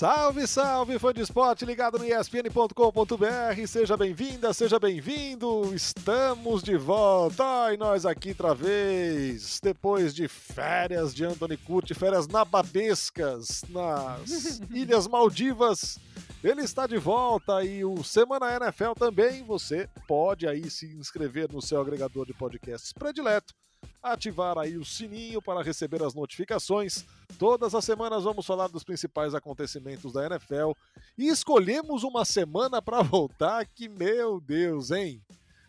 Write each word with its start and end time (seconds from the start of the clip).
Salve, 0.00 0.46
salve, 0.46 0.98
fã 0.98 1.12
de 1.12 1.20
esporte 1.20 1.66
ligado 1.66 1.98
no 1.98 2.06
ESPN.com.br. 2.06 3.66
Seja 3.68 3.98
bem-vinda, 3.98 4.50
seja 4.54 4.78
bem-vindo. 4.78 5.74
Estamos 5.74 6.62
de 6.62 6.74
volta 6.74 7.44
e 7.74 7.76
nós 7.76 8.06
aqui 8.06 8.30
outra 8.30 8.54
vez, 8.54 9.60
depois 9.62 10.14
de 10.14 10.26
férias 10.26 11.14
de 11.14 11.26
Anthony 11.26 11.58
Curti, 11.58 11.92
férias 11.92 12.26
nababescas 12.26 13.62
nas 13.68 14.62
Ilhas 14.72 15.06
Maldivas. 15.06 15.98
Ele 16.42 16.62
está 16.62 16.86
de 16.86 16.96
volta 16.96 17.62
e 17.62 17.84
o 17.84 18.02
Semana 18.02 18.56
NFL 18.56 18.92
também. 18.98 19.44
Você 19.44 19.86
pode 20.08 20.48
aí 20.48 20.70
se 20.70 20.86
inscrever 20.94 21.52
no 21.52 21.60
seu 21.60 21.78
agregador 21.78 22.24
de 22.24 22.32
podcasts 22.32 22.90
predileto 22.90 23.52
ativar 24.02 24.58
aí 24.58 24.76
o 24.76 24.84
sininho 24.84 25.42
para 25.42 25.62
receber 25.62 26.02
as 26.02 26.14
notificações. 26.14 27.04
Todas 27.38 27.74
as 27.74 27.84
semanas 27.84 28.24
vamos 28.24 28.46
falar 28.46 28.68
dos 28.68 28.84
principais 28.84 29.34
acontecimentos 29.34 30.12
da 30.12 30.26
NFL 30.26 30.72
e 31.16 31.28
escolhemos 31.28 32.02
uma 32.02 32.24
semana 32.24 32.80
para 32.80 33.02
voltar 33.04 33.66
que, 33.66 33.88
meu 33.88 34.40
Deus, 34.40 34.90
hein? 34.90 35.22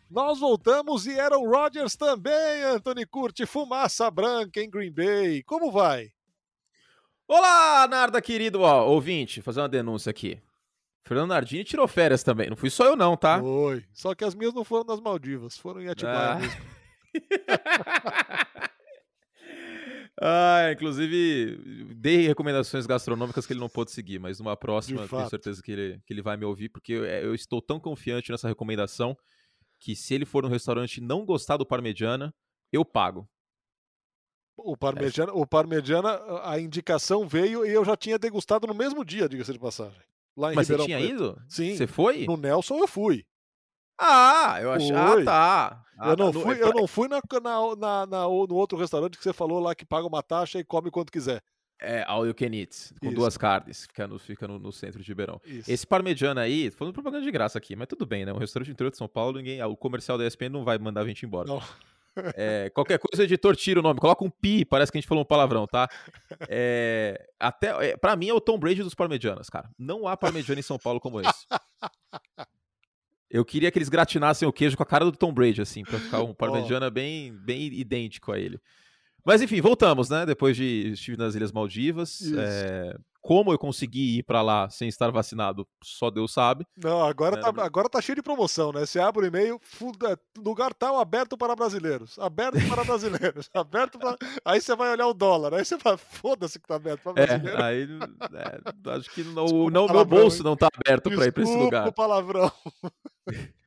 Nós 0.09 0.39
voltamos 0.39 1.07
e 1.07 1.17
Aaron 1.19 1.49
Rodgers 1.49 1.95
também, 1.95 2.63
Anthony 2.63 3.05
Curti, 3.05 3.45
fumaça 3.45 4.11
branca 4.11 4.61
em 4.61 4.69
Green 4.69 4.91
Bay. 4.91 5.41
Como 5.43 5.71
vai? 5.71 6.11
Olá, 7.27 7.87
Narda 7.87 8.21
querido, 8.21 8.59
ó, 8.61 8.85
ouvinte, 8.87 9.41
fazer 9.41 9.61
uma 9.61 9.69
denúncia 9.69 10.09
aqui. 10.09 10.41
Fernando 11.05 11.29
Nardini 11.29 11.63
tirou 11.63 11.87
férias 11.87 12.23
também, 12.23 12.49
não 12.49 12.57
fui 12.57 12.69
só 12.69 12.85
eu 12.85 12.95
não, 12.95 13.15
tá? 13.15 13.39
Foi, 13.39 13.85
só 13.93 14.13
que 14.13 14.25
as 14.25 14.35
minhas 14.35 14.53
não 14.53 14.65
foram 14.65 14.83
nas 14.83 14.99
Maldivas, 14.99 15.57
foram 15.57 15.81
em 15.81 15.87
Atibaia 15.87 16.33
ah. 16.33 16.35
mesmo. 16.39 16.61
ah, 20.21 20.71
inclusive, 20.71 21.57
dei 21.95 22.27
recomendações 22.27 22.85
gastronômicas 22.85 23.45
que 23.45 23.53
ele 23.53 23.59
não 23.59 23.69
pôde 23.69 23.91
seguir, 23.91 24.19
mas 24.19 24.39
numa 24.39 24.55
próxima 24.55 25.07
tenho 25.07 25.29
certeza 25.29 25.61
que 25.61 25.71
ele, 25.71 26.01
que 26.05 26.13
ele 26.13 26.21
vai 26.21 26.37
me 26.37 26.45
ouvir, 26.45 26.69
porque 26.69 26.93
eu, 26.93 27.05
eu, 27.05 27.35
estou 27.35 27.61
tão 27.61 27.79
confiante 27.79 28.31
nessa 28.31 28.47
recomendação 28.47 29.17
que 29.79 29.95
se 29.95 30.13
ele 30.13 30.25
for 30.25 30.43
no 30.43 30.49
restaurante 30.49 30.97
e 30.97 31.01
não 31.01 31.25
gostar 31.25 31.57
do 31.57 31.65
parmegiana, 31.65 32.33
eu 32.71 32.85
pago. 32.85 33.27
O 34.55 34.77
parmegiana, 34.77 35.31
é. 35.31 35.35
o 35.35 35.45
parmegiana, 35.45 36.21
a 36.43 36.59
indicação 36.59 37.27
veio 37.27 37.65
e 37.65 37.71
eu 37.71 37.83
já 37.83 37.97
tinha 37.97 38.19
degustado 38.19 38.67
no 38.67 38.75
mesmo 38.75 39.03
dia, 39.03 39.27
diga-se 39.27 39.51
de 39.51 39.59
passagem. 39.59 39.99
Lá 40.37 40.53
em 40.53 40.55
Mas 40.55 40.69
Ribeirão 40.69 40.85
você 40.85 40.87
tinha 40.87 40.99
Preto. 40.99 41.13
ido? 41.13 41.41
Sim. 41.49 41.75
Você 41.75 41.87
foi? 41.87 42.25
No 42.25 42.37
Nelson 42.37 42.77
eu 42.77 42.87
fui. 42.87 43.25
Ah, 44.03 44.57
eu 44.59 44.71
achei. 44.71 44.95
Ah, 44.95 45.23
tá. 45.23 45.83
Ah, 45.99 46.09
eu, 46.09 46.17
não 46.17 46.31
tá, 46.31 46.39
fui, 46.39 46.63
eu 46.63 46.73
não 46.73 46.87
fui 46.87 47.07
na, 47.07 47.21
na, 47.31 47.75
na, 47.75 48.05
na, 48.07 48.23
no 48.23 48.55
outro 48.55 48.75
restaurante 48.75 49.15
que 49.15 49.23
você 49.23 49.31
falou 49.31 49.59
lá 49.59 49.75
que 49.75 49.85
paga 49.85 50.07
uma 50.07 50.23
taxa 50.23 50.57
e 50.57 50.63
come 50.63 50.89
quanto 50.89 51.11
quiser. 51.11 51.43
É, 51.79 52.03
all 52.07 52.25
you 52.25 52.33
can 52.33 52.53
eat, 52.53 52.93
com 52.99 53.07
Isso. 53.07 53.15
duas 53.15 53.37
carnes, 53.37 53.85
fica, 53.85 54.07
no, 54.07 54.17
fica 54.17 54.47
no, 54.47 54.57
no 54.57 54.71
centro 54.71 55.01
de 55.01 55.07
Ribeirão. 55.07 55.39
Esse 55.67 55.85
parmegiana 55.85 56.41
aí, 56.41 56.71
falando 56.71 56.93
propaganda 56.93 57.23
de 57.23 57.31
graça 57.31 57.57
aqui, 57.57 57.75
mas 57.75 57.87
tudo 57.87 58.05
bem, 58.05 58.25
né? 58.25 58.33
Um 58.33 58.37
restaurante 58.37 58.71
interior 58.71 58.91
de 58.91 58.97
São 58.97 59.07
Paulo, 59.07 59.37
ninguém, 59.37 59.61
o 59.63 59.75
comercial 59.75 60.17
da 60.17 60.25
ESPN 60.25 60.49
não 60.49 60.63
vai 60.63 60.79
mandar 60.79 61.01
a 61.01 61.07
gente 61.07 61.25
embora. 61.25 61.47
Não. 61.47 61.61
É, 62.35 62.69
qualquer 62.71 62.99
coisa, 62.99 63.23
o 63.23 63.25
editor 63.25 63.55
tira 63.55 63.79
o 63.79 63.83
nome, 63.83 63.99
coloca 63.99 64.23
um 64.23 64.29
pi, 64.29 64.65
parece 64.65 64.91
que 64.91 64.97
a 64.97 65.01
gente 65.01 65.07
falou 65.07 65.23
um 65.23 65.25
palavrão, 65.25 65.65
tá? 65.65 65.87
É, 66.49 67.29
até, 67.39 67.91
é, 67.91 67.97
pra 67.97 68.15
mim 68.15 68.29
é 68.29 68.33
o 68.33 68.41
Tom 68.41 68.57
Brady 68.57 68.83
dos 68.83 68.93
parmegianas, 68.93 69.49
cara. 69.49 69.69
Não 69.77 70.07
há 70.07 70.17
parmegiana 70.17 70.59
em 70.59 70.63
São 70.63 70.77
Paulo 70.77 70.99
como 70.99 71.21
esse. 71.21 71.47
Eu 73.31 73.45
queria 73.45 73.71
que 73.71 73.77
eles 73.77 73.89
gratinassem 73.89 74.47
o 74.47 74.51
queijo 74.51 74.75
com 74.75 74.83
a 74.83 74.85
cara 74.85 75.05
do 75.05 75.13
Tom 75.13 75.33
Brady, 75.33 75.61
assim, 75.61 75.83
pra 75.83 75.97
ficar 75.97 76.21
um 76.21 76.33
parmegiana 76.35 76.87
oh. 76.87 76.91
bem, 76.91 77.31
bem 77.33 77.63
idêntico 77.73 78.31
a 78.31 78.37
ele. 78.37 78.59
Mas 79.25 79.41
enfim, 79.41 79.61
voltamos, 79.61 80.09
né? 80.09 80.25
Depois 80.25 80.57
de 80.57 80.91
estive 80.93 81.17
nas 81.17 81.35
Ilhas 81.35 81.51
Maldivas. 81.51 82.21
É... 82.37 82.93
Como 83.21 83.53
eu 83.53 83.59
consegui 83.59 84.17
ir 84.17 84.23
para 84.23 84.41
lá 84.41 84.67
sem 84.67 84.87
estar 84.87 85.11
vacinado, 85.11 85.67
só 85.83 86.09
Deus 86.09 86.33
sabe. 86.33 86.65
Não, 86.75 87.05
agora, 87.05 87.37
é, 87.37 87.39
tá, 87.39 87.63
agora 87.63 87.87
tá 87.87 88.01
cheio 88.01 88.15
de 88.15 88.23
promoção, 88.23 88.71
né? 88.71 88.83
Você 88.83 88.99
abre 88.99 89.23
o 89.23 89.27
e-mail, 89.27 89.61
é, 90.09 90.17
lugar 90.39 90.73
tal 90.73 90.99
aberto 90.99 91.37
para 91.37 91.55
brasileiros. 91.55 92.17
Aberto 92.17 92.57
para 92.67 92.83
brasileiros. 92.83 93.47
aberto 93.53 93.99
para. 93.99 94.17
Aí 94.43 94.59
você 94.59 94.75
vai 94.75 94.91
olhar 94.91 95.05
o 95.05 95.13
dólar. 95.13 95.53
Aí 95.53 95.63
você 95.63 95.77
fala, 95.77 95.99
foda-se 95.99 96.59
que 96.59 96.67
tá 96.67 96.77
aberto 96.77 97.03
para 97.03 97.13
brasileiros. 97.13 97.59
É, 97.59 97.63
aí. 97.63 97.87
É, 98.33 98.91
acho 98.97 99.11
que 99.11 99.23
não, 99.23 99.45
não, 99.69 99.85
meu 99.85 100.03
bolso 100.03 100.41
não 100.41 100.57
tá 100.57 100.67
aberto 100.73 101.11
para 101.11 101.27
ir 101.27 101.31
para 101.31 101.43
esse 101.43 101.55
lugar. 101.55 101.87
o 101.87 101.93
palavrão. 101.93 102.51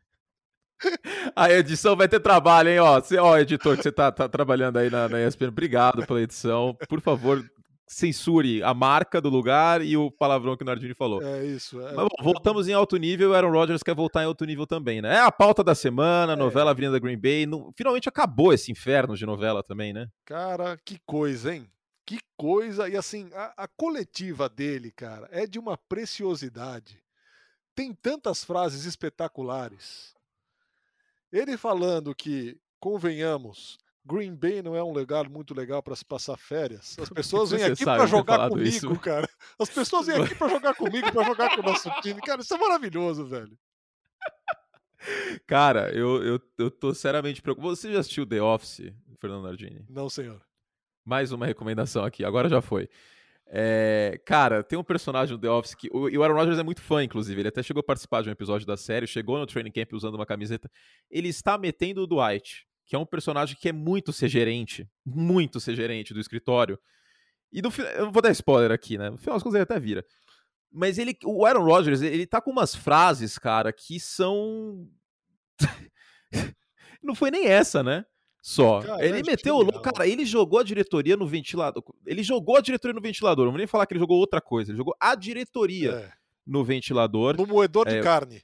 A 1.34 1.50
edição 1.50 1.96
vai 1.96 2.08
ter 2.08 2.20
trabalho, 2.20 2.68
hein? 2.68 2.78
Ó, 2.78 3.00
você, 3.00 3.16
ó 3.16 3.38
editor, 3.38 3.76
que 3.76 3.82
você 3.82 3.92
tá, 3.92 4.12
tá 4.12 4.28
trabalhando 4.28 4.78
aí 4.78 4.90
na, 4.90 5.08
na 5.08 5.26
ESPN, 5.26 5.48
obrigado 5.48 6.06
pela 6.06 6.20
edição. 6.20 6.76
Por 6.88 7.00
favor, 7.00 7.42
censure 7.86 8.62
a 8.62 8.74
marca 8.74 9.20
do 9.20 9.28
lugar 9.28 9.82
e 9.82 9.96
o 9.96 10.10
palavrão 10.10 10.56
que 10.56 10.62
o 10.62 10.66
Nardini 10.66 10.94
falou. 10.94 11.22
É 11.22 11.44
isso. 11.44 11.80
É... 11.80 11.92
Mas 11.92 12.06
bom, 12.08 12.22
voltamos 12.22 12.68
em 12.68 12.72
alto 12.72 12.96
nível. 12.96 13.30
O 13.30 13.34
Aaron 13.34 13.50
Rodgers 13.50 13.82
quer 13.82 13.94
voltar 13.94 14.22
em 14.22 14.26
alto 14.26 14.44
nível 14.44 14.66
também, 14.66 15.00
né? 15.00 15.16
É 15.16 15.20
a 15.20 15.32
pauta 15.32 15.62
da 15.62 15.74
semana, 15.74 16.32
é. 16.32 16.36
novela 16.36 16.70
Avenida 16.70 16.98
Green 16.98 17.18
Bay. 17.18 17.46
No... 17.46 17.72
Finalmente 17.76 18.08
acabou 18.08 18.52
esse 18.52 18.70
inferno 18.72 19.16
de 19.16 19.26
novela 19.26 19.62
também, 19.62 19.92
né? 19.92 20.08
Cara, 20.24 20.78
que 20.84 20.98
coisa, 21.06 21.54
hein? 21.54 21.66
Que 22.06 22.18
coisa. 22.36 22.88
E 22.88 22.96
assim, 22.96 23.30
a, 23.32 23.64
a 23.64 23.68
coletiva 23.68 24.48
dele, 24.48 24.90
cara, 24.90 25.28
é 25.30 25.46
de 25.46 25.58
uma 25.58 25.76
preciosidade. 25.76 27.03
Tem 27.74 27.92
tantas 27.92 28.44
frases 28.44 28.84
espetaculares. 28.84 30.14
Ele 31.32 31.56
falando 31.56 32.14
que, 32.14 32.56
convenhamos, 32.78 33.78
Green 34.04 34.34
Bay 34.34 34.62
não 34.62 34.76
é 34.76 34.82
um 34.82 34.92
lugar 34.92 35.28
muito 35.28 35.54
legal 35.54 35.82
para 35.82 35.96
se 35.96 36.04
passar 36.04 36.36
férias. 36.36 36.96
As 36.98 37.08
pessoas 37.10 37.50
vêm 37.50 37.64
aqui 37.64 37.84
para 37.84 38.06
jogar 38.06 38.48
comigo, 38.48 38.68
isso? 38.68 39.00
cara. 39.00 39.28
As 39.58 39.70
pessoas 39.70 40.06
vêm 40.06 40.22
aqui 40.22 40.34
para 40.34 40.48
jogar 40.48 40.74
comigo, 40.74 41.10
para 41.10 41.24
jogar 41.24 41.54
com 41.54 41.62
o 41.62 41.64
nosso 41.64 41.90
time. 42.02 42.20
Cara, 42.20 42.42
isso 42.42 42.54
é 42.54 42.58
maravilhoso, 42.58 43.26
velho. 43.26 43.58
Cara, 45.46 45.90
eu, 45.94 46.22
eu, 46.22 46.40
eu 46.58 46.70
tô 46.70 46.94
seriamente 46.94 47.42
preocupado. 47.42 47.76
Você 47.76 47.92
já 47.92 48.00
assistiu 48.00 48.26
The 48.26 48.40
Office, 48.40 48.92
Fernando 49.18 49.44
Nardini? 49.44 49.84
Não, 49.88 50.08
senhor. 50.08 50.40
Mais 51.04 51.32
uma 51.32 51.46
recomendação 51.46 52.04
aqui, 52.04 52.24
agora 52.24 52.48
já 52.48 52.62
foi. 52.62 52.88
É, 53.56 54.20
cara, 54.26 54.64
tem 54.64 54.76
um 54.76 54.82
personagem 54.82 55.34
no 55.34 55.40
The 55.40 55.48
Office 55.48 55.74
que. 55.74 55.88
O, 55.92 56.08
o 56.08 56.22
Aaron 56.22 56.34
Rodgers 56.34 56.58
é 56.58 56.62
muito 56.62 56.82
fã, 56.82 57.04
inclusive. 57.04 57.40
Ele 57.40 57.48
até 57.48 57.62
chegou 57.62 57.80
a 57.80 57.84
participar 57.84 58.22
de 58.22 58.28
um 58.28 58.32
episódio 58.32 58.66
da 58.66 58.76
série, 58.76 59.06
chegou 59.06 59.38
no 59.38 59.46
training 59.46 59.70
camp 59.70 59.92
usando 59.92 60.16
uma 60.16 60.26
camiseta. 60.26 60.70
Ele 61.10 61.28
está 61.28 61.56
metendo 61.56 62.02
o 62.02 62.06
Dwight 62.06 62.66
que 62.86 62.94
é 62.94 62.98
um 62.98 63.06
personagem 63.06 63.56
que 63.58 63.68
é 63.68 63.72
muito 63.72 64.12
ser 64.12 64.28
gerente, 64.28 64.88
muito 65.04 65.58
ser 65.58 65.74
gerente 65.74 66.12
do 66.12 66.20
escritório. 66.20 66.78
E 67.52 67.62
no 67.62 67.70
final, 67.70 67.90
eu 67.92 68.04
não 68.06 68.12
vou 68.12 68.22
dar 68.22 68.30
spoiler 68.30 68.70
aqui, 68.70 68.98
né? 68.98 69.10
No 69.10 69.18
final 69.18 69.36
das 69.36 69.42
contas 69.42 69.54
ele 69.54 69.62
até 69.62 69.78
vira. 69.78 70.04
Mas 70.70 70.98
ele, 70.98 71.16
o 71.24 71.46
Aaron 71.46 71.64
Rodgers, 71.64 72.02
ele 72.02 72.26
tá 72.26 72.40
com 72.40 72.50
umas 72.50 72.74
frases, 72.74 73.38
cara, 73.38 73.72
que 73.72 73.98
são. 74.00 74.88
não 77.02 77.14
foi 77.14 77.30
nem 77.30 77.46
essa, 77.46 77.82
né? 77.82 78.04
Só. 78.44 78.82
Cara, 78.82 79.02
ele 79.02 79.22
meteu 79.22 79.54
o 79.54 79.62
louco. 79.62 79.80
Cara, 79.80 80.06
ele 80.06 80.26
jogou 80.26 80.58
a 80.58 80.62
diretoria 80.62 81.16
no 81.16 81.26
ventilador. 81.26 81.82
Ele 82.04 82.22
jogou 82.22 82.58
a 82.58 82.60
diretoria 82.60 82.92
no 82.92 83.00
ventilador. 83.00 83.46
Não 83.46 83.52
vou 83.52 83.56
nem 83.58 83.66
falar 83.66 83.86
que 83.86 83.94
ele 83.94 84.00
jogou 84.00 84.18
outra 84.18 84.38
coisa. 84.38 84.70
Ele 84.70 84.76
jogou 84.76 84.94
a 85.00 85.14
diretoria 85.14 85.92
é. 85.92 86.12
no 86.46 86.62
ventilador. 86.62 87.38
No 87.38 87.46
moedor 87.46 87.88
de 87.88 87.96
é, 87.96 88.02
carne. 88.02 88.42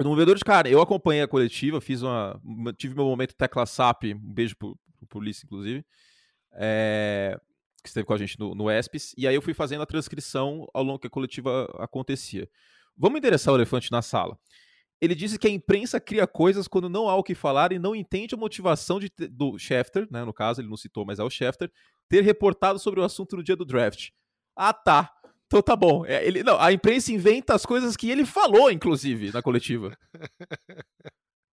No 0.00 0.10
movedor 0.10 0.34
de 0.34 0.42
carne, 0.42 0.72
eu 0.72 0.80
acompanhei 0.80 1.22
a 1.22 1.28
coletiva, 1.28 1.80
fiz 1.80 2.02
uma. 2.02 2.40
Tive 2.76 2.96
meu 2.96 3.04
momento 3.04 3.32
tecla 3.36 3.64
SAP, 3.64 4.06
um 4.06 4.34
beijo 4.34 4.56
pro, 4.56 4.76
pro 4.98 5.06
Polícia, 5.06 5.46
inclusive. 5.46 5.86
É, 6.54 7.38
que 7.80 7.88
esteve 7.88 8.04
com 8.04 8.12
a 8.12 8.18
gente 8.18 8.36
no, 8.40 8.56
no 8.56 8.68
ESPES, 8.68 9.14
e 9.16 9.28
aí 9.28 9.36
eu 9.36 9.40
fui 9.40 9.54
fazendo 9.54 9.82
a 9.82 9.86
transcrição 9.86 10.66
ao 10.74 10.82
longo 10.82 10.98
que 10.98 11.06
a 11.06 11.10
coletiva 11.10 11.72
acontecia. 11.78 12.50
Vamos 12.96 13.18
endereçar 13.18 13.54
o 13.54 13.56
elefante 13.56 13.92
na 13.92 14.02
sala. 14.02 14.36
Ele 15.00 15.14
disse 15.14 15.38
que 15.38 15.46
a 15.46 15.50
imprensa 15.50 16.00
cria 16.00 16.26
coisas 16.26 16.66
quando 16.66 16.88
não 16.88 17.08
há 17.08 17.14
o 17.16 17.22
que 17.22 17.34
falar 17.34 17.72
e 17.72 17.78
não 17.78 17.94
entende 17.94 18.34
a 18.34 18.38
motivação 18.38 18.98
de, 18.98 19.10
do 19.30 19.58
Schefter, 19.58 20.06
né, 20.10 20.24
no 20.24 20.32
caso, 20.32 20.60
ele 20.60 20.68
não 20.68 20.76
citou, 20.76 21.04
mas 21.04 21.18
é 21.18 21.24
o 21.24 21.30
Schefter, 21.30 21.70
ter 22.08 22.22
reportado 22.22 22.78
sobre 22.78 23.00
o 23.00 23.04
assunto 23.04 23.36
no 23.36 23.42
dia 23.42 23.56
do 23.56 23.64
draft. 23.64 24.10
Ah, 24.56 24.72
tá. 24.72 25.12
Então 25.46 25.62
tá 25.62 25.76
bom. 25.76 26.04
É, 26.06 26.26
ele, 26.26 26.42
não, 26.42 26.58
a 26.60 26.72
imprensa 26.72 27.12
inventa 27.12 27.54
as 27.54 27.64
coisas 27.64 27.96
que 27.96 28.10
ele 28.10 28.24
falou, 28.24 28.70
inclusive, 28.70 29.32
na 29.32 29.42
coletiva. 29.42 29.96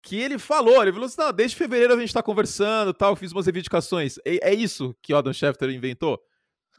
que 0.03 0.15
ele 0.15 0.39
falou, 0.39 0.81
ele 0.81 0.93
falou 0.93 1.07
assim: 1.07 1.19
não, 1.19 1.33
desde 1.33 1.57
fevereiro 1.57 1.93
a 1.93 1.99
gente 1.99 2.13
tá 2.13 2.23
conversando 2.23 2.93
tal, 2.93 3.15
fiz 3.15 3.31
umas 3.31 3.45
reivindicações. 3.45 4.17
É, 4.25 4.51
é 4.51 4.53
isso 4.53 4.95
que 5.01 5.13
o 5.13 5.17
Adam 5.17 5.33
Schefter 5.33 5.69
inventou. 5.69 6.21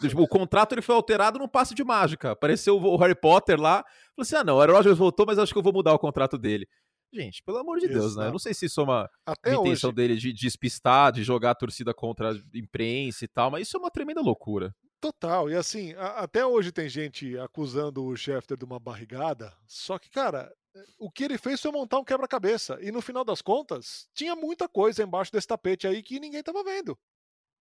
Tipo, 0.09 0.23
o 0.23 0.29
contrato 0.29 0.73
ele 0.73 0.83
foi 0.83 0.95
alterado 0.95 1.39
num 1.39 1.49
passe 1.49 1.75
de 1.75 1.85
mágica. 1.85 2.33
Apareceu 2.33 2.77
o 2.77 2.97
Harry 2.97 3.15
Potter 3.15 3.61
lá. 3.61 3.85
Falou 4.15 4.23
assim: 4.23 4.37
ah, 4.37 4.45
não, 4.45 4.57
o 4.57 4.61
Aaron 4.61 4.75
Rodgers 4.75 4.99
voltou, 4.99 5.27
mas 5.27 5.39
acho 5.39 5.53
que 5.53 5.59
eu 5.59 5.63
vou 5.63 5.73
mudar 5.73 5.93
o 5.93 5.99
contrato 5.99 6.37
dele. 6.39 6.67
Gente, 7.13 7.43
pelo 7.43 7.59
amor 7.59 7.79
de 7.79 7.85
Exato. 7.85 8.01
Deus, 8.01 8.17
né? 8.17 8.27
Eu 8.29 8.33
não 8.33 8.39
sei 8.39 8.55
se 8.55 8.67
isso 8.67 8.81
é 8.81 8.85
uma, 8.85 9.11
uma 9.27 9.55
intenção 9.55 9.93
dele 9.93 10.17
de 10.17 10.33
despistar, 10.33 11.13
de 11.13 11.23
jogar 11.23 11.51
a 11.51 11.55
torcida 11.55 11.93
contra 11.93 12.33
a 12.33 12.35
imprensa 12.55 13.25
e 13.25 13.29
tal, 13.29 13.51
mas 13.51 13.69
isso 13.69 13.77
é 13.77 13.81
uma 13.81 13.91
tremenda 13.91 14.23
loucura. 14.23 14.75
Total, 14.99 15.51
e 15.51 15.55
assim, 15.55 15.93
a, 15.95 16.21
até 16.21 16.47
hoje 16.47 16.73
tem 16.73 16.89
gente 16.89 17.37
acusando 17.39 18.05
o 18.05 18.17
Schefter 18.17 18.57
de 18.57 18.65
uma 18.65 18.79
barrigada, 18.79 19.53
só 19.67 19.99
que, 19.99 20.09
cara, 20.09 20.51
o 20.97 21.11
que 21.11 21.25
ele 21.25 21.37
fez 21.37 21.61
foi 21.61 21.73
montar 21.73 21.99
um 21.99 22.05
quebra-cabeça, 22.05 22.79
e 22.81 22.93
no 22.93 23.03
final 23.03 23.25
das 23.25 23.43
contas, 23.43 24.09
tinha 24.15 24.37
muita 24.37 24.69
coisa 24.69 25.03
embaixo 25.03 25.33
desse 25.33 25.49
tapete 25.49 25.87
aí 25.87 26.03
que 26.03 26.21
ninguém 26.21 26.43
tava 26.43 26.63
vendo. 26.63 26.97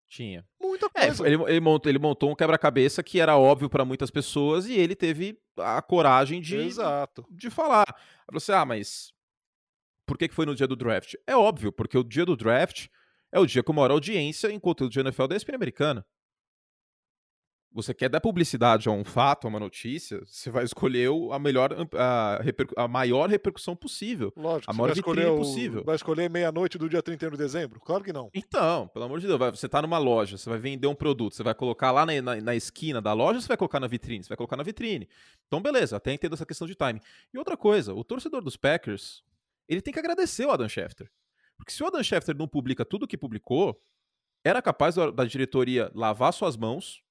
Tinha. 0.09 0.43
Muita 0.59 0.87
É, 0.95 1.05
coisa. 1.07 1.27
ele, 1.27 1.41
ele 1.43 1.59
montou, 1.59 1.89
ele 1.89 1.99
montou 1.99 2.31
um 2.31 2.35
quebra-cabeça 2.35 3.03
que 3.03 3.19
era 3.19 3.37
óbvio 3.37 3.69
para 3.69 3.85
muitas 3.85 4.09
pessoas 4.09 4.65
e 4.65 4.73
ele 4.73 4.95
teve 4.95 5.39
a 5.57 5.81
coragem 5.81 6.41
de, 6.41 6.57
Exato. 6.57 7.23
de 7.29 7.49
falar. 7.49 7.85
Você, 8.31 8.51
ah, 8.51 8.65
mas 8.65 9.13
por 10.07 10.17
que, 10.17 10.27
que 10.27 10.33
foi 10.33 10.47
no 10.47 10.55
dia 10.55 10.67
do 10.67 10.75
draft? 10.75 11.13
É 11.27 11.35
óbvio, 11.35 11.71
porque 11.71 11.97
o 11.97 12.03
dia 12.03 12.25
do 12.25 12.35
draft 12.35 12.87
é 13.31 13.39
o 13.39 13.45
dia 13.45 13.61
com 13.61 13.71
maior 13.71 13.91
audiência 13.91 14.51
em 14.51 14.59
conteúdo 14.59 14.91
de 14.91 14.99
NFL 14.99 15.27
da 15.27 15.35
ESPN 15.35 15.53
americana. 15.55 16.03
Você 17.71 17.93
quer 17.93 18.09
dar 18.09 18.19
publicidade 18.19 18.89
a 18.89 18.91
um 18.91 19.03
fato, 19.05 19.45
a 19.45 19.49
uma 19.49 19.59
notícia, 19.59 20.19
você 20.25 20.49
vai 20.49 20.63
escolher 20.63 21.07
a 21.31 21.37
melhor, 21.37 21.69
a, 21.95 22.39
a 22.83 22.87
maior 22.87 23.29
repercussão 23.29 23.75
possível. 23.75 24.33
Lógico. 24.35 24.71
A 24.71 24.73
você 24.73 24.77
maior 24.77 24.87
vai 24.87 24.97
escolher, 24.97 25.21
vitrine 25.21 25.39
o- 25.39 25.43
possível. 25.43 25.83
vai 25.83 25.95
escolher 25.95 26.29
meia-noite 26.31 26.79
do 26.79 26.89
dia 26.89 27.01
31 27.03 27.29
de 27.31 27.37
dezembro? 27.37 27.79
Claro 27.79 28.03
que 28.03 28.11
não. 28.11 28.31
Então, 28.33 28.87
pelo 28.87 29.05
amor 29.05 29.19
de 29.19 29.27
Deus, 29.27 29.37
vai- 29.37 29.51
você 29.51 29.69
tá 29.69 29.83
numa 29.83 29.99
loja, 29.99 30.35
você 30.35 30.49
vai 30.49 30.57
vender 30.57 30.87
um 30.87 30.95
produto, 30.95 31.35
você 31.35 31.43
vai 31.43 31.53
colocar 31.53 31.91
lá 31.91 32.07
na, 32.07 32.19
na- 32.21 32.41
na 32.41 32.55
esquina 32.55 32.99
da 32.99 33.13
loja 33.13 33.35
ou 33.37 33.41
você 33.41 33.47
vai 33.47 33.57
colocar 33.57 33.79
na 33.79 33.87
vitrine? 33.87 34.23
Você 34.23 34.29
vai 34.29 34.37
colocar 34.37 34.57
na 34.57 34.63
vitrine. 34.63 35.07
Então, 35.47 35.61
beleza, 35.61 35.95
até 35.97 36.11
entendo 36.11 36.33
essa 36.33 36.47
questão 36.47 36.67
de 36.67 36.73
timing. 36.73 37.01
E 37.31 37.37
outra 37.37 37.55
coisa, 37.55 37.93
o 37.93 38.03
torcedor 38.03 38.41
dos 38.41 38.57
Packers, 38.57 39.23
ele 39.67 39.79
tem 39.81 39.93
que 39.93 39.99
agradecer 39.99 40.45
o 40.45 40.51
Adam 40.51 40.67
Schefter. 40.67 41.07
Porque 41.55 41.71
se 41.71 41.83
o 41.83 41.87
Adam 41.87 42.01
Schefter 42.01 42.35
não 42.35 42.47
publica 42.47 42.83
tudo 42.83 43.03
o 43.03 43.07
que 43.07 43.15
publicou, 43.17 43.79
era 44.43 44.59
capaz 44.59 44.95
da, 44.95 45.11
da 45.11 45.23
diretoria 45.25 45.91
lavar 45.93 46.33
suas 46.33 46.57
mãos, 46.57 47.03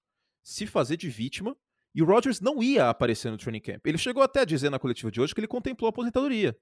se 0.49 0.67
fazer 0.67 0.97
de 0.97 1.11
vítima, 1.11 1.55
e 1.95 2.03
o 2.03 2.07
Rodgers 2.07 2.41
não 2.41 2.63
ia 2.63 2.89
aparecer 2.89 3.31
no 3.31 3.37
training 3.37 3.61
camp. 3.61 3.87
Ele 3.87 3.99
chegou 3.99 4.23
até 4.23 4.41
a 4.41 4.45
dizer 4.47 4.71
na 4.71 4.79
coletiva 4.79 5.11
de 5.11 5.21
hoje 5.21 5.35
que 5.35 5.41
ele 5.41 5.47
contemplou 5.47 5.89
a 5.89 5.91
aposentadoria. 5.91 6.57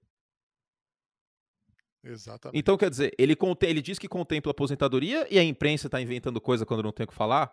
Exatamente. 2.03 2.59
Então, 2.59 2.77
quer 2.77 2.91
dizer, 2.91 3.15
ele, 3.17 3.37
conte- 3.37 3.67
ele 3.67 3.81
diz 3.81 3.97
que 3.99 4.09
contempla 4.09 4.51
a 4.51 4.53
aposentadoria 4.53 5.27
e 5.31 5.39
a 5.39 5.45
imprensa 5.45 5.89
tá 5.89 6.01
inventando 6.01 6.41
coisa 6.41 6.67
quando 6.67 6.83
não 6.83 6.93
tem 6.93 7.05
o 7.05 7.07
que 7.07 7.15
falar. 7.15 7.53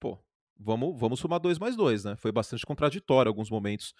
Pô, 0.00 0.18
vamos, 0.58 0.98
vamos 0.98 1.20
somar 1.20 1.38
dois 1.38 1.58
mais 1.58 1.76
dois, 1.76 2.04
né? 2.04 2.16
Foi 2.16 2.32
bastante 2.32 2.66
contraditório 2.66 3.28
alguns 3.28 3.50
momentos 3.50 3.94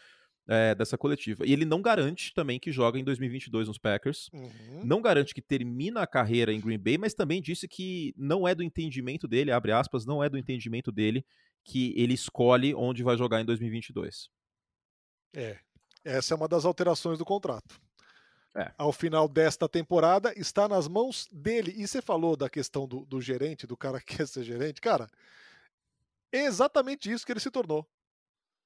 é, 0.49 0.75
dessa 0.75 0.99
coletiva. 0.99 1.45
E 1.47 1.53
ele 1.53 1.65
não 1.65 1.81
garante 1.83 2.33
também 2.35 2.59
que 2.59 2.73
joga 2.73 2.99
em 2.99 3.05
2022 3.05 3.69
nos 3.69 3.79
Packers. 3.79 4.29
Uhum. 4.33 4.85
Não 4.85 5.01
garante 5.03 5.35
que 5.35 5.43
termina 5.43 6.03
a 6.03 6.07
carreira 6.07 6.53
em 6.53 6.61
Green 6.61 6.79
Bay, 6.79 6.97
mas 6.99 7.15
também 7.15 7.41
disse 7.43 7.69
que 7.69 8.15
não 8.17 8.49
é 8.49 8.55
do 8.55 8.63
entendimento 8.63 9.29
dele, 9.29 9.53
abre 9.53 9.73
aspas, 9.73 10.07
não 10.07 10.23
é 10.23 10.29
do 10.29 10.39
entendimento 10.39 10.91
dele 10.91 11.25
que 11.69 11.93
ele 12.01 12.15
escolhe 12.15 12.75
onde 12.75 13.03
vai 13.03 13.17
jogar 13.17 13.41
em 13.41 13.45
2022. 13.45 14.31
É. 15.37 15.59
Essa 16.05 16.33
é 16.33 16.37
uma 16.37 16.49
das 16.49 16.65
alterações 16.65 17.19
do 17.19 17.25
contrato. 17.25 17.79
É. 18.57 18.73
Ao 18.79 18.91
final 18.93 19.29
desta 19.29 19.69
temporada, 19.69 20.33
está 20.35 20.67
nas 20.67 20.89
mãos 20.89 21.29
dele. 21.31 21.73
E 21.77 21.87
você 21.87 22.01
falou 22.01 22.35
da 22.37 22.49
questão 22.49 22.89
do, 22.89 23.05
do 23.05 23.21
gerente, 23.21 23.67
do 23.67 23.77
cara 23.77 24.01
que 24.03 24.17
quer 24.17 24.27
ser 24.27 24.43
gerente. 24.43 24.81
Cara, 24.81 25.07
é 26.33 26.45
exatamente 26.47 27.11
isso 27.13 27.27
que 27.27 27.33
ele 27.33 27.41
se 27.41 27.51
tornou. 27.51 27.87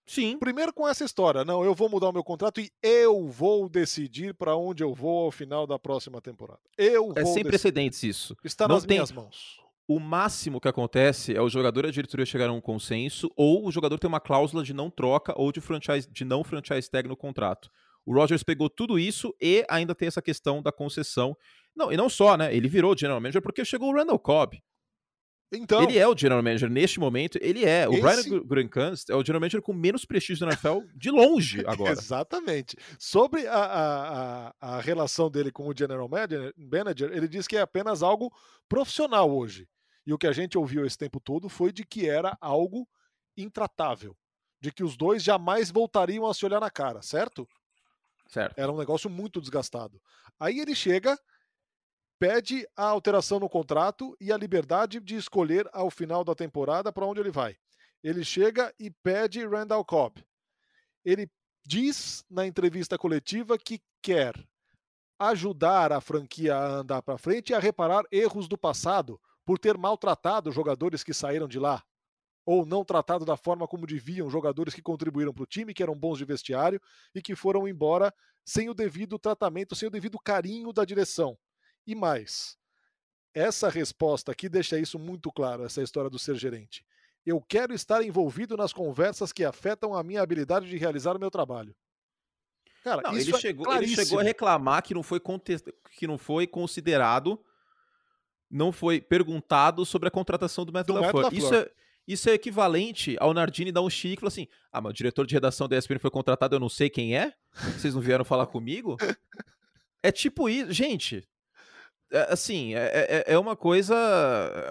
Sim, 0.07 0.37
Primeiro 0.39 0.73
com 0.73 0.87
essa 0.89 1.05
história, 1.05 1.45
não, 1.45 1.65
eu 1.65 1.75
vou 1.77 1.89
mudar 1.89 2.09
o 2.09 2.13
meu 2.13 2.25
contrato 2.25 2.61
e 2.61 2.73
eu 2.83 3.29
vou 3.29 3.69
decidir 3.69 4.35
para 4.35 4.57
onde 4.57 4.83
eu 4.83 4.93
vou 4.93 5.27
ao 5.27 5.31
final 5.31 5.65
da 5.65 5.79
próxima 5.79 6.21
temporada. 6.21 6.61
Eu 6.77 7.13
é 7.17 7.23
vou 7.23 7.33
sem 7.33 7.45
decidir. 7.45 7.45
precedentes 7.45 8.03
isso. 8.03 8.37
Está 8.43 8.67
não 8.67 8.75
nas 8.77 8.85
tem- 8.85 8.97
minhas 8.97 9.13
mãos. 9.13 9.62
O 9.89 9.99
máximo 9.99 10.61
que 10.61 10.69
acontece 10.69 11.35
é 11.35 11.41
o 11.41 11.49
jogador 11.49 11.85
e 11.85 11.89
a 11.89 11.91
diretoria 11.91 12.25
chegar 12.25 12.49
a 12.49 12.53
um 12.53 12.61
consenso, 12.61 13.31
ou 13.37 13.67
o 13.67 13.73
jogador 13.73 13.99
ter 13.99 14.07
uma 14.07 14.21
cláusula 14.21 14.63
de 14.63 14.73
não 14.73 14.89
troca 14.89 15.35
ou 15.37 15.51
de, 15.51 15.61
franchise, 15.61 16.09
de 16.11 16.25
não 16.25 16.45
franchise 16.45 16.89
tag 16.89 17.09
no 17.09 17.17
contrato. 17.17 17.69
O 18.07 18.15
Rogers 18.15 18.43
pegou 18.43 18.71
tudo 18.71 18.99
isso 18.99 19.35
e 19.41 19.65
ainda 19.69 19.95
tem 19.95 20.09
essa 20.09 20.23
questão 20.23 20.63
da 20.63 20.73
concessão. 20.73 21.37
Não, 21.75 21.93
e 21.93 21.97
não 21.97 22.09
só, 22.09 22.37
né? 22.37 22.55
Ele 22.55 22.69
virou 22.69 22.97
general 22.97 23.21
manager 23.21 23.43
porque 23.43 23.65
chegou 23.65 23.91
o 23.91 23.95
Randall 23.95 24.19
Cobb. 24.19 24.63
Então, 25.53 25.83
ele 25.83 25.99
é 25.99 26.09
o 26.09 26.17
general 26.17 26.43
manager 26.43 26.71
neste 26.71 26.99
momento, 26.99 27.39
ele 27.43 27.65
é. 27.65 27.87
O 27.87 27.93
Esse- 27.93 28.41
Brian 28.43 28.69
Gutekunst 28.69 29.11
é 29.11 29.15
o 29.15 29.21
general 29.21 29.41
manager 29.41 29.61
com 29.61 29.75
menos 29.75 30.05
prestígio 30.07 30.47
na 30.47 30.53
NFL 30.53 30.81
de 30.95 31.11
longe 31.11 31.63
agora. 31.69 31.93
Exatamente. 31.93 32.77
Sobre 32.99 33.47
a, 33.47 33.55
a, 33.55 34.55
a, 34.61 34.81
relação 34.81 35.31
dele 35.31 35.53
com 35.53 35.69
o 35.69 35.75
General 35.77 36.09
Manager, 36.09 36.55
Manager, 36.57 37.13
ele 37.13 37.29
diz 37.29 37.47
que 37.47 37.57
é 37.57 37.61
apenas 37.61 38.03
algo 38.03 38.33
profissional 38.69 39.31
hoje. 39.31 39.69
E 40.07 40.13
o 40.13 40.19
que 40.19 40.27
a 40.27 40.33
gente 40.33 40.57
ouviu 40.57 40.87
esse 40.87 40.97
tempo 40.97 41.21
todo 41.21 41.49
foi 41.49 41.71
de 41.71 41.85
que 41.85 42.09
era 42.09 42.37
algo 42.41 42.89
intratável. 43.37 44.17
De 44.61 44.73
que 44.73 44.83
os 44.83 44.97
dois 44.97 45.23
jamais 45.23 45.71
voltariam 45.71 46.27
a 46.27 46.33
se 46.33 46.45
olhar 46.47 46.61
na 46.61 46.71
cara, 46.71 47.03
certo? 47.03 47.47
Certo. 48.27 48.59
Era 48.59 48.73
um 48.73 48.79
negócio 48.79 49.11
muito 49.11 49.41
desgastado. 49.41 50.01
Aí 50.41 50.61
ele 50.61 50.75
chega, 50.75 51.19
pede 52.23 52.65
a 52.77 52.85
alteração 52.85 53.41
no 53.41 53.49
contrato 53.49 54.17
e 54.21 54.31
a 54.31 54.37
liberdade 54.37 55.01
de 55.01 55.17
escolher 55.17 55.69
ao 55.73 55.91
final 55.91 56.23
da 56.23 56.37
temporada 56.37 56.93
para 56.93 57.05
onde 57.05 57.19
ele 57.19 57.33
vai. 57.33 57.57
Ele 58.01 58.25
chega 58.25 58.73
e 58.79 58.93
pede 58.93 59.45
Randall 59.45 59.85
Cobb. 59.85 60.25
Ele 61.05 61.29
diz 61.67 62.25
na 62.31 62.47
entrevista 62.47 62.97
coletiva 62.97 63.59
que 63.59 63.81
quer 64.01 64.37
ajudar 65.19 65.91
a 65.91 66.01
franquia 66.01 66.55
a 66.55 66.77
andar 66.77 67.03
para 67.03 67.19
frente 67.19 67.51
e 67.51 67.55
a 67.57 67.59
reparar 67.59 68.05
erros 68.13 68.47
do 68.47 68.57
passado 68.57 69.21
por 69.45 69.59
ter 69.59 69.77
maltratado 69.77 70.53
jogadores 70.53 71.03
que 71.03 71.13
saíram 71.13 71.49
de 71.49 71.59
lá 71.59 71.83
ou 72.47 72.65
não 72.65 72.85
tratado 72.85 73.25
da 73.25 73.37
forma 73.37 73.67
como 73.67 73.85
deviam 73.85 74.31
jogadores 74.31 74.75
que 74.75 74.83
contribuíram 74.83 75.35
para 75.35 75.43
o 75.43 75.47
time, 75.47 75.75
que 75.75 75.83
eram 75.83 75.99
bons 75.99 76.19
de 76.19 76.25
vestiário 76.25 76.81
e 77.13 77.21
que 77.21 77.35
foram 77.35 77.67
embora 77.67 78.15
sem 78.45 78.69
o 78.69 78.75
devido 78.75 79.19
tratamento, 79.19 79.75
sem 79.75 79.89
o 79.89 79.91
devido 79.91 80.21
carinho 80.21 80.73
da 80.73 80.85
direção. 80.85 81.37
E 81.87 81.95
mais, 81.95 82.57
essa 83.35 83.69
resposta 83.69 84.33
aqui 84.33 84.49
deixa 84.49 84.79
isso 84.79 84.99
muito 84.99 85.33
claro, 85.33 85.65
essa 85.65 85.83
história 85.83 86.11
do 86.11 86.19
ser 86.19 86.37
gerente. 86.37 86.85
Eu 87.25 87.41
quero 87.41 87.73
estar 87.73 88.03
envolvido 88.03 88.57
nas 88.57 88.73
conversas 88.73 89.33
que 89.33 89.45
afetam 89.45 89.95
a 89.95 90.03
minha 90.03 90.23
habilidade 90.23 90.69
de 90.69 90.77
realizar 90.77 91.17
o 91.17 91.21
meu 91.21 91.31
trabalho. 91.31 91.75
Cara, 92.83 93.03
Não, 93.03 93.17
isso 93.17 93.31
ele, 93.31 93.37
é 93.37 93.41
chegou, 93.41 93.75
ele 93.75 93.87
chegou 93.87 94.19
a 94.19 94.23
reclamar 94.23 94.83
que 94.83 94.93
não 94.93 95.05
foi, 95.05 95.21
que 95.93 96.07
não 96.07 96.19
foi 96.19 96.49
considerado, 96.49 97.41
não 98.51 98.73
foi 98.73 99.01
perguntado 99.01 99.87
sobre 99.87 100.09
a 100.09 100.11
contratação 100.11 100.65
do 100.65 100.73
Matt. 100.73 100.89
LaFleur. 100.89 101.33
Isso 101.33 101.55
é, 101.55 101.71
isso 102.09 102.29
é 102.29 102.33
equivalente 102.33 103.17
ao 103.21 103.33
Nardini 103.33 103.71
dar 103.71 103.83
um 103.83 103.91
chique 103.91 104.15
e 104.15 104.21
falar 104.21 104.29
assim: 104.29 104.49
ah, 104.73 104.81
mas 104.81 104.91
o 104.91 104.95
diretor 104.95 105.25
de 105.27 105.35
redação 105.35 105.69
da 105.69 105.79
ESPN 105.79 106.01
foi 106.01 106.11
contratado, 106.11 106.57
eu 106.57 106.61
não 106.61 106.69
sei 106.69 106.91
quem 106.91 107.17
é? 107.17 107.33
Vocês 107.79 107.95
não 107.95 108.01
vieram 108.01 108.25
falar 108.25 108.47
comigo? 108.47 108.97
É 110.05 110.11
tipo 110.11 110.49
isso, 110.49 110.73
gente. 110.73 111.23
É, 112.13 112.33
assim, 112.33 112.75
é, 112.75 113.25
é- 113.29 113.33
é 113.35 113.39
uma 113.39 113.57
coisa. 113.57 113.95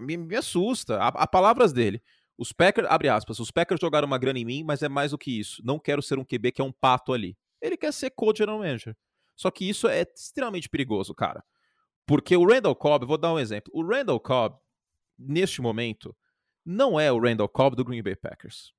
Me, 0.02 0.18
me 0.18 0.36
assusta. 0.36 0.98
Há 1.00 1.28
palavras 1.28 1.74
dele. 1.74 2.02
Os 2.38 2.52
Packers, 2.52 2.88
abre 2.90 3.08
aspas, 3.10 3.40
os 3.40 3.52
Packers 3.52 3.80
jogaram 3.80 4.08
uma 4.08 4.18
grana 4.18 4.40
em 4.40 4.46
mim, 4.46 4.64
mas 4.64 4.82
é 4.82 4.90
mais 4.90 5.12
do 5.12 5.18
que 5.18 5.40
isso. 5.40 5.62
Não 5.64 5.78
quero 5.80 6.02
ser 6.02 6.18
um 6.18 6.26
QB 6.26 6.52
que 6.54 6.62
é 6.62 6.64
um 6.66 6.72
pato 6.72 7.14
ali. 7.14 7.38
Ele 7.62 7.78
quer 7.78 7.94
ser 7.94 8.10
coach 8.12 8.40
general 8.40 8.60
manager. 8.60 8.96
Só 9.36 9.52
que 9.52 9.68
isso 9.68 9.88
é 9.88 10.02
extremamente 10.16 10.68
perigoso, 10.70 11.14
cara. 11.14 11.44
Porque 12.08 12.36
o 12.36 12.48
Randall 12.48 12.76
Cobb, 12.76 13.06
vou 13.06 13.18
dar 13.18 13.34
um 13.34 13.40
exemplo. 13.40 13.72
O 13.76 13.86
Randall 13.86 14.20
Cobb, 14.20 14.58
neste 15.18 15.62
momento, 15.62 16.16
não 16.66 17.00
é 17.00 17.12
o 17.12 17.20
Randall 17.20 17.48
Cobb 17.50 17.76
do 17.76 17.86
Green 17.86 18.02
Bay 18.02 18.16
Packers. 18.16 18.74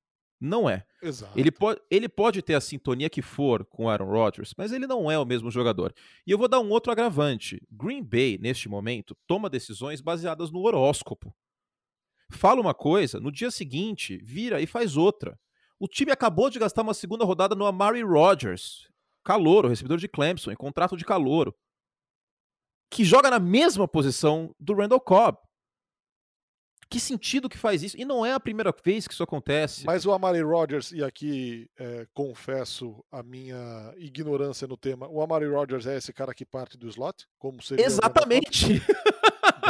Não 0.44 0.68
é. 0.68 0.84
Exato. 1.00 1.38
Ele, 1.38 1.52
po 1.52 1.76
ele 1.88 2.08
pode 2.08 2.42
ter 2.42 2.54
a 2.54 2.60
sintonia 2.60 3.08
que 3.08 3.22
for 3.22 3.64
com 3.64 3.84
o 3.84 3.88
Aaron 3.88 4.10
Rodgers, 4.10 4.52
mas 4.58 4.72
ele 4.72 4.88
não 4.88 5.08
é 5.08 5.16
o 5.16 5.24
mesmo 5.24 5.52
jogador. 5.52 5.94
E 6.26 6.32
eu 6.32 6.36
vou 6.36 6.48
dar 6.48 6.58
um 6.58 6.68
outro 6.70 6.90
agravante. 6.90 7.62
Green 7.70 8.02
Bay, 8.02 8.38
neste 8.38 8.68
momento, 8.68 9.16
toma 9.24 9.48
decisões 9.48 10.00
baseadas 10.00 10.50
no 10.50 10.58
horóscopo. 10.66 11.32
Fala 12.28 12.60
uma 12.60 12.74
coisa, 12.74 13.20
no 13.20 13.30
dia 13.30 13.52
seguinte, 13.52 14.18
vira 14.18 14.60
e 14.60 14.66
faz 14.66 14.96
outra. 14.96 15.38
O 15.78 15.86
time 15.86 16.10
acabou 16.10 16.50
de 16.50 16.58
gastar 16.58 16.82
uma 16.82 16.94
segunda 16.94 17.24
rodada 17.24 17.54
no 17.54 17.64
Amari 17.64 18.02
Rodgers, 18.02 18.90
calouro, 19.22 19.68
recebedor 19.68 19.98
de 19.98 20.08
Clemson, 20.08 20.50
em 20.50 20.56
contrato 20.56 20.96
de 20.96 21.04
calouro, 21.04 21.54
que 22.90 23.04
joga 23.04 23.30
na 23.30 23.38
mesma 23.38 23.86
posição 23.86 24.52
do 24.58 24.74
Randall 24.74 25.00
Cobb. 25.00 25.38
Que 26.92 27.00
sentido 27.00 27.48
que 27.48 27.56
faz 27.56 27.82
isso? 27.82 27.96
E 27.98 28.04
não 28.04 28.24
é 28.26 28.34
a 28.34 28.38
primeira 28.38 28.70
vez 28.84 29.08
que 29.08 29.14
isso 29.14 29.22
acontece. 29.22 29.86
Mas 29.86 30.04
o 30.04 30.12
Amari 30.12 30.42
Rodgers, 30.42 30.92
e 30.92 31.02
aqui 31.02 31.66
é, 31.78 32.06
confesso 32.12 33.02
a 33.10 33.22
minha 33.22 33.94
ignorância 33.96 34.68
no 34.68 34.76
tema, 34.76 35.08
o 35.08 35.22
Amari 35.22 35.46
Rodgers 35.48 35.86
é 35.86 35.96
esse 35.96 36.12
cara 36.12 36.34
que 36.34 36.44
parte 36.44 36.76
do 36.76 36.86
slot? 36.88 37.26
Como 37.38 37.62
seria 37.62 37.86
Exatamente! 37.86 38.78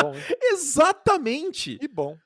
Bom? 0.03 0.15
Exatamente! 0.51 1.79
E 1.81 1.87
bom. 1.87 2.19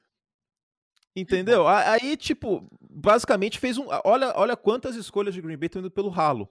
Entendeu? 1.14 1.68
A- 1.68 1.90
Aí, 1.92 2.16
tipo, 2.16 2.66
basicamente 2.80 3.58
fez 3.58 3.76
um. 3.76 3.88
Olha, 4.02 4.32
olha 4.34 4.56
quantas 4.56 4.96
escolhas 4.96 5.34
de 5.34 5.42
Green 5.42 5.58
Bay 5.58 5.66
estão 5.66 5.80
indo 5.80 5.90
pelo 5.90 6.08
ralo. 6.08 6.48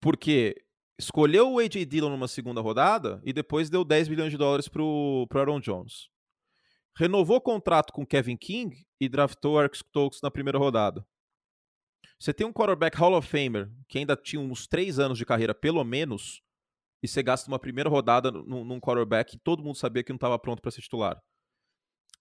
Porque 0.00 0.56
escolheu 0.98 1.52
o 1.52 1.58
A.J. 1.58 1.84
Dillon 1.84 2.08
numa 2.08 2.26
segunda 2.28 2.62
rodada 2.62 3.20
e 3.22 3.34
depois 3.34 3.68
deu 3.68 3.84
10 3.84 4.08
milhões 4.08 4.30
de 4.30 4.38
dólares 4.38 4.66
pro, 4.66 5.26
pro 5.28 5.40
Aaron 5.40 5.60
Jones. 5.60 6.08
Renovou 6.96 7.36
o 7.36 7.40
contrato 7.40 7.92
com 7.92 8.06
Kevin 8.06 8.36
King 8.36 8.84
e 9.00 9.08
draftou 9.08 9.60
Eric 9.60 9.76
Stokes 9.78 10.20
na 10.22 10.30
primeira 10.30 10.58
rodada. 10.58 11.06
Você 12.18 12.34
tem 12.34 12.46
um 12.46 12.52
quarterback 12.52 12.96
Hall 12.98 13.16
of 13.16 13.26
Famer 13.26 13.70
que 13.88 13.98
ainda 13.98 14.14
tinha 14.16 14.40
uns 14.40 14.66
3 14.66 14.98
anos 14.98 15.16
de 15.16 15.24
carreira, 15.24 15.54
pelo 15.54 15.82
menos, 15.84 16.42
e 17.02 17.08
você 17.08 17.22
gasta 17.22 17.48
uma 17.48 17.58
primeira 17.58 17.88
rodada 17.88 18.30
num, 18.30 18.64
num 18.64 18.80
quarterback 18.80 19.32
que 19.32 19.38
todo 19.42 19.62
mundo 19.62 19.76
sabia 19.76 20.02
que 20.02 20.12
não 20.12 20.16
estava 20.16 20.38
pronto 20.38 20.60
para 20.60 20.70
ser 20.70 20.82
titular. 20.82 21.18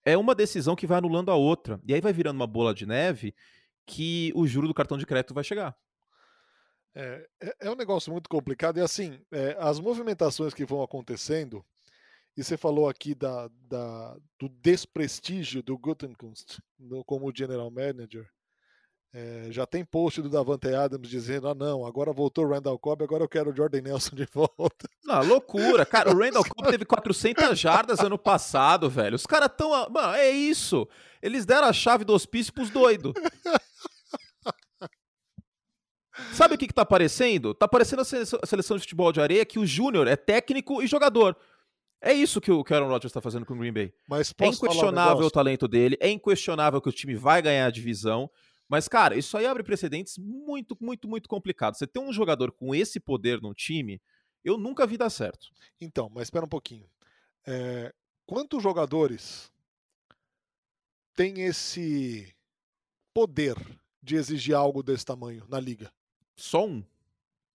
é 0.06 0.18
uma 0.18 0.34
decisão 0.34 0.76
que 0.76 0.88
vai 0.88 0.98
anulando 0.98 1.30
a 1.32 1.36
outra. 1.36 1.80
E 1.86 1.94
aí 1.94 2.02
vai 2.02 2.14
virando 2.14 2.38
uma 2.38 2.48
bola 2.48 2.74
de 2.74 2.86
neve 2.86 3.36
que 3.86 4.32
o 4.36 4.48
juro 4.48 4.68
do 4.68 4.74
cartão 4.74 4.98
de 4.98 5.06
crédito 5.06 5.34
vai 5.34 5.44
chegar. 5.44 5.76
É, 6.96 7.28
é, 7.42 7.56
é 7.62 7.72
um 7.72 7.76
negócio 7.76 8.12
muito 8.12 8.30
complicado 8.30 8.78
e 8.78 8.82
assim, 8.82 9.20
é, 9.32 9.56
as 9.60 9.80
movimentações 9.80 10.54
que 10.54 10.66
vão 10.66 10.82
acontecendo, 10.82 11.66
e 12.40 12.44
você 12.44 12.56
falou 12.56 12.88
aqui 12.88 13.14
da, 13.14 13.50
da 13.68 14.16
do 14.40 14.48
desprestígio 14.48 15.62
do 15.62 15.78
Gutenkunst 15.78 16.60
como 17.06 17.36
general 17.36 17.70
manager, 17.70 18.26
é, 19.14 19.48
já 19.50 19.66
tem 19.66 19.84
post 19.84 20.22
do 20.22 20.30
Davante 20.30 20.74
Adams 20.74 21.10
dizendo: 21.10 21.50
ah, 21.50 21.54
não, 21.54 21.86
agora 21.86 22.14
voltou 22.14 22.46
o 22.46 22.50
Randall 22.50 22.80
Cobb, 22.80 23.04
agora 23.04 23.26
eu 23.26 23.28
quero 23.28 23.52
o 23.52 23.56
Jordan 23.56 23.82
Nelson 23.82 24.16
de 24.16 24.26
volta. 24.34 24.88
Não, 25.04 25.22
loucura. 25.26 25.86
Cara, 25.86 26.16
o 26.16 26.18
Randall 26.18 26.46
Cobb 26.46 26.72
teve 26.72 26.86
400 26.86 27.60
jardas 27.60 28.00
ano 28.00 28.18
passado, 28.18 28.90
velho. 28.90 29.18
Os 29.18 29.26
caras 29.26 29.52
tão. 29.58 29.72
Mano, 29.90 30.14
é 30.14 30.32
isso. 30.32 30.88
Eles 31.22 31.46
deram 31.46 31.68
a 31.68 31.74
chave 31.74 32.06
do 32.06 32.14
hospício 32.14 32.54
pros 32.54 32.70
doidos. 32.70 33.12
Sabe 36.32 36.56
o 36.56 36.58
que, 36.58 36.68
que 36.68 36.74
tá 36.74 36.84
aparecendo? 36.84 37.54
Tá 37.54 37.66
aparecendo 37.66 38.02
a 38.02 38.46
seleção 38.46 38.78
de 38.78 38.84
futebol 38.84 39.12
de 39.12 39.20
areia 39.20 39.46
que 39.46 39.60
o 39.60 39.66
Júnior 39.66 40.08
é 40.08 40.16
técnico 40.16 40.82
e 40.82 40.88
jogador. 40.88 41.36
É 42.02 42.14
isso 42.14 42.40
que 42.40 42.52
o 42.52 42.64
Aaron 42.70 42.88
Rodgers 42.88 43.10
está 43.10 43.22
fazendo 43.22 43.46
com 43.46 43.54
o 43.54 43.58
Green 43.58 43.74
Bay. 43.74 43.94
Mas 44.08 44.34
é 44.40 44.48
inquestionável 44.48 45.24
um 45.24 45.28
o 45.28 45.32
talento 45.32 45.68
dele, 45.68 45.98
é 46.00 46.10
inquestionável 46.10 46.82
que 46.82 46.90
o 46.90 46.94
time 46.94 47.16
vai 47.16 47.42
ganhar 47.42 47.66
a 47.66 47.72
divisão. 47.72 48.30
Mas, 48.70 48.88
cara, 48.88 49.18
isso 49.18 49.36
aí 49.38 49.46
abre 49.46 49.64
precedentes 49.64 50.18
muito, 50.18 50.78
muito, 50.80 51.08
muito 51.08 51.28
complicados. 51.28 51.80
Você 51.80 51.88
ter 51.88 52.00
um 52.00 52.14
jogador 52.14 52.52
com 52.52 52.74
esse 52.74 53.00
poder 53.00 53.42
no 53.42 53.54
time, 53.54 54.02
eu 54.44 54.58
nunca 54.58 54.88
vi 54.88 54.96
dar 54.96 55.10
certo. 55.10 55.50
Então, 55.82 56.10
mas 56.14 56.24
espera 56.24 56.46
um 56.46 56.50
pouquinho. 56.50 56.88
É, 57.46 57.94
quantos 58.26 58.62
jogadores 58.62 59.52
têm 61.16 61.42
esse 61.42 62.34
poder 63.14 63.56
de 64.02 64.16
exigir 64.16 64.56
algo 64.56 64.84
desse 64.84 65.04
tamanho 65.04 65.46
na 65.50 65.60
liga? 65.60 65.92
Só 66.36 66.66
um. 66.66 66.84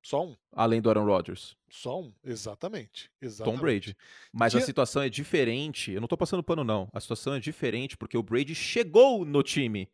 Só 0.04 0.22
um. 0.22 0.36
Além 0.52 0.82
do 0.82 0.90
Aaron 0.90 1.06
Rodgers. 1.06 1.56
Só 1.70 2.02
um, 2.02 2.12
exatamente. 2.22 3.10
exatamente. 3.22 3.56
Tom 3.56 3.60
Brady. 3.60 3.96
Mas 4.30 4.52
Tinha... 4.52 4.62
a 4.62 4.66
situação 4.66 5.00
é 5.00 5.08
diferente. 5.08 5.92
Eu 5.92 6.00
não 6.00 6.06
tô 6.06 6.14
passando 6.14 6.42
pano, 6.42 6.62
não. 6.62 6.90
A 6.92 7.00
situação 7.00 7.32
é 7.32 7.40
diferente 7.40 7.96
porque 7.96 8.18
o 8.18 8.22
Brady 8.22 8.54
chegou 8.54 9.24
no 9.24 9.42
time 9.42 9.90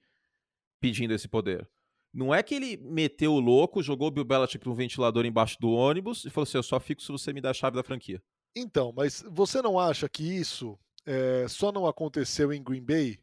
pedindo 0.81 1.15
esse 1.15 1.29
poder. 1.29 1.71
Não 2.13 2.35
é 2.35 2.43
que 2.43 2.57
ele 2.57 2.77
meteu 2.79 3.33
o 3.33 3.39
louco, 3.39 3.85
jogou 3.85 4.09
o 4.09 4.11
Bill 4.11 4.25
Belichick 4.25 4.67
no 4.67 4.75
ventilador 4.75 5.25
embaixo 5.25 5.57
do 5.61 5.71
ônibus 5.71 6.25
e 6.25 6.31
falou 6.31 6.43
assim: 6.43 6.59
eu 6.59 6.63
só 6.65 6.81
fico 6.81 7.01
se 7.01 7.13
você 7.13 7.33
me 7.33 7.41
dá 7.41 7.51
a 7.51 7.55
chave 7.55 7.77
da 7.77 7.85
franquia. 7.85 8.21
Então, 8.57 8.93
mas 8.93 9.25
você 9.31 9.63
não 9.63 9.79
acha 9.79 10.09
que 10.09 10.25
isso 10.25 10.77
é, 11.07 11.47
só 11.49 11.71
não 11.71 11.87
aconteceu 11.87 12.53
em 12.53 12.61
Green 12.61 12.83
Bay? 12.83 13.21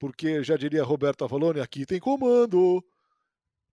Porque 0.00 0.42
já 0.42 0.56
diria 0.56 0.82
Roberto 0.82 1.24
Avalone, 1.24 1.60
aqui 1.60 1.86
tem 1.86 2.00
comando. 2.00 2.84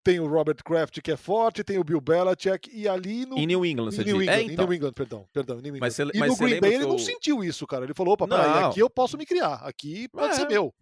Tem 0.03 0.19
o 0.19 0.27
Robert 0.27 0.57
Kraft 0.63 0.99
que 1.01 1.11
é 1.11 1.17
forte, 1.17 1.63
tem 1.63 1.77
o 1.77 1.83
Bill 1.83 1.99
Belichick 1.99 2.69
e 2.73 2.87
ali 2.87 3.25
no. 3.25 3.37
Em 3.37 3.45
New 3.45 3.65
England, 3.65 3.91
você 3.91 4.03
New 4.03 4.21
England, 4.21 4.33
é, 4.33 4.41
então. 4.43 4.65
Em 4.65 4.67
New 4.67 4.73
England, 4.73 4.93
perdão. 4.93 5.27
perdão 5.33 5.57
New 5.57 5.67
England. 5.67 5.79
Mas 5.81 5.95
você, 5.95 6.03
e 6.13 6.19
mas 6.19 6.29
no 6.29 6.37
Green 6.37 6.59
Bay 6.59 6.73
ele 6.75 6.83
eu... 6.83 6.87
não 6.87 6.99
sentiu 6.99 7.43
isso, 7.43 7.67
cara. 7.67 7.83
Ele 7.83 7.93
falou: 7.93 8.13
opa, 8.13 8.27
peraí, 8.27 8.63
aqui 8.63 8.79
eu 8.79 8.89
posso 8.89 9.17
me 9.17 9.25
criar. 9.25 9.55
Aqui 9.55 10.07
pode 10.07 10.33
é. 10.33 10.35
ser 10.35 10.47
meu 10.47 10.73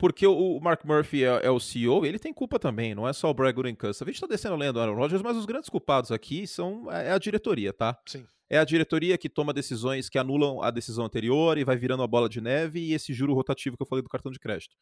porque 0.00 0.26
o 0.26 0.58
Mark 0.60 0.82
Murphy 0.82 1.24
é, 1.24 1.44
é, 1.44 1.50
o 1.50 1.60
CEO, 1.60 2.06
ele 2.06 2.18
tem 2.18 2.32
culpa 2.32 2.58
também, 2.58 2.94
não 2.94 3.06
é 3.06 3.12
só 3.12 3.28
o 3.28 3.34
Brad 3.34 3.54
Gutenkust. 3.54 4.02
A 4.02 4.06
gente 4.06 4.14
está 4.14 4.26
descendo 4.26 4.54
a 4.54 4.56
lenha 4.56 4.72
do 4.72 4.80
Aaron 4.80 4.94
Rodgers, 4.94 5.20
mas 5.20 5.36
os 5.36 5.44
grandes 5.44 5.68
culpados 5.68 6.10
aqui 6.10 6.46
são 6.46 6.90
é, 6.90 7.08
é 7.08 7.12
a 7.12 7.18
diretoria, 7.18 7.70
tá? 7.70 7.94
Sim. 8.08 8.26
É 8.48 8.58
a 8.58 8.64
diretoria 8.64 9.18
que 9.18 9.28
toma 9.28 9.52
decisões 9.52 10.08
que 10.08 10.18
anulam 10.18 10.62
a 10.62 10.70
decisão 10.70 11.04
anterior 11.04 11.58
e 11.58 11.64
vai 11.64 11.76
virando 11.76 12.02
a 12.02 12.06
bola 12.06 12.30
de 12.30 12.40
neve 12.40 12.80
e 12.80 12.94
esse 12.94 13.12
juro 13.12 13.34
rotativo 13.34 13.76
que 13.76 13.82
eu 13.82 13.86
falei 13.86 14.02
do 14.02 14.08
cartão 14.08 14.32
de 14.32 14.38
crédito. 14.38 14.74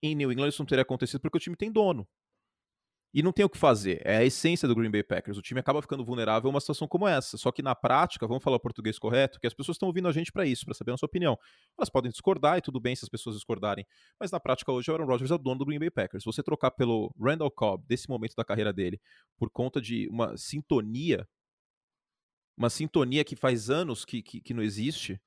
Em 0.00 0.14
New 0.14 0.30
England 0.30 0.48
isso 0.48 0.62
não 0.62 0.66
teria 0.66 0.82
acontecido 0.82 1.20
porque 1.20 1.38
o 1.38 1.40
time 1.40 1.56
tem 1.56 1.70
dono. 1.70 2.06
E 3.14 3.22
não 3.22 3.30
tem 3.30 3.44
o 3.44 3.48
que 3.48 3.58
fazer. 3.58 4.00
É 4.04 4.16
a 4.16 4.24
essência 4.24 4.66
do 4.66 4.74
Green 4.74 4.90
Bay 4.90 5.02
Packers. 5.02 5.36
O 5.36 5.42
time 5.42 5.60
acaba 5.60 5.82
ficando 5.82 6.02
vulnerável 6.02 6.48
a 6.48 6.50
uma 6.50 6.60
situação 6.60 6.88
como 6.88 7.06
essa. 7.06 7.36
Só 7.36 7.52
que 7.52 7.60
na 7.60 7.74
prática, 7.74 8.26
vamos 8.26 8.42
falar 8.42 8.56
o 8.56 8.60
português 8.60 8.98
correto, 8.98 9.38
que 9.38 9.46
as 9.46 9.52
pessoas 9.52 9.74
estão 9.74 9.88
ouvindo 9.88 10.08
a 10.08 10.12
gente 10.12 10.32
para 10.32 10.46
isso, 10.46 10.64
para 10.64 10.72
saber 10.72 10.92
a 10.92 10.96
sua 10.96 11.06
opinião. 11.06 11.38
Elas 11.78 11.90
podem 11.90 12.10
discordar 12.10 12.56
e 12.56 12.62
tudo 12.62 12.80
bem 12.80 12.96
se 12.96 13.04
as 13.04 13.10
pessoas 13.10 13.36
discordarem. 13.36 13.86
Mas 14.18 14.30
na 14.30 14.40
prática, 14.40 14.72
hoje, 14.72 14.90
o 14.90 14.94
Aaron 14.94 15.04
Rodgers 15.04 15.30
é 15.30 15.34
o 15.34 15.38
dono 15.38 15.58
do 15.58 15.66
Green 15.66 15.78
Bay 15.78 15.90
Packers. 15.90 16.24
Você 16.24 16.42
trocar 16.42 16.70
pelo 16.70 17.14
Randall 17.20 17.50
Cobb, 17.50 17.84
desse 17.86 18.08
momento 18.08 18.34
da 18.34 18.44
carreira 18.44 18.72
dele, 18.72 18.98
por 19.36 19.50
conta 19.50 19.78
de 19.78 20.08
uma 20.08 20.34
sintonia, 20.38 21.28
uma 22.56 22.70
sintonia 22.70 23.24
que 23.24 23.36
faz 23.36 23.68
anos 23.68 24.06
que, 24.06 24.22
que, 24.22 24.40
que 24.40 24.54
não 24.54 24.62
existe. 24.62 25.20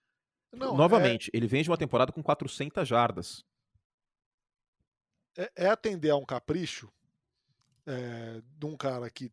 Não, 0.51 0.75
Novamente, 0.75 1.29
é... 1.31 1.37
ele 1.37 1.45
vem 1.45 1.61
de 1.61 1.69
uma 1.69 1.77
temporada 1.77 2.11
com 2.11 2.23
400 2.23 2.87
jardas. 2.87 3.43
É, 5.37 5.51
é 5.55 5.67
atender 5.67 6.09
a 6.09 6.15
um 6.15 6.25
capricho 6.25 6.91
é, 7.85 8.41
de 8.57 8.65
um 8.65 8.75
cara 8.75 9.09
que, 9.09 9.31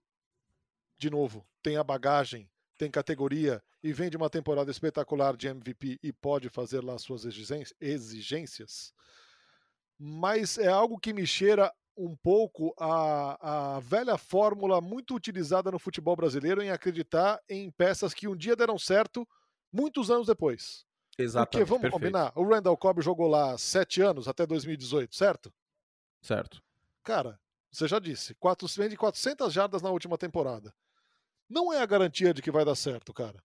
de 0.99 1.11
novo, 1.11 1.47
tem 1.63 1.77
a 1.77 1.85
bagagem, 1.85 2.51
tem 2.79 2.91
categoria 2.91 3.63
e 3.83 3.93
vem 3.93 4.11
de 4.11 4.17
uma 4.17 4.31
temporada 4.31 4.71
espetacular 4.71 5.37
de 5.37 5.49
MVP 5.49 5.99
e 6.03 6.13
pode 6.13 6.49
fazer 6.49 6.83
lá 6.83 6.99
suas 6.99 7.25
exigências, 7.81 8.93
mas 9.99 10.59
é 10.59 10.69
algo 10.69 10.99
que 10.99 11.13
me 11.13 11.27
cheira 11.27 11.73
um 11.97 12.17
pouco 12.17 12.75
a, 12.79 13.77
a 13.77 13.81
velha 13.81 14.17
fórmula 14.17 14.81
muito 14.81 15.15
utilizada 15.15 15.71
no 15.71 15.79
futebol 15.79 16.17
brasileiro 16.17 16.63
em 16.63 16.71
acreditar 16.71 17.41
em 17.49 17.71
peças 17.71 18.15
que 18.15 18.27
um 18.27 18.37
dia 18.37 18.57
deram 18.57 18.79
certo 18.79 19.29
muitos 19.73 20.11
anos 20.11 20.27
depois. 20.27 20.87
Exatamente. 21.19 21.51
Porque 21.51 21.65
vamos 21.65 21.83
perfeito. 21.83 21.93
combinar, 21.93 22.33
o 22.35 22.45
Randall 22.45 22.77
Cobb 22.77 23.03
jogou 23.03 23.29
lá 23.29 23.59
sete 23.59 24.01
anos 24.01 24.27
até 24.27 24.47
2018, 24.47 25.15
certo? 25.15 25.53
Certo. 26.23 26.63
Cara, 27.03 27.39
você 27.73 27.89
já 27.89 27.99
disse, 27.99 28.35
quatro, 28.35 28.69
vende 28.77 28.97
400 28.97 29.53
jardas 29.53 29.81
na 29.81 29.91
última 29.91 30.19
temporada. 30.19 30.75
Não 31.49 31.73
é 31.73 31.81
a 31.81 31.87
garantia 31.87 32.35
de 32.35 32.43
que 32.43 32.51
vai 32.51 32.65
dar 32.65 32.75
certo, 32.75 33.13
cara. 33.15 33.43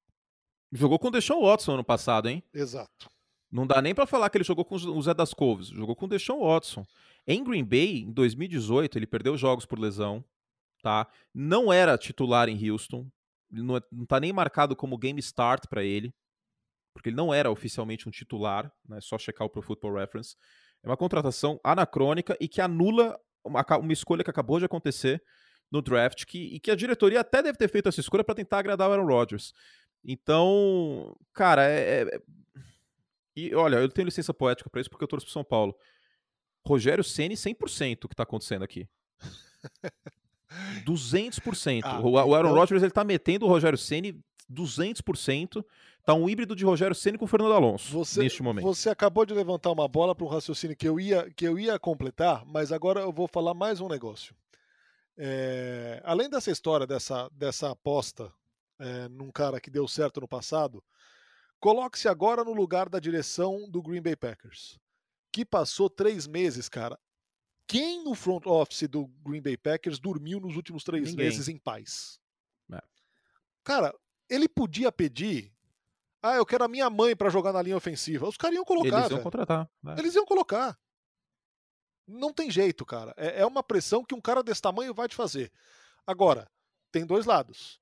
Jogou 0.72 1.00
com 1.00 1.08
o 1.08 1.12
Deshaun 1.12 1.42
Watson 1.44 1.76
ano 1.76 1.84
passado, 1.84 2.28
hein? 2.28 2.44
Exato. 2.54 3.10
Não 3.50 3.66
dá 3.66 3.82
nem 3.82 3.96
para 3.96 4.06
falar 4.06 4.30
que 4.30 4.38
ele 4.38 4.44
jogou 4.44 4.66
com 4.66 4.76
o 4.76 5.02
Zé 5.02 5.14
das 5.14 5.34
Couves. 5.34 5.68
Jogou 5.68 5.96
com 5.96 6.06
o 6.06 6.10
Deshaun 6.10 6.46
Watson. 6.46 6.86
Em 7.26 7.42
Green 7.42 7.64
Bay, 7.64 8.02
em 8.02 8.12
2018, 8.12 8.98
ele 8.98 9.08
perdeu 9.08 9.38
jogos 9.38 9.66
por 9.66 9.80
lesão, 9.80 10.24
tá? 10.82 11.08
Não 11.34 11.72
era 11.72 11.98
titular 11.98 12.50
em 12.50 12.70
Houston. 12.70 13.10
Não, 13.50 13.78
é, 13.78 13.82
não 13.90 14.06
tá 14.06 14.20
nem 14.20 14.34
marcado 14.34 14.76
como 14.76 14.98
game 14.98 15.20
start 15.22 15.68
para 15.70 15.84
ele, 15.84 16.14
porque 16.94 17.08
ele 17.08 17.16
não 17.16 17.34
era 17.34 17.50
oficialmente 17.50 18.10
um 18.10 18.12
titular, 18.12 18.70
né? 18.86 19.00
Só 19.00 19.18
checar 19.18 19.48
o 19.48 19.50
Pro 19.50 19.62
Football 19.62 19.96
Reference. 19.96 20.36
É 20.84 20.88
uma 20.88 20.98
contratação 20.98 21.60
anacrônica 21.64 22.38
e 22.42 22.48
que 22.48 22.60
anula 22.60 23.18
uma, 23.48 23.66
uma 23.78 23.94
escolha 23.94 24.24
que 24.24 24.30
acabou 24.30 24.60
de 24.60 24.66
acontecer 24.66 25.22
no 25.72 25.82
draft 25.82 26.26
que, 26.26 26.56
e 26.56 26.60
que 26.60 26.72
a 26.72 26.76
diretoria 26.76 27.20
até 27.20 27.42
deve 27.42 27.58
ter 27.58 27.68
feito 27.68 27.90
essa 27.90 28.00
escolha 28.00 28.24
para 28.24 28.36
tentar 28.36 28.60
agradar 28.60 28.90
o 28.90 28.94
Aaron 28.94 29.06
Rodgers. 29.06 29.54
Então, 30.04 31.16
cara, 31.34 31.68
é, 31.68 31.80
é, 31.80 32.16
é... 32.16 32.22
E 33.36 33.54
olha, 33.54 33.78
eu 33.78 33.90
tenho 33.90 34.06
licença 34.06 34.34
poética 34.34 34.70
para 34.70 34.82
isso 34.82 34.90
porque 34.90 35.04
eu 35.04 35.08
torço 35.08 35.26
pro 35.26 35.34
São 35.34 35.44
Paulo. 35.44 35.76
Rogério 36.66 37.04
Ceni 37.04 37.36
100% 37.36 38.06
o 38.06 38.10
que 38.10 38.16
tá 38.16 38.24
acontecendo 38.24 38.64
aqui. 38.64 38.88
200%. 40.86 41.82
Ah, 41.84 42.00
o, 42.00 42.12
o 42.12 42.18
Aaron 42.18 42.50
então... 42.50 42.54
Rodgers 42.54 42.82
ele 42.82 42.92
tá 42.92 43.04
metendo 43.04 43.46
o 43.46 43.50
Rogério 43.50 43.78
Ceni 43.78 44.20
200%. 44.52 45.64
Tá 46.08 46.14
um 46.14 46.30
híbrido 46.30 46.56
de 46.56 46.64
Rogério 46.64 46.96
Ceni 46.96 47.18
com 47.18 47.26
o 47.26 47.28
Fernando 47.28 47.52
Alonso 47.52 47.92
você, 47.92 48.22
neste 48.22 48.42
momento. 48.42 48.64
Você 48.64 48.90
acabou 48.90 49.26
de 49.26 49.34
levantar 49.34 49.74
uma 49.74 49.90
bola 49.90 50.16
para 50.16 50.24
um 50.24 50.30
raciocínio 50.30 50.74
que 50.74 50.88
eu, 50.88 50.98
ia, 50.98 51.30
que 51.32 51.46
eu 51.46 51.60
ia 51.60 51.78
completar, 51.78 52.46
mas 52.46 52.72
agora 52.72 53.02
eu 53.02 53.12
vou 53.12 53.28
falar 53.28 53.54
mais 53.54 53.82
um 53.82 53.90
negócio. 53.90 54.34
É, 55.18 56.02
além 56.06 56.30
dessa 56.30 56.50
história, 56.50 56.88
dessa, 56.88 57.28
dessa 57.34 57.72
aposta 57.72 58.34
é, 58.80 59.10
num 59.10 59.30
cara 59.30 59.60
que 59.60 59.70
deu 59.70 59.86
certo 59.86 60.22
no 60.22 60.30
passado, 60.30 60.82
coloque-se 61.60 62.08
agora 62.08 62.42
no 62.42 62.54
lugar 62.54 62.88
da 62.88 63.00
direção 63.00 63.70
do 63.70 63.82
Green 63.82 64.02
Bay 64.02 64.16
Packers, 64.16 64.80
que 65.30 65.44
passou 65.44 65.90
três 65.90 66.26
meses, 66.26 66.70
cara. 66.70 66.98
Quem 67.68 68.02
no 68.06 68.16
front 68.16 68.46
office 68.46 68.88
do 68.88 69.08
Green 69.26 69.42
Bay 69.42 69.58
Packers 69.58 70.00
dormiu 70.00 70.40
nos 70.40 70.56
últimos 70.56 70.86
três 70.86 71.10
Ninguém. 71.10 71.26
meses 71.26 71.50
em 71.50 71.58
paz? 71.58 72.18
É. 72.72 72.82
Cara, 73.62 73.94
ele 74.30 74.48
podia 74.48 74.90
pedir 74.90 75.57
ah, 76.22 76.36
eu 76.36 76.46
quero 76.46 76.64
a 76.64 76.68
minha 76.68 76.90
mãe 76.90 77.16
para 77.16 77.30
jogar 77.30 77.54
na 77.54 77.62
linha 77.62 77.78
ofensiva. 77.78 78.28
Os 78.28 78.38
caras 78.38 78.56
iam 78.56 78.66
colocar. 78.66 78.88
Eles 78.88 79.02
iam 79.02 79.10
véio. 79.10 79.24
contratar. 79.24 79.70
Né? 79.84 79.96
Eles 79.98 80.16
iam 80.16 80.26
colocar. 80.26 80.78
Não 82.08 82.34
tem 82.34 82.50
jeito, 82.50 82.86
cara. 82.86 83.14
É, 83.18 83.42
é 83.42 83.46
uma 83.46 83.62
pressão 83.62 84.04
que 84.04 84.16
um 84.16 84.22
cara 84.22 84.42
desse 84.42 84.62
tamanho 84.62 84.94
vai 84.94 85.08
te 85.08 85.16
fazer. 85.16 85.52
Agora, 86.06 86.50
tem 86.92 87.06
dois 87.06 87.26
lados. 87.26 87.80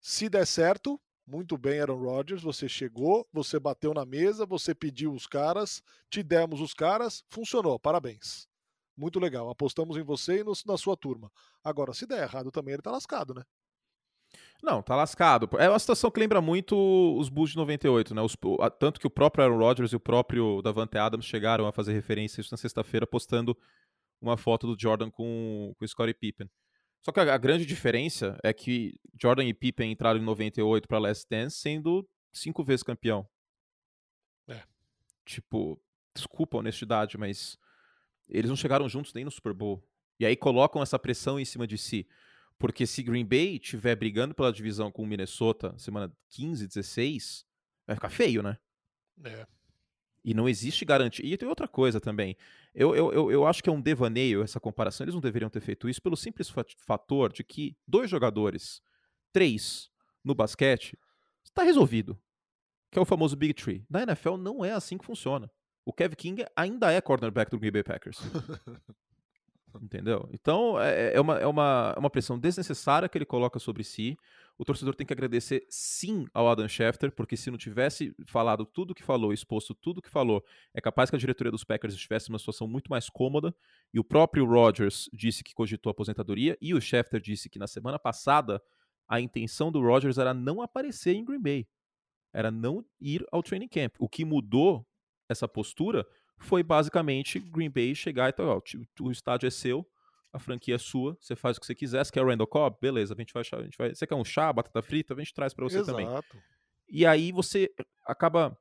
Se 0.00 0.28
der 0.28 0.46
certo, 0.46 1.00
muito 1.26 1.56
bem, 1.56 1.80
Aaron 1.80 2.02
Rodgers, 2.02 2.42
você 2.42 2.68
chegou, 2.68 3.28
você 3.32 3.58
bateu 3.58 3.92
na 3.92 4.04
mesa, 4.04 4.46
você 4.46 4.74
pediu 4.74 5.12
os 5.12 5.26
caras, 5.26 5.82
te 6.10 6.22
demos 6.22 6.60
os 6.60 6.74
caras, 6.74 7.22
funcionou, 7.28 7.78
parabéns. 7.78 8.48
Muito 8.96 9.20
legal, 9.20 9.48
apostamos 9.48 9.96
em 9.96 10.02
você 10.02 10.40
e 10.40 10.44
no, 10.44 10.52
na 10.66 10.76
sua 10.76 10.96
turma. 10.96 11.30
Agora, 11.62 11.92
se 11.92 12.06
der 12.06 12.22
errado 12.22 12.50
também, 12.50 12.74
ele 12.74 12.82
tá 12.82 12.90
lascado, 12.90 13.34
né? 13.34 13.44
Não, 14.62 14.82
tá 14.82 14.96
lascado. 14.96 15.48
É 15.58 15.68
uma 15.68 15.78
situação 15.78 16.10
que 16.10 16.18
lembra 16.18 16.40
muito 16.40 16.76
os 17.16 17.28
Bulls 17.28 17.50
de 17.50 17.56
98, 17.56 18.14
né? 18.14 18.22
Os, 18.22 18.36
tanto 18.78 18.98
que 18.98 19.06
o 19.06 19.10
próprio 19.10 19.44
Aaron 19.44 19.58
Rodgers 19.58 19.92
e 19.92 19.96
o 19.96 20.00
próprio 20.00 20.60
Davante 20.62 20.98
Adams 20.98 21.26
chegaram 21.26 21.66
a 21.66 21.72
fazer 21.72 21.92
referência 21.92 22.40
isso 22.40 22.52
na 22.52 22.58
sexta-feira, 22.58 23.06
postando 23.06 23.56
uma 24.20 24.36
foto 24.36 24.66
do 24.66 24.80
Jordan 24.80 25.10
com, 25.10 25.74
com 25.78 25.84
o 25.84 25.88
Scottie 25.88 26.14
Pippen. 26.14 26.50
Só 27.02 27.12
que 27.12 27.20
a, 27.20 27.34
a, 27.34 27.38
grande 27.38 27.64
diferença 27.64 28.38
é 28.42 28.52
que 28.52 28.98
Jordan 29.20 29.44
e 29.44 29.54
Pippen 29.54 29.92
entraram 29.92 30.18
em 30.18 30.24
98 30.24 30.88
para 30.88 30.98
Last 30.98 31.26
Dance 31.30 31.56
sendo 31.56 32.08
cinco 32.32 32.64
vezes 32.64 32.82
campeão. 32.82 33.28
É. 34.48 34.62
Tipo, 35.24 35.80
desculpa 36.14 36.56
a 36.56 36.60
honestidade, 36.60 37.16
mas 37.16 37.56
eles 38.28 38.48
não 38.48 38.56
chegaram 38.56 38.88
juntos 38.88 39.12
nem 39.14 39.24
no 39.24 39.30
Super 39.30 39.52
Bowl. 39.52 39.82
E 40.18 40.26
aí 40.26 40.36
colocam 40.36 40.82
essa 40.82 40.98
pressão 40.98 41.38
em 41.38 41.44
cima 41.44 41.66
de 41.66 41.78
si. 41.78 42.06
Porque 42.58 42.86
se 42.86 43.02
Green 43.02 43.24
Bay 43.24 43.56
estiver 43.56 43.94
brigando 43.94 44.34
pela 44.34 44.52
divisão 44.52 44.90
com 44.90 45.02
o 45.02 45.06
Minnesota 45.06 45.74
semana 45.78 46.12
15, 46.30 46.66
16, 46.66 47.46
vai 47.86 47.94
ficar 47.94 48.10
feio, 48.10 48.42
né? 48.42 48.58
É. 49.24 49.46
E 50.24 50.34
não 50.34 50.48
existe 50.48 50.84
garantia. 50.84 51.24
E 51.24 51.36
tem 51.36 51.48
outra 51.48 51.68
coisa 51.68 52.00
também. 52.00 52.36
Eu, 52.74 52.94
eu, 52.94 53.12
eu, 53.12 53.30
eu 53.30 53.46
acho 53.46 53.62
que 53.62 53.70
é 53.70 53.72
um 53.72 53.80
devaneio 53.80 54.42
essa 54.42 54.58
comparação. 54.58 55.04
Eles 55.04 55.14
não 55.14 55.20
deveriam 55.20 55.48
ter 55.48 55.60
feito 55.60 55.88
isso 55.88 56.02
pelo 56.02 56.16
simples 56.16 56.52
fator 56.78 57.32
de 57.32 57.44
que 57.44 57.76
dois 57.86 58.10
jogadores, 58.10 58.82
três 59.32 59.90
no 60.24 60.34
basquete, 60.34 60.98
está 61.44 61.62
resolvido. 61.62 62.20
Que 62.90 62.98
é 62.98 63.02
o 63.02 63.06
famoso 63.06 63.36
Big 63.36 63.54
Tree. 63.54 63.84
Na 63.88 64.02
NFL 64.02 64.36
não 64.36 64.64
é 64.64 64.72
assim 64.72 64.98
que 64.98 65.04
funciona. 65.04 65.50
O 65.84 65.92
Kevin 65.92 66.16
King 66.16 66.44
ainda 66.56 66.92
é 66.92 67.00
cornerback 67.00 67.50
do 67.50 67.58
Green 67.58 67.72
Bay 67.72 67.82
Packers. 67.82 68.18
Entendeu? 69.80 70.28
Então, 70.32 70.80
é, 70.80 71.14
é, 71.14 71.20
uma, 71.20 71.38
é, 71.38 71.46
uma, 71.46 71.92
é 71.96 71.98
uma 71.98 72.10
pressão 72.10 72.38
desnecessária 72.38 73.08
que 73.08 73.18
ele 73.18 73.24
coloca 73.24 73.58
sobre 73.58 73.84
si. 73.84 74.16
O 74.56 74.64
torcedor 74.64 74.94
tem 74.94 75.06
que 75.06 75.12
agradecer 75.12 75.64
sim 75.68 76.26
ao 76.34 76.48
Adam 76.48 76.66
Schefter, 76.66 77.12
porque 77.12 77.36
se 77.36 77.50
não 77.50 77.58
tivesse 77.58 78.14
falado 78.26 78.66
tudo 78.66 78.94
que 78.94 79.02
falou, 79.02 79.32
exposto 79.32 79.74
tudo 79.74 80.02
que 80.02 80.10
falou, 80.10 80.44
é 80.74 80.80
capaz 80.80 81.10
que 81.10 81.16
a 81.16 81.18
diretoria 81.18 81.52
dos 81.52 81.64
Packers 81.64 81.94
estivesse 81.94 82.28
numa 82.28 82.38
situação 82.38 82.66
muito 82.66 82.88
mais 82.88 83.08
cômoda. 83.08 83.54
E 83.92 84.00
o 84.00 84.04
próprio 84.04 84.44
Rodgers 84.44 85.08
disse 85.12 85.44
que 85.44 85.54
cogitou 85.54 85.90
aposentadoria, 85.90 86.56
e 86.60 86.74
o 86.74 86.80
Schefter 86.80 87.20
disse 87.20 87.48
que 87.48 87.58
na 87.58 87.66
semana 87.66 87.98
passada 87.98 88.60
a 89.06 89.20
intenção 89.20 89.70
do 89.70 89.80
Rodgers 89.80 90.18
era 90.18 90.34
não 90.34 90.60
aparecer 90.60 91.14
em 91.14 91.24
Green 91.24 91.40
Bay. 91.40 91.68
Era 92.32 92.50
não 92.50 92.84
ir 93.00 93.24
ao 93.30 93.42
training 93.42 93.68
camp. 93.68 93.94
O 93.98 94.08
que 94.08 94.24
mudou 94.24 94.86
essa 95.28 95.46
postura 95.46 96.06
foi 96.38 96.62
basicamente 96.62 97.38
Green 97.38 97.70
Bay 97.70 97.94
chegar 97.94 98.28
e 98.28 98.32
tal, 98.32 98.46
ó, 98.48 98.62
o 99.00 99.10
estádio 99.10 99.46
é 99.46 99.50
seu, 99.50 99.86
a 100.32 100.38
franquia 100.38 100.74
é 100.74 100.78
sua, 100.78 101.16
você 101.20 101.34
faz 101.34 101.56
o 101.56 101.60
que 101.60 101.66
você 101.66 101.74
quiser, 101.74 102.04
você 102.04 102.12
quer 102.12 102.22
o 102.22 102.26
Randall 102.26 102.46
Cobb? 102.46 102.76
Beleza, 102.80 103.14
a 103.14 103.16
gente 103.16 103.32
vai, 103.32 103.42
a 103.42 103.62
gente 103.62 103.78
vai 103.78 103.94
você 103.94 104.06
quer 104.06 104.14
um 104.14 104.24
chá, 104.24 104.52
batata 104.52 104.82
frita? 104.82 105.14
A 105.14 105.18
gente 105.18 105.34
traz 105.34 105.54
para 105.54 105.64
você 105.64 105.78
Exato. 105.78 105.96
também. 105.96 106.22
E 106.88 107.04
aí 107.04 107.32
você 107.32 107.70
acaba 108.06 108.56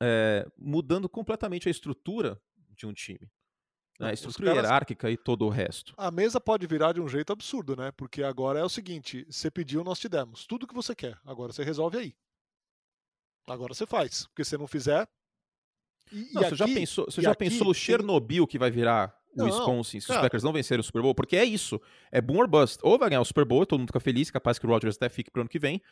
é, 0.00 0.46
mudando 0.56 1.08
completamente 1.08 1.68
a 1.68 1.70
estrutura 1.70 2.40
de 2.70 2.86
um 2.86 2.92
time. 2.92 3.30
Né? 3.98 4.10
A 4.10 4.12
estrutura 4.12 4.48
caras... 4.48 4.64
hierárquica 4.64 5.10
e 5.10 5.16
todo 5.16 5.44
o 5.44 5.48
resto. 5.48 5.94
A 5.96 6.10
mesa 6.10 6.40
pode 6.40 6.66
virar 6.66 6.92
de 6.92 7.00
um 7.00 7.08
jeito 7.08 7.32
absurdo, 7.32 7.76
né? 7.76 7.92
Porque 7.92 8.22
agora 8.22 8.58
é 8.58 8.64
o 8.64 8.68
seguinte: 8.68 9.24
você 9.30 9.50
pediu, 9.50 9.84
nós 9.84 10.00
te 10.00 10.08
demos. 10.08 10.46
Tudo 10.46 10.66
que 10.66 10.74
você 10.74 10.94
quer. 10.94 11.18
Agora 11.24 11.52
você 11.52 11.62
resolve 11.62 11.98
aí. 11.98 12.16
Agora 13.46 13.72
você 13.72 13.86
faz. 13.86 14.26
Porque 14.26 14.44
se 14.44 14.56
não 14.58 14.66
fizer, 14.66 15.08
e, 16.12 16.32
não, 16.32 16.42
e 16.42 16.44
você 16.44 16.46
aqui, 16.46 16.56
já 16.56 16.66
pensou, 16.66 17.04
você 17.06 17.22
já 17.22 17.34
pensou 17.34 17.68
o 17.68 17.74
Chernobyl 17.74 18.46
que 18.46 18.58
vai 18.58 18.70
virar 18.70 19.16
o 19.36 19.44
Wisconsin 19.44 20.00
se 20.00 20.10
os 20.10 20.16
Packers 20.16 20.42
não 20.42 20.52
vencerem 20.52 20.80
o 20.80 20.84
Super 20.84 21.02
Bowl? 21.02 21.14
Porque 21.14 21.36
é 21.36 21.44
isso. 21.44 21.80
É 22.12 22.20
boom 22.20 22.38
or 22.38 22.48
bust. 22.48 22.78
Ou 22.82 22.98
vai 22.98 23.08
ganhar 23.08 23.20
o 23.20 23.24
Super 23.24 23.44
Bowl, 23.44 23.66
todo 23.66 23.80
mundo 23.80 23.88
fica 23.88 24.00
feliz, 24.00 24.30
capaz 24.30 24.58
que 24.58 24.66
o 24.66 24.68
Rodgers 24.68 24.96
até 24.96 25.08
fique 25.08 25.30
pro 25.30 25.42
ano 25.42 25.50
que 25.50 25.58
vem. 25.58 25.82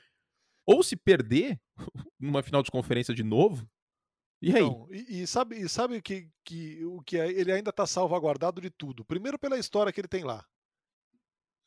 Ou 0.64 0.82
se 0.82 0.96
perder 0.96 1.60
numa 2.18 2.42
final 2.42 2.62
de 2.62 2.70
conferência 2.70 3.14
de 3.14 3.22
novo. 3.22 3.68
E 4.40 4.56
aí? 4.56 4.64
E, 4.90 5.22
e, 5.22 5.26
sabe, 5.26 5.56
e 5.56 5.68
sabe 5.68 6.02
que, 6.02 6.28
que, 6.44 6.84
o 6.84 7.00
que 7.02 7.16
é, 7.18 7.30
ele 7.30 7.52
ainda 7.52 7.70
está 7.70 7.86
salvaguardado 7.86 8.60
de 8.60 8.70
tudo. 8.70 9.04
Primeiro 9.04 9.38
pela 9.38 9.58
história 9.58 9.92
que 9.92 10.00
ele 10.00 10.08
tem 10.08 10.24
lá. 10.24 10.44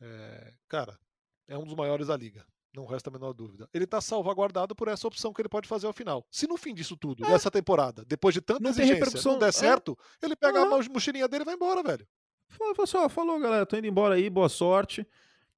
É, 0.01 0.53
cara, 0.67 0.99
é 1.47 1.57
um 1.57 1.63
dos 1.63 1.75
maiores 1.75 2.07
da 2.07 2.17
liga. 2.17 2.45
Não 2.75 2.85
resta 2.85 3.09
a 3.09 3.13
menor 3.13 3.33
dúvida. 3.33 3.69
Ele 3.73 3.85
está 3.85 4.01
salvaguardado 4.01 4.75
por 4.75 4.87
essa 4.87 5.07
opção 5.07 5.31
que 5.31 5.41
ele 5.41 5.49
pode 5.49 5.67
fazer 5.67 5.87
ao 5.87 5.93
final. 5.93 6.25
Se 6.29 6.47
no 6.47 6.57
fim 6.57 6.73
disso 6.73 6.97
tudo, 6.97 7.25
é. 7.25 7.29
nessa 7.29 7.49
temporada, 7.49 8.03
depois 8.05 8.33
de 8.33 8.41
tanta 8.41 8.59
não 8.59 8.69
exigência, 8.69 9.21
não 9.31 9.39
der 9.39 9.49
é. 9.49 9.51
certo, 9.51 9.97
é. 10.21 10.25
ele 10.25 10.35
pega 10.35 10.65
uhum. 10.65 10.75
a 10.75 10.83
mochilinha 10.89 11.27
dele 11.27 11.43
e 11.43 11.45
vai 11.45 11.55
embora, 11.55 11.81
velho. 11.81 12.05
Falou, 12.49 12.75
pessoal, 12.75 13.09
falou, 13.09 13.39
galera, 13.39 13.65
tô 13.65 13.77
indo 13.77 13.87
embora 13.87 14.15
aí, 14.15 14.29
boa 14.29 14.49
sorte. 14.49 15.07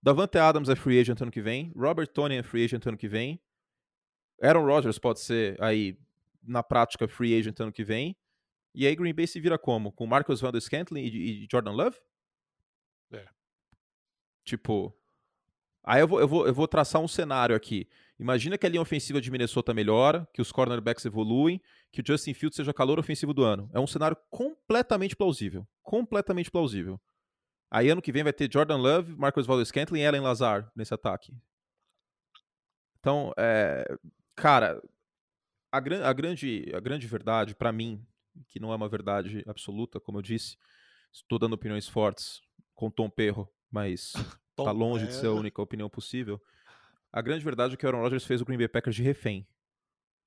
Davante 0.01 0.37
Adams 0.37 0.69
é 0.69 0.75
free 0.75 0.99
agent 0.99 1.19
ano 1.21 1.31
que 1.31 1.41
vem. 1.41 1.73
Robert 1.75 2.07
Tony 2.07 2.35
é 2.35 2.43
free 2.43 2.63
agent 2.63 2.85
ano 2.85 2.97
que 2.97 3.07
vem. 3.07 3.41
Aaron 4.41 4.65
Rodgers 4.65 4.99
pode 4.99 5.19
ser 5.19 5.61
aí, 5.61 5.97
na 6.43 6.61
prática, 6.61 7.07
free 7.07 7.37
agent 7.37 7.59
ano 7.59 7.71
que 7.71 7.83
vem. 7.83 8.15
E 8.73 8.85
aí 8.85 8.95
Green 8.95 9.13
Bay 9.13 9.25
se 9.25 9.39
vira 9.39 9.57
como? 9.57 9.91
Com 9.91 10.05
Marcus 10.05 10.39
Van 10.39 10.51
der 10.51 10.61
Scantling 10.61 11.01
e, 11.03 11.43
e 11.43 11.47
Jordan 11.51 11.71
Love? 11.71 11.97
É. 13.11 13.27
Tipo, 14.45 14.95
Aí 15.87 16.01
eu 16.01 16.07
vou, 16.07 16.19
eu, 16.19 16.27
vou, 16.27 16.45
eu 16.45 16.53
vou 16.53 16.67
traçar 16.67 17.01
um 17.01 17.07
cenário 17.07 17.55
aqui. 17.55 17.87
Imagina 18.19 18.57
que 18.57 18.65
a 18.65 18.69
linha 18.69 18.81
ofensiva 18.81 19.21
de 19.21 19.31
Minnesota 19.31 19.73
melhora, 19.73 20.27
que 20.33 20.41
os 20.41 20.51
cornerbacks 20.51 21.05
evoluem, 21.05 21.61
que 21.93 22.01
o 22.01 22.03
Justin 22.05 22.33
Fields 22.33 22.57
seja 22.57 22.73
calor 22.73 22.99
ofensivo 22.99 23.33
do 23.33 23.41
ano. 23.41 23.69
É 23.73 23.79
um 23.79 23.87
cenário 23.87 24.17
completamente 24.29 25.15
plausível. 25.15 25.65
Completamente 25.81 26.51
plausível. 26.51 26.99
Aí 27.71 27.89
ano 27.89 28.01
que 28.01 28.11
vem 28.11 28.21
vai 28.21 28.33
ter 28.33 28.51
Jordan 28.51 28.75
Love, 28.75 29.15
Marcus 29.15 29.45
Valdes-Scantling 29.45 30.01
e 30.01 30.03
Ellen 30.03 30.19
Lazar 30.19 30.69
nesse 30.75 30.93
ataque. 30.93 31.33
Então, 32.99 33.31
é, 33.37 33.85
cara, 34.35 34.81
a, 35.71 35.79
gran 35.79 36.03
a, 36.03 36.11
grande, 36.11 36.69
a 36.75 36.81
grande 36.81 37.07
verdade, 37.07 37.55
para 37.55 37.71
mim, 37.71 38.05
que 38.49 38.59
não 38.59 38.73
é 38.73 38.75
uma 38.75 38.89
verdade 38.89 39.41
absoluta, 39.47 40.01
como 40.01 40.17
eu 40.17 40.21
disse, 40.21 40.57
estou 41.13 41.39
dando 41.39 41.53
opiniões 41.53 41.87
fortes 41.87 42.41
com 42.75 42.91
Tom 42.91 43.09
Perro, 43.09 43.49
mas 43.71 44.11
Está 44.57 44.71
longe 44.71 45.05
é. 45.05 45.07
de 45.07 45.13
ser 45.13 45.27
a 45.27 45.33
única 45.33 45.61
opinião 45.61 45.89
possível. 45.89 46.41
A 47.11 47.21
grande 47.21 47.43
verdade 47.43 47.73
é 47.73 47.77
que 47.77 47.85
o 47.85 47.89
Aaron 47.89 48.01
Rodgers 48.01 48.25
fez 48.25 48.41
o 48.41 48.45
Green 48.45 48.57
Bay 48.57 48.67
Packers 48.67 48.95
de 48.95 49.03
refém 49.03 49.47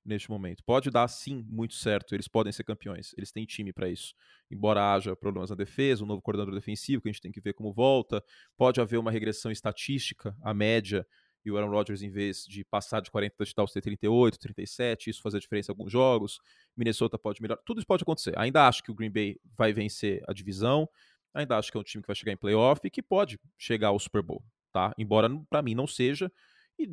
neste 0.03 0.29
momento. 0.29 0.63
Pode 0.63 0.89
dar 0.89 1.07
sim 1.07 1.45
muito 1.47 1.75
certo, 1.75 2.15
eles 2.15 2.27
podem 2.27 2.51
ser 2.51 2.63
campeões, 2.63 3.13
eles 3.17 3.31
têm 3.31 3.45
time 3.45 3.71
para 3.71 3.87
isso. 3.87 4.15
Embora 4.49 4.93
haja 4.93 5.15
problemas 5.15 5.49
na 5.49 5.55
defesa, 5.55 6.03
um 6.03 6.07
novo 6.07 6.21
coordenador 6.21 6.53
defensivo 6.55 7.01
que 7.01 7.09
a 7.09 7.11
gente 7.11 7.21
tem 7.21 7.31
que 7.31 7.39
ver 7.39 7.53
como 7.53 7.71
volta, 7.71 8.23
pode 8.57 8.81
haver 8.81 8.97
uma 8.97 9.11
regressão 9.11 9.51
estatística, 9.51 10.35
a 10.41 10.53
média, 10.53 11.05
e 11.43 11.51
o 11.51 11.57
Aaron 11.57 11.71
Rodgers, 11.71 12.01
em 12.01 12.09
vez 12.09 12.45
de 12.45 12.63
passar 12.63 13.01
de 13.01 13.09
40 13.09 13.35
touchdowns, 13.35 13.71
ter 13.71 13.81
38, 13.81 14.37
37, 14.37 15.09
isso 15.09 15.21
fazer 15.21 15.39
diferença 15.39 15.71
em 15.71 15.73
alguns 15.73 15.91
jogos. 15.91 16.39
Minnesota 16.77 17.17
pode 17.17 17.41
melhorar, 17.41 17.61
tudo 17.65 17.79
isso 17.79 17.87
pode 17.87 18.03
acontecer. 18.03 18.37
Ainda 18.37 18.67
acho 18.67 18.83
que 18.83 18.91
o 18.91 18.93
Green 18.93 19.11
Bay 19.11 19.39
vai 19.57 19.73
vencer 19.73 20.23
a 20.27 20.33
divisão, 20.33 20.87
Ainda 21.33 21.57
acho 21.57 21.71
que 21.71 21.77
é 21.77 21.79
um 21.79 21.83
time 21.83 22.01
que 22.01 22.07
vai 22.07 22.15
chegar 22.15 22.31
em 22.31 22.37
playoff 22.37 22.81
e 22.83 22.89
que 22.89 23.01
pode 23.01 23.39
chegar 23.57 23.89
ao 23.89 23.99
Super 23.99 24.21
Bowl, 24.21 24.43
tá? 24.71 24.93
Embora 24.97 25.29
para 25.49 25.61
mim 25.61 25.73
não 25.73 25.87
seja, 25.87 26.31
e 26.77 26.87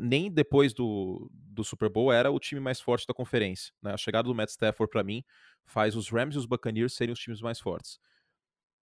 nem 0.00 0.30
depois 0.30 0.72
do, 0.72 1.30
do 1.32 1.62
Super 1.64 1.88
Bowl 1.88 2.12
era 2.12 2.30
o 2.30 2.38
time 2.38 2.60
mais 2.60 2.80
forte 2.80 3.06
da 3.06 3.14
conferência. 3.14 3.72
Né? 3.82 3.92
A 3.92 3.96
chegada 3.96 4.26
do 4.26 4.34
Matt 4.34 4.50
Stafford, 4.50 4.90
para 4.90 5.04
mim, 5.04 5.22
faz 5.64 5.94
os 5.94 6.08
Rams 6.08 6.34
e 6.34 6.38
os 6.38 6.46
Buccaneers 6.46 6.94
serem 6.94 7.12
os 7.12 7.20
times 7.20 7.40
mais 7.40 7.60
fortes. 7.60 7.98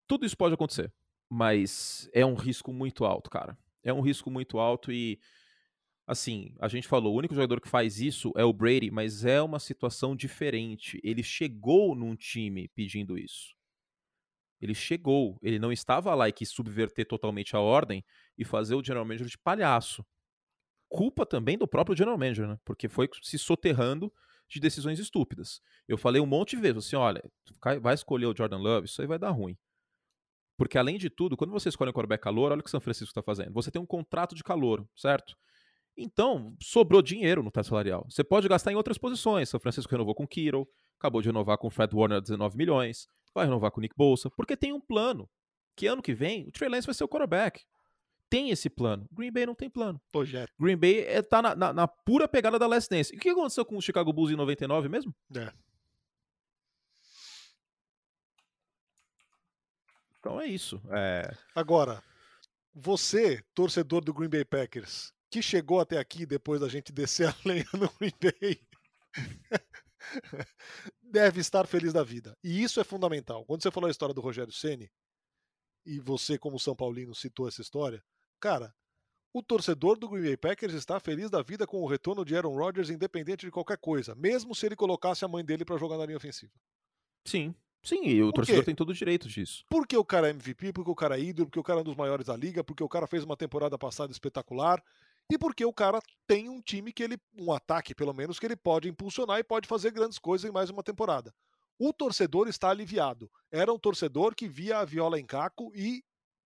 Tudo 0.07 0.25
isso 0.25 0.37
pode 0.37 0.53
acontecer, 0.53 0.93
mas 1.29 2.09
é 2.13 2.25
um 2.25 2.35
risco 2.35 2.71
muito 2.71 3.05
alto, 3.05 3.29
cara. 3.29 3.57
É 3.83 3.93
um 3.93 4.01
risco 4.01 4.31
muito 4.31 4.57
alto 4.57 4.91
e, 4.91 5.19
assim, 6.07 6.55
a 6.59 6.67
gente 6.67 6.87
falou, 6.87 7.13
o 7.13 7.17
único 7.17 7.35
jogador 7.35 7.59
que 7.59 7.69
faz 7.69 7.99
isso 7.99 8.31
é 8.35 8.43
o 8.43 8.53
Brady, 8.53 8.91
mas 8.91 9.25
é 9.25 9.41
uma 9.41 9.59
situação 9.59 10.15
diferente. 10.15 10.99
Ele 11.03 11.23
chegou 11.23 11.95
num 11.95 12.15
time 12.15 12.67
pedindo 12.69 13.17
isso. 13.17 13.55
Ele 14.65 14.73
chegou, 14.73 15.37
ele 15.43 15.59
não 15.59 15.71
estava 15.71 16.13
lá 16.15 16.27
e 16.27 16.33
quis 16.33 16.49
subverter 16.49 17.07
totalmente 17.07 17.55
a 17.55 17.59
ordem 17.59 18.03
e 18.35 18.43
fazer 18.43 18.73
o 18.73 18.83
general 18.83 19.05
manager 19.05 19.27
de 19.27 19.37
palhaço. 19.37 20.03
Culpa 20.89 21.23
também 21.23 21.55
do 21.55 21.67
próprio 21.67 21.95
general 21.95 22.17
manager, 22.17 22.47
né? 22.47 22.59
Porque 22.65 22.89
foi 22.89 23.07
se 23.21 23.37
soterrando 23.37 24.11
de 24.49 24.59
decisões 24.59 24.97
estúpidas. 24.97 25.61
Eu 25.87 25.99
falei 25.99 26.19
um 26.19 26.25
monte 26.25 26.55
de 26.55 26.61
vezes 26.63 26.87
assim, 26.87 26.95
olha, 26.95 27.23
vai 27.79 27.93
escolher 27.93 28.25
o 28.25 28.35
Jordan 28.35 28.57
Love, 28.57 28.87
isso 28.87 29.01
aí 29.01 29.07
vai 29.07 29.19
dar 29.19 29.29
ruim. 29.29 29.55
Porque 30.57 30.79
além 30.79 30.97
de 30.97 31.11
tudo, 31.11 31.37
quando 31.37 31.51
você 31.51 31.69
escolhe 31.69 31.91
um 31.91 31.93
quarterback 31.93 32.23
calor, 32.23 32.51
olha 32.51 32.59
o 32.59 32.63
que 32.63 32.67
o 32.67 32.71
São 32.71 32.81
Francisco 32.81 33.11
está 33.11 33.21
fazendo. 33.21 33.53
Você 33.53 33.69
tem 33.69 33.81
um 33.81 33.85
contrato 33.85 34.33
de 34.33 34.43
calor, 34.43 34.87
certo? 34.95 35.37
Então, 35.95 36.55
sobrou 36.59 37.03
dinheiro 37.03 37.43
no 37.43 37.51
teto 37.51 37.67
salarial. 37.67 38.05
Você 38.09 38.23
pode 38.23 38.47
gastar 38.47 38.71
em 38.71 38.75
outras 38.75 38.97
posições. 38.97 39.49
São 39.49 39.59
Francisco 39.59 39.91
renovou 39.91 40.15
com 40.15 40.25
Kittle, 40.25 40.67
acabou 40.97 41.21
de 41.21 41.29
renovar 41.29 41.57
com 41.57 41.69
Fred 41.69 41.95
Warner 41.95 42.19
19 42.19 42.57
milhões 42.57 43.07
vai 43.35 43.45
renovar 43.45 43.69
com 43.69 43.79
o 43.79 43.81
Nick 43.81 43.95
Bolsa, 43.95 44.31
porque 44.31 44.55
tem 44.55 44.71
um 44.71 44.79
plano. 44.79 45.29
Que 45.75 45.87
ano 45.87 46.01
que 46.01 46.13
vem 46.13 46.47
o 46.47 46.51
Trey 46.51 46.69
Lance 46.69 46.87
vai 46.87 46.95
ser 46.95 47.03
o 47.03 47.07
quarterback. 47.07 47.65
Tem 48.29 48.49
esse 48.49 48.69
plano. 48.69 49.07
Green 49.11 49.31
Bay 49.31 49.45
não 49.45 49.53
tem 49.53 49.69
plano. 49.69 50.01
Projeto. 50.11 50.51
Green 50.59 50.77
Bay 50.77 51.01
é, 51.01 51.21
tá 51.21 51.41
na, 51.41 51.55
na, 51.55 51.73
na, 51.73 51.87
pura 51.87 52.27
pegada 52.27 52.57
da 52.57 52.65
Last 52.65 52.89
Dance. 52.89 53.13
E 53.13 53.17
o 53.17 53.19
que 53.19 53.29
aconteceu 53.29 53.65
com 53.65 53.77
o 53.77 53.81
Chicago 53.81 54.11
Bulls 54.11 54.31
em 54.31 54.35
99 54.35 54.89
mesmo? 54.89 55.13
É. 55.35 55.51
Então 60.17 60.41
é 60.41 60.47
isso. 60.47 60.81
É... 60.89 61.35
Agora, 61.53 62.01
você, 62.73 63.43
torcedor 63.53 64.03
do 64.03 64.13
Green 64.13 64.29
Bay 64.29 64.43
Packers, 64.43 65.13
que 65.29 65.41
chegou 65.41 65.79
até 65.79 65.99
aqui 65.99 66.25
depois 66.25 66.61
da 66.61 66.67
gente 66.67 66.91
descer 66.91 67.29
a 67.29 67.35
lenha 67.45 67.67
no 67.73 67.91
Green 67.99 68.13
Bay 68.19 68.59
deve 71.15 71.39
estar 71.39 71.65
feliz 71.65 71.93
da 71.93 72.03
vida. 72.03 72.37
E 72.43 72.61
isso 72.61 72.77
é 72.81 72.83
fundamental. 72.83 73.45
Quando 73.45 73.63
você 73.63 73.71
falou 73.71 73.87
a 73.87 73.91
história 73.91 74.13
do 74.13 74.19
Rogério 74.19 74.51
Ceni 74.51 74.91
e 75.85 75.97
você 75.97 76.37
como 76.37 76.59
São 76.59 76.75
Paulino 76.75 77.15
citou 77.15 77.47
essa 77.47 77.61
história, 77.61 78.03
cara, 78.37 78.75
o 79.33 79.41
torcedor 79.41 79.97
do 79.97 80.09
Green 80.09 80.23
Bay 80.23 80.35
Packers 80.35 80.73
está 80.73 80.99
feliz 80.99 81.29
da 81.29 81.41
vida 81.41 81.65
com 81.65 81.81
o 81.81 81.87
retorno 81.87 82.25
de 82.25 82.35
Aaron 82.35 82.57
Rodgers 82.57 82.89
independente 82.89 83.45
de 83.45 83.51
qualquer 83.51 83.77
coisa, 83.77 84.13
mesmo 84.13 84.53
se 84.53 84.65
ele 84.65 84.75
colocasse 84.75 85.23
a 85.23 85.27
mãe 85.29 85.43
dele 85.43 85.63
para 85.63 85.77
jogar 85.77 85.97
na 85.97 86.05
linha 86.05 86.17
ofensiva. 86.17 86.51
Sim. 87.25 87.55
Sim, 87.81 88.03
e 88.03 88.21
o 88.21 88.33
torcedor 88.33 88.65
tem 88.65 88.75
todo 88.75 88.89
o 88.89 88.93
direito 88.93 89.29
disso. 89.29 89.63
Porque 89.69 89.95
o 89.95 90.03
cara 90.03 90.27
é 90.27 90.31
MVP, 90.31 90.73
porque 90.73 90.91
o 90.91 90.95
cara 90.95 91.17
é 91.17 91.21
ídolo, 91.21 91.47
porque 91.47 91.59
o 91.59 91.63
cara 91.63 91.79
é 91.79 91.81
um 91.81 91.85
dos 91.85 91.95
maiores 91.95 92.25
da 92.25 92.35
liga, 92.35 92.61
porque 92.61 92.83
o 92.83 92.89
cara 92.89 93.07
fez 93.07 93.23
uma 93.23 93.37
temporada 93.37 93.77
passada 93.77 94.11
espetacular 94.11 94.83
e 95.31 95.37
porque 95.37 95.65
o 95.65 95.73
cara 95.73 95.99
tem 96.27 96.49
um 96.49 96.61
time 96.61 96.93
que 96.93 97.03
ele, 97.03 97.17
um 97.37 97.51
ataque 97.51 97.95
pelo 97.95 98.13
menos, 98.13 98.39
que 98.39 98.45
ele 98.45 98.55
pode 98.55 98.87
impulsionar 98.87 99.39
e 99.39 99.43
pode 99.43 99.67
fazer 99.67 99.91
grandes 99.91 100.19
coisas 100.19 100.49
em 100.49 100.53
mais 100.53 100.69
uma 100.69 100.83
temporada. 100.83 101.33
O 101.79 101.91
torcedor 101.91 102.47
está 102.47 102.69
aliviado. 102.69 103.29
Era 103.51 103.73
um 103.73 103.79
torcedor 103.79 104.33
que 104.35 104.47
via 104.47 104.79
a 104.79 104.85
viola 104.85 105.19
em 105.19 105.25
caco 105.25 105.71
e 105.75 106.03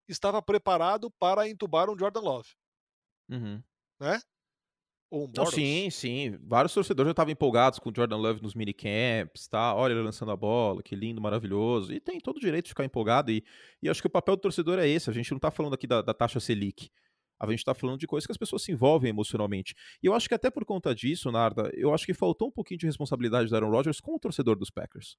estava 0.08 0.42
preparado 0.42 1.12
para 1.20 1.48
entubar 1.48 1.90
um 1.90 1.98
Jordan 1.98 2.22
Love. 2.22 2.50
Uhum. 3.30 3.62
Né? 4.00 4.20
Ou 5.12 5.28
um 5.28 5.46
sim, 5.48 5.90
sim. 5.90 6.38
Vários 6.44 6.74
torcedores 6.74 7.08
já 7.08 7.12
estavam 7.12 7.32
empolgados 7.32 7.80
com 7.80 7.90
o 7.90 7.94
Jordan 7.96 8.18
Love 8.18 8.44
nos 8.44 8.54
minicamps, 8.54 9.48
tá? 9.48 9.74
Olha 9.74 9.94
ele 9.94 10.04
lançando 10.04 10.32
a 10.32 10.38
bola, 10.38 10.84
que 10.84 10.96
lindo, 10.96 11.20
maravilhoso. 11.20 11.92
E 11.92 12.00
tem 12.00 12.20
todo 12.20 12.38
o 12.38 12.40
direito 12.40 12.66
de 12.66 12.70
ficar 12.70 12.86
empolgado. 12.86 13.32
E, 13.32 13.44
e 13.82 13.90
acho 13.90 14.02
que 14.02 14.08
o 14.08 14.12
papel 14.12 14.36
do 14.36 14.42
torcedor 14.42 14.78
é 14.78 14.88
esse. 14.88 15.10
A 15.10 15.14
gente 15.14 15.32
não 15.32 15.38
está 15.38 15.50
falando 15.50 15.74
aqui 15.74 15.88
da, 15.88 16.02
da 16.02 16.14
taxa 16.14 16.40
Selic. 16.40 16.92
A 17.40 17.46
gente 17.48 17.60
está 17.60 17.74
falando 17.74 18.00
de 18.00 18.06
coisas 18.06 18.26
que 18.26 18.32
as 18.32 18.38
pessoas 18.38 18.64
se 18.64 18.72
envolvem 18.72 19.10
emocionalmente. 19.10 19.74
E 20.04 20.08
eu 20.08 20.14
acho 20.14 20.28
que 20.28 20.36
até 20.36 20.50
por 20.50 20.66
conta 20.66 20.94
disso, 20.94 21.32
Narda, 21.32 21.72
eu 21.74 21.94
acho 21.94 22.06
que 22.06 22.14
faltou 22.14 22.50
um 22.50 22.52
pouquinho 22.52 22.80
de 22.80 22.86
responsabilidade 22.86 23.50
do 23.50 23.56
Aaron 23.56 23.70
Rodgers 23.70 24.00
com 24.02 24.16
o 24.16 24.20
torcedor 24.20 24.58
dos 24.58 24.70
Packers. 24.70 25.18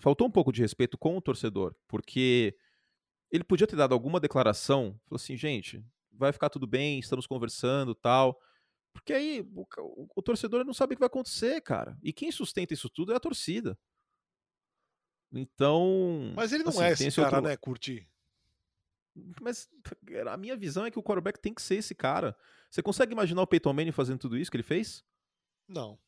Faltou 0.00 0.26
um 0.26 0.30
pouco 0.30 0.52
de 0.52 0.62
respeito 0.62 0.96
com 0.96 1.16
o 1.16 1.20
torcedor, 1.20 1.74
porque 1.86 2.56
ele 3.30 3.44
podia 3.44 3.66
ter 3.66 3.76
dado 3.76 3.92
alguma 3.92 4.20
declaração, 4.20 4.98
falou 5.04 5.16
assim, 5.16 5.36
gente, 5.36 5.84
vai 6.12 6.32
ficar 6.32 6.48
tudo 6.48 6.66
bem, 6.66 6.98
estamos 6.98 7.26
conversando, 7.26 7.94
tal. 7.94 8.38
Porque 8.92 9.12
aí 9.12 9.40
o, 9.54 9.66
o, 9.78 10.08
o, 10.16 10.22
torcedor 10.22 10.64
não 10.64 10.74
sabe 10.74 10.92
o 10.92 10.96
que 10.96 11.00
vai 11.00 11.06
acontecer, 11.06 11.60
cara. 11.60 11.96
E 12.02 12.12
quem 12.12 12.32
sustenta 12.32 12.74
isso 12.74 12.88
tudo 12.88 13.12
é 13.12 13.16
a 13.16 13.20
torcida. 13.20 13.78
Então. 15.32 16.32
Mas 16.34 16.52
ele 16.52 16.64
não 16.64 16.70
assim, 16.70 16.82
é 16.82 16.92
esse, 16.92 17.20
cara, 17.20 17.36
outro... 17.36 17.50
né, 17.50 17.56
Curti? 17.56 18.08
Mas 19.40 19.68
a 20.30 20.36
minha 20.36 20.56
visão 20.56 20.86
é 20.86 20.90
que 20.90 20.98
o 20.98 21.02
quarterback 21.02 21.38
tem 21.38 21.54
que 21.54 21.62
ser 21.62 21.76
esse 21.76 21.94
cara. 21.94 22.36
Você 22.70 22.82
consegue 22.82 23.12
imaginar 23.12 23.42
o 23.42 23.46
Peyton 23.46 23.72
Manning 23.72 23.92
fazendo 23.92 24.18
tudo 24.18 24.36
isso 24.36 24.50
que 24.50 24.56
ele 24.56 24.62
fez? 24.62 25.04
Não. 25.66 25.98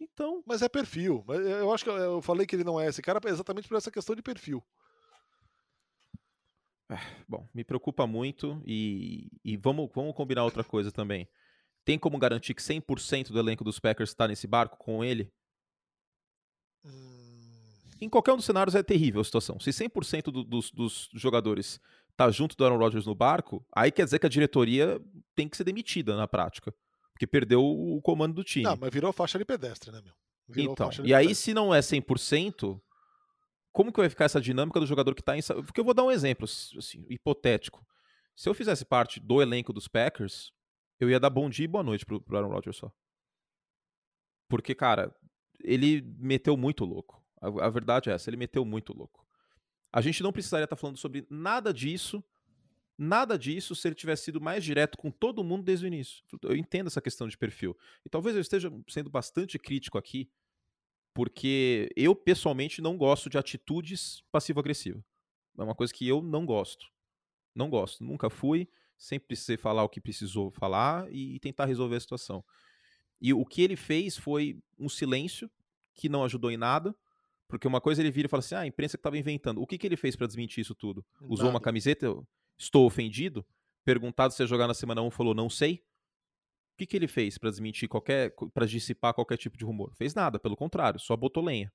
Então. 0.00 0.42
Mas 0.46 0.62
é 0.62 0.68
perfil. 0.68 1.24
Eu 1.28 1.72
acho 1.72 1.84
que 1.84 1.90
eu 1.90 2.20
falei 2.22 2.46
que 2.46 2.56
ele 2.56 2.64
não 2.64 2.80
é 2.80 2.88
esse 2.88 3.00
cara 3.02 3.20
exatamente 3.26 3.68
por 3.68 3.76
essa 3.76 3.90
questão 3.90 4.16
de 4.16 4.22
perfil. 4.22 4.62
É, 6.90 6.98
bom, 7.26 7.48
me 7.54 7.64
preocupa 7.64 8.06
muito 8.06 8.62
e, 8.66 9.30
e 9.44 9.56
vamos, 9.56 9.90
vamos 9.94 10.14
combinar 10.14 10.44
outra 10.44 10.62
coisa 10.62 10.92
também. 10.92 11.28
Tem 11.84 11.98
como 11.98 12.18
garantir 12.18 12.54
que 12.54 12.62
100% 12.62 13.28
do 13.30 13.38
elenco 13.38 13.64
dos 13.64 13.78
Packers 13.78 14.10
está 14.10 14.28
nesse 14.28 14.46
barco 14.46 14.76
com 14.76 15.02
ele? 15.02 15.32
Hum... 16.84 17.22
Em 18.00 18.08
qualquer 18.08 18.32
um 18.32 18.36
dos 18.36 18.44
cenários 18.44 18.74
é 18.74 18.82
terrível 18.82 19.20
a 19.20 19.24
situação. 19.24 19.60
Se 19.60 19.70
100% 19.70 20.24
do, 20.24 20.42
dos, 20.42 20.72
dos 20.72 21.08
jogadores 21.14 21.80
tá 22.26 22.30
junto 22.30 22.56
do 22.56 22.64
Aaron 22.64 22.78
Rodgers 22.78 23.06
no 23.06 23.14
barco, 23.14 23.64
aí 23.74 23.90
quer 23.90 24.04
dizer 24.04 24.18
que 24.18 24.26
a 24.26 24.30
diretoria 24.30 25.00
tem 25.34 25.48
que 25.48 25.56
ser 25.56 25.64
demitida 25.64 26.16
na 26.16 26.26
prática. 26.28 26.74
Porque 27.12 27.26
perdeu 27.26 27.62
o 27.62 28.00
comando 28.02 28.34
do 28.34 28.44
time. 28.44 28.64
Não, 28.64 28.76
mas 28.76 28.92
virou 28.92 29.12
faixa 29.12 29.38
de 29.38 29.44
pedestre, 29.44 29.92
né, 29.92 30.00
meu? 30.02 30.14
Virou 30.48 30.72
então, 30.72 30.90
e 31.04 31.14
aí 31.14 31.34
se 31.34 31.54
não 31.54 31.74
é 31.74 31.80
100%, 31.80 32.80
como 33.70 33.92
que 33.92 34.00
vai 34.00 34.08
ficar 34.08 34.24
essa 34.24 34.40
dinâmica 34.40 34.80
do 34.80 34.86
jogador 34.86 35.14
que 35.14 35.22
tá 35.22 35.36
em... 35.36 35.42
Porque 35.42 35.80
eu 35.80 35.84
vou 35.84 35.94
dar 35.94 36.04
um 36.04 36.10
exemplo, 36.10 36.44
assim, 36.44 37.06
hipotético. 37.08 37.86
Se 38.34 38.48
eu 38.48 38.54
fizesse 38.54 38.84
parte 38.84 39.20
do 39.20 39.40
elenco 39.40 39.72
dos 39.72 39.86
Packers, 39.86 40.52
eu 40.98 41.08
ia 41.10 41.20
dar 41.20 41.30
bom 41.30 41.48
dia 41.48 41.64
e 41.64 41.68
boa 41.68 41.84
noite 41.84 42.04
pro, 42.04 42.20
pro 42.20 42.36
Aaron 42.36 42.48
Rodgers 42.48 42.76
só. 42.76 42.92
Porque, 44.48 44.74
cara, 44.74 45.14
ele 45.62 46.02
meteu 46.18 46.56
muito 46.56 46.84
louco. 46.84 47.22
A, 47.40 47.66
a 47.66 47.70
verdade 47.70 48.10
é 48.10 48.14
essa, 48.14 48.28
ele 48.28 48.36
meteu 48.36 48.64
muito 48.64 48.92
louco. 48.92 49.26
A 49.92 50.00
gente 50.00 50.22
não 50.22 50.32
precisaria 50.32 50.64
estar 50.64 50.76
falando 50.76 50.96
sobre 50.96 51.26
nada 51.28 51.72
disso, 51.72 52.24
nada 52.96 53.38
disso 53.38 53.74
se 53.74 53.86
ele 53.86 53.94
tivesse 53.94 54.24
sido 54.24 54.40
mais 54.40 54.64
direto 54.64 54.96
com 54.96 55.10
todo 55.10 55.44
mundo 55.44 55.64
desde 55.64 55.84
o 55.84 55.88
início. 55.88 56.24
Eu 56.42 56.56
entendo 56.56 56.86
essa 56.86 57.00
questão 57.00 57.28
de 57.28 57.36
perfil. 57.36 57.76
E 58.04 58.08
talvez 58.08 58.34
eu 58.34 58.40
esteja 58.40 58.72
sendo 58.88 59.10
bastante 59.10 59.58
crítico 59.58 59.98
aqui, 59.98 60.30
porque 61.12 61.90
eu 61.94 62.14
pessoalmente 62.16 62.80
não 62.80 62.96
gosto 62.96 63.28
de 63.28 63.36
atitudes 63.36 64.22
passivo-agressivas. 64.32 65.02
É 65.58 65.62
uma 65.62 65.74
coisa 65.74 65.92
que 65.92 66.08
eu 66.08 66.22
não 66.22 66.46
gosto. 66.46 66.86
Não 67.54 67.68
gosto. 67.68 68.02
Nunca 68.02 68.30
fui. 68.30 68.68
Sempre 68.96 69.28
precisei 69.28 69.56
falar 69.56 69.84
o 69.84 69.88
que 69.88 70.00
precisou 70.00 70.50
falar 70.50 71.12
e 71.12 71.38
tentar 71.40 71.66
resolver 71.66 71.96
a 71.96 72.00
situação. 72.00 72.42
E 73.20 73.34
o 73.34 73.44
que 73.44 73.62
ele 73.62 73.76
fez 73.76 74.16
foi 74.16 74.58
um 74.78 74.88
silêncio 74.88 75.50
que 75.94 76.08
não 76.08 76.24
ajudou 76.24 76.50
em 76.50 76.56
nada. 76.56 76.94
Porque 77.52 77.68
uma 77.68 77.82
coisa 77.82 78.00
ele 78.00 78.10
vira 78.10 78.24
e 78.24 78.30
fala 78.30 78.38
assim: 78.38 78.54
ah, 78.54 78.60
a 78.60 78.66
imprensa 78.66 78.96
que 78.96 79.00
estava 79.00 79.18
inventando. 79.18 79.60
O 79.60 79.66
que, 79.66 79.76
que 79.76 79.86
ele 79.86 79.94
fez 79.94 80.16
para 80.16 80.26
desmentir 80.26 80.62
isso 80.62 80.74
tudo? 80.74 81.04
Nada. 81.20 81.30
Usou 81.34 81.50
uma 81.50 81.60
camiseta? 81.60 82.06
Estou 82.56 82.86
ofendido? 82.86 83.44
Perguntado 83.84 84.32
se 84.32 84.42
ia 84.42 84.46
jogar 84.46 84.66
na 84.66 84.72
semana 84.72 85.02
1, 85.02 85.10
falou 85.10 85.34
não 85.34 85.50
sei. 85.50 85.74
O 85.74 86.78
que, 86.78 86.86
que 86.86 86.96
ele 86.96 87.06
fez 87.06 87.36
para 87.36 87.50
desmentir 87.50 87.90
qualquer. 87.90 88.34
para 88.54 88.64
dissipar 88.64 89.12
qualquer 89.12 89.36
tipo 89.36 89.58
de 89.58 89.66
rumor? 89.66 89.92
Fez 89.94 90.14
nada, 90.14 90.38
pelo 90.38 90.56
contrário, 90.56 90.98
só 90.98 91.14
botou 91.14 91.44
lenha. 91.44 91.70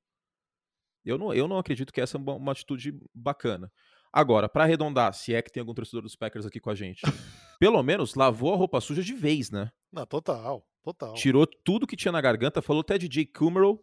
Eu 1.05 1.15
não, 1.15 1.31
eu 1.31 1.47
não 1.47 1.59
acredito 1.59 1.93
que 1.93 2.01
essa 2.01 2.17
é 2.17 2.19
uma, 2.19 2.33
uma 2.33 2.51
atitude 2.53 2.99
bacana. 3.13 3.71
Agora, 4.11 4.49
para 4.49 4.63
arredondar, 4.63 5.13
se 5.13 5.31
é 5.35 5.43
que 5.43 5.51
tem 5.51 5.61
algum 5.61 5.75
torcedor 5.75 6.01
dos 6.01 6.15
Packers 6.15 6.47
aqui 6.47 6.59
com 6.59 6.71
a 6.71 6.75
gente, 6.75 7.01
pelo 7.59 7.83
menos 7.83 8.15
lavou 8.15 8.51
a 8.51 8.57
roupa 8.57 8.81
suja 8.81 9.03
de 9.03 9.13
vez, 9.13 9.51
né? 9.51 9.71
Não, 9.91 10.07
total, 10.07 10.67
total. 10.81 11.13
Tirou 11.13 11.45
tudo 11.45 11.85
que 11.85 11.95
tinha 11.95 12.11
na 12.11 12.19
garganta, 12.19 12.63
falou 12.63 12.81
até 12.81 12.97
de 12.97 13.07
Jake 13.07 13.31
Kummerow, 13.31 13.79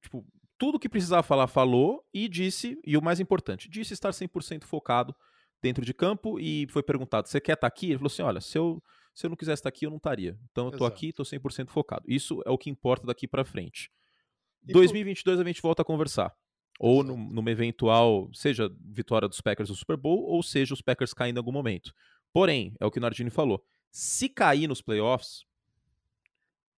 tipo, 0.00 0.24
tudo 0.58 0.78
que 0.78 0.88
precisava 0.88 1.22
falar, 1.22 1.46
falou 1.46 2.04
e 2.12 2.28
disse, 2.28 2.78
e 2.84 2.96
o 2.96 3.02
mais 3.02 3.20
importante, 3.20 3.68
disse 3.68 3.94
estar 3.94 4.10
100% 4.10 4.64
focado 4.64 5.14
dentro 5.62 5.84
de 5.84 5.92
campo 5.92 6.38
e 6.38 6.66
foi 6.68 6.82
perguntado, 6.82 7.28
você 7.28 7.40
quer 7.40 7.54
estar 7.54 7.66
aqui? 7.66 7.86
Ele 7.86 7.98
falou 7.98 8.08
assim, 8.08 8.22
olha, 8.22 8.40
se 8.40 8.56
eu, 8.56 8.82
se 9.14 9.26
eu 9.26 9.30
não 9.30 9.36
quisesse 9.36 9.60
estar 9.60 9.68
aqui, 9.68 9.86
eu 9.86 9.90
não 9.90 9.96
estaria. 9.96 10.38
Então 10.50 10.66
eu 10.66 10.72
estou 10.72 10.86
aqui, 10.86 11.08
estou 11.08 11.24
100% 11.24 11.70
focado. 11.70 12.04
Isso 12.06 12.42
é 12.44 12.50
o 12.50 12.58
que 12.58 12.70
importa 12.70 13.06
daqui 13.06 13.26
para 13.26 13.44
frente. 13.44 13.90
E 14.66 14.72
2022 14.72 15.36
por... 15.36 15.42
a 15.42 15.46
gente 15.46 15.62
volta 15.62 15.82
a 15.82 15.84
conversar. 15.84 16.34
Ou 16.78 17.02
no, 17.02 17.16
numa 17.16 17.50
eventual, 17.50 18.28
seja 18.34 18.70
vitória 18.80 19.26
dos 19.26 19.40
Packers 19.40 19.70
no 19.70 19.74
Super 19.74 19.96
Bowl, 19.96 20.24
ou 20.24 20.42
seja 20.42 20.74
os 20.74 20.82
Packers 20.82 21.14
caindo 21.14 21.36
em 21.36 21.38
algum 21.38 21.52
momento. 21.52 21.92
Porém, 22.32 22.74
é 22.78 22.84
o 22.84 22.90
que 22.90 22.98
o 22.98 23.00
Nardini 23.00 23.30
falou, 23.30 23.64
se 23.90 24.28
cair 24.28 24.68
nos 24.68 24.82
playoffs, 24.82 25.46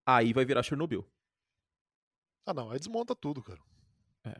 aí 0.07 0.33
vai 0.33 0.45
virar 0.45 0.63
Chernobyl. 0.63 1.05
Ah, 2.49 2.55
não, 2.55 2.71
aí 2.71 2.79
desmonta 2.79 3.15
tudo, 3.15 3.43
cara. 3.43 3.61
É. 4.25 4.35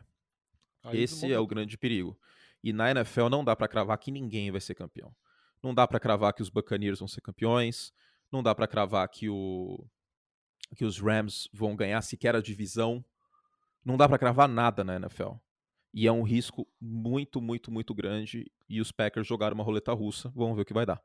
Aí 0.81 0.99
Esse 0.99 1.31
é 1.31 1.37
o 1.37 1.45
grande 1.45 1.77
perigo. 1.77 2.19
E 2.63 2.73
na 2.73 2.89
NFL 2.89 3.29
não 3.29 3.43
dá 3.43 3.55
para 3.55 3.67
cravar 3.67 3.99
que 3.99 4.09
ninguém 4.09 4.49
vai 4.49 4.59
ser 4.59 4.73
campeão. 4.73 5.15
Não 5.61 5.75
dá 5.75 5.87
para 5.87 5.99
cravar 5.99 6.33
que 6.33 6.41
os 6.41 6.49
Buccaneers 6.49 6.97
vão 6.97 7.07
ser 7.07 7.21
campeões. 7.21 7.93
Não 8.31 8.41
dá 8.41 8.55
para 8.55 8.67
cravar 8.67 9.07
que 9.09 9.29
o 9.29 9.85
que 10.75 10.83
os 10.83 10.99
Rams 10.99 11.47
vão 11.53 11.75
ganhar 11.75 12.01
sequer 12.01 12.35
a 12.35 12.41
divisão. 12.41 13.05
Não 13.85 13.95
dá 13.95 14.09
para 14.09 14.17
cravar 14.17 14.49
nada 14.49 14.83
na 14.83 14.95
NFL. 14.95 15.33
E 15.93 16.07
é 16.07 16.11
um 16.11 16.23
risco 16.23 16.67
muito, 16.81 17.39
muito, 17.39 17.69
muito 17.69 17.93
grande. 17.93 18.51
E 18.67 18.81
os 18.81 18.91
Packers 18.91 19.27
jogaram 19.27 19.53
uma 19.53 19.63
roleta 19.63 19.93
russa. 19.93 20.33
Vamos 20.35 20.55
ver 20.55 20.63
o 20.63 20.65
que 20.65 20.73
vai 20.73 20.85
dar. 20.87 20.99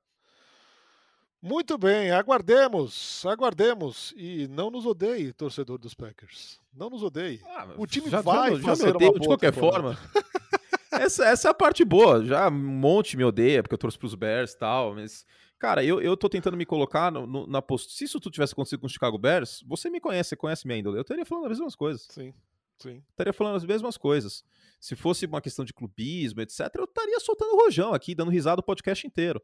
Muito 1.46 1.76
bem, 1.76 2.10
aguardemos, 2.10 3.22
aguardemos. 3.26 4.14
E 4.16 4.48
não 4.48 4.70
nos 4.70 4.86
odeie, 4.86 5.30
torcedor 5.30 5.76
dos 5.76 5.92
Packers. 5.92 6.58
Não 6.72 6.88
nos 6.88 7.02
odeie. 7.02 7.42
Ah, 7.44 7.68
o 7.76 7.86
time 7.86 8.08
já, 8.08 8.22
vai 8.22 8.56
já, 8.56 8.62
fazer 8.62 8.88
já 8.88 8.94
odeio, 8.94 9.20
de 9.20 9.26
qualquer 9.26 9.52
temporada. 9.52 9.94
forma. 9.94 10.10
essa, 10.90 11.26
essa 11.26 11.48
é 11.48 11.50
a 11.50 11.54
parte 11.54 11.84
boa. 11.84 12.24
Já 12.24 12.48
um 12.48 12.50
monte 12.50 13.14
me 13.14 13.24
odeia, 13.24 13.62
porque 13.62 13.74
eu 13.74 13.78
torço 13.78 13.98
pros 13.98 14.14
Bears 14.14 14.52
e 14.52 14.58
tal, 14.58 14.94
mas... 14.94 15.26
Cara, 15.58 15.84
eu, 15.84 16.00
eu 16.00 16.16
tô 16.16 16.30
tentando 16.30 16.56
me 16.56 16.64
colocar 16.64 17.12
no, 17.12 17.26
no, 17.26 17.46
na 17.46 17.60
postura. 17.60 17.94
Se 17.94 18.04
isso 18.04 18.18
tudo 18.18 18.32
tivesse 18.32 18.54
acontecido 18.54 18.80
com 18.80 18.86
o 18.86 18.90
Chicago 18.90 19.18
Bears, 19.18 19.62
você 19.66 19.90
me 19.90 20.00
conhece, 20.00 20.30
você 20.30 20.36
conhece 20.36 20.66
minha 20.66 20.78
índole. 20.78 20.96
Eu 20.96 21.02
estaria 21.02 21.26
falando 21.26 21.44
as 21.44 21.58
mesmas 21.58 21.76
coisas. 21.76 22.06
Sim, 22.10 22.32
sim. 22.78 23.02
Estaria 23.10 23.34
falando 23.34 23.56
as 23.56 23.66
mesmas 23.66 23.98
coisas. 23.98 24.42
Se 24.80 24.96
fosse 24.96 25.26
uma 25.26 25.42
questão 25.42 25.62
de 25.62 25.74
clubismo, 25.74 26.40
etc., 26.40 26.70
eu 26.76 26.84
estaria 26.84 27.20
soltando 27.20 27.54
rojão 27.54 27.92
aqui, 27.92 28.14
dando 28.14 28.30
risada 28.30 28.60
o 28.60 28.64
podcast 28.64 29.06
inteiro. 29.06 29.42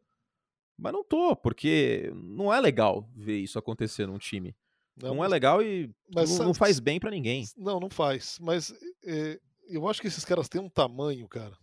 Mas 0.80 0.92
não 0.94 1.04
tô, 1.04 1.36
porque 1.36 2.10
não 2.14 2.52
é 2.52 2.58
legal 2.58 3.06
ver 3.14 3.38
isso 3.38 3.58
acontecer 3.58 4.06
num 4.06 4.18
time. 4.18 4.56
Não, 4.96 5.16
não 5.16 5.24
é 5.24 5.28
legal 5.28 5.62
e 5.62 5.94
mas, 6.14 6.38
não, 6.38 6.46
não, 6.46 6.54
faz 6.54 6.80
bem 6.80 6.98
para 6.98 7.10
ninguém. 7.10 7.44
Não, 7.56 7.78
não 7.78 7.90
faz. 7.90 8.38
Mas 8.40 8.72
é, 9.04 9.38
eu 9.68 9.86
acho 9.86 10.00
que 10.00 10.06
esses 10.06 10.24
caras 10.24 10.48
têm 10.48 10.60
um 10.60 10.70
tamanho, 10.70 11.28
cara. 11.28 11.56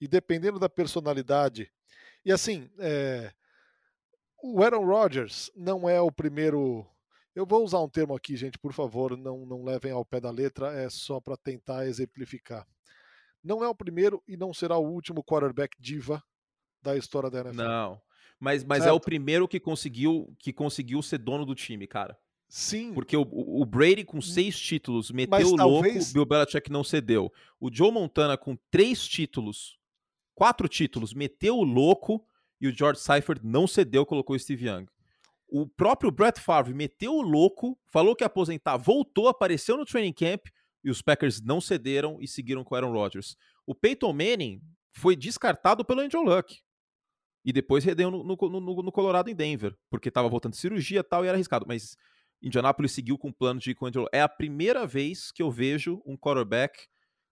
E 0.00 0.08
dependendo 0.08 0.58
da 0.58 0.68
personalidade. 0.68 1.70
E 2.24 2.32
assim, 2.32 2.70
é, 2.78 3.32
o 4.42 4.62
Aaron 4.62 4.84
Rodgers 4.84 5.50
não 5.54 5.88
é 5.88 6.00
o 6.00 6.10
primeiro. 6.10 6.86
Eu 7.34 7.44
vou 7.44 7.62
usar 7.62 7.80
um 7.80 7.88
termo 7.88 8.16
aqui, 8.16 8.34
gente, 8.34 8.58
por 8.58 8.72
favor, 8.72 9.16
não, 9.16 9.44
não 9.44 9.62
levem 9.62 9.92
ao 9.92 10.04
pé 10.04 10.20
da 10.20 10.30
letra, 10.30 10.72
é 10.72 10.88
só 10.88 11.20
para 11.20 11.36
tentar 11.36 11.86
exemplificar. 11.86 12.66
Não 13.44 13.62
é 13.62 13.68
o 13.68 13.74
primeiro 13.74 14.22
e 14.26 14.36
não 14.36 14.52
será 14.52 14.76
o 14.76 14.88
último 14.88 15.22
quarterback 15.22 15.76
diva 15.78 16.22
da 16.82 16.96
história 16.96 17.30
da 17.30 17.40
NFL. 17.40 17.62
Não, 17.62 18.02
mas, 18.38 18.64
mas 18.64 18.86
é 18.86 18.92
o 18.92 19.00
primeiro 19.00 19.48
que 19.48 19.58
conseguiu, 19.58 20.34
que 20.38 20.52
conseguiu 20.52 21.02
ser 21.02 21.18
dono 21.18 21.44
do 21.44 21.54
time, 21.54 21.86
cara. 21.86 22.18
Sim. 22.48 22.94
Porque 22.94 23.16
o, 23.16 23.22
o 23.30 23.64
Brady 23.66 24.04
com 24.04 24.18
hum, 24.18 24.22
seis 24.22 24.58
títulos 24.58 25.10
meteu 25.10 25.48
o 25.48 25.56
talvez... 25.56 25.94
louco, 25.94 26.12
Bill 26.12 26.26
Belichick 26.26 26.72
não 26.72 26.82
cedeu. 26.82 27.32
O 27.60 27.72
Joe 27.72 27.92
Montana 27.92 28.36
com 28.38 28.56
três 28.70 29.06
títulos, 29.06 29.78
quatro 30.34 30.66
títulos, 30.66 31.12
meteu 31.12 31.56
o 31.56 31.64
louco 31.64 32.24
e 32.60 32.66
o 32.66 32.76
George 32.76 33.00
Seifert 33.00 33.40
não 33.44 33.66
cedeu, 33.66 34.06
colocou 34.06 34.34
o 34.34 34.38
Steve 34.38 34.66
Young. 34.66 34.86
O 35.46 35.66
próprio 35.66 36.10
Brett 36.10 36.40
Favre 36.40 36.74
meteu 36.74 37.14
o 37.14 37.22
louco, 37.22 37.78
falou 37.86 38.14
que 38.14 38.22
ia 38.22 38.26
aposentar, 38.26 38.76
voltou, 38.76 39.28
apareceu 39.28 39.76
no 39.76 39.84
training 39.84 40.12
camp 40.12 40.46
e 40.82 40.90
os 40.90 41.02
Packers 41.02 41.40
não 41.40 41.60
cederam 41.60 42.18
e 42.20 42.28
seguiram 42.28 42.64
com 42.64 42.74
Aaron 42.74 42.92
Rodgers. 42.92 43.36
O 43.66 43.74
Peyton 43.74 44.12
Manning 44.12 44.62
foi 44.92 45.14
descartado 45.16 45.84
pelo 45.84 46.00
Andrew 46.00 46.22
Luck. 46.22 46.60
E 47.44 47.52
depois 47.52 47.84
redeu 47.84 48.10
no, 48.10 48.24
no, 48.24 48.36
no, 48.36 48.82
no 48.82 48.92
Colorado 48.92 49.30
em 49.30 49.34
Denver, 49.34 49.74
porque 49.90 50.08
estava 50.08 50.28
voltando 50.28 50.52
de 50.52 50.58
cirurgia 50.58 51.00
e 51.00 51.02
tal 51.02 51.24
e 51.24 51.28
era 51.28 51.36
arriscado. 51.36 51.64
Mas 51.66 51.96
Indianapolis 52.42 52.92
seguiu 52.92 53.18
com 53.18 53.28
o 53.28 53.34
plano 53.34 53.60
de 53.60 53.70
ir 53.70 53.74
com 53.74 53.84
o 53.84 53.88
Andrew. 53.88 54.06
É 54.12 54.20
a 54.20 54.28
primeira 54.28 54.86
vez 54.86 55.32
que 55.32 55.42
eu 55.42 55.50
vejo 55.50 56.02
um 56.04 56.16
quarterback 56.16 56.86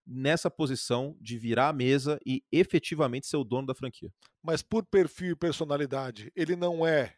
nessa 0.07 0.51
posição 0.51 1.17
de 1.21 1.37
virar 1.37 1.69
a 1.69 1.73
mesa 1.73 2.19
e 2.25 2.43
efetivamente 2.53 3.27
ser 3.27 3.37
o 3.37 3.45
dono 3.45 3.67
da 3.67 3.75
franquia. 3.75 4.13
Mas 4.43 4.63
por 4.63 4.85
perfil 4.87 5.33
e 5.33 5.37
personalidade, 5.37 6.31
ele 6.37 6.55
não 6.55 6.87
é 6.87 7.15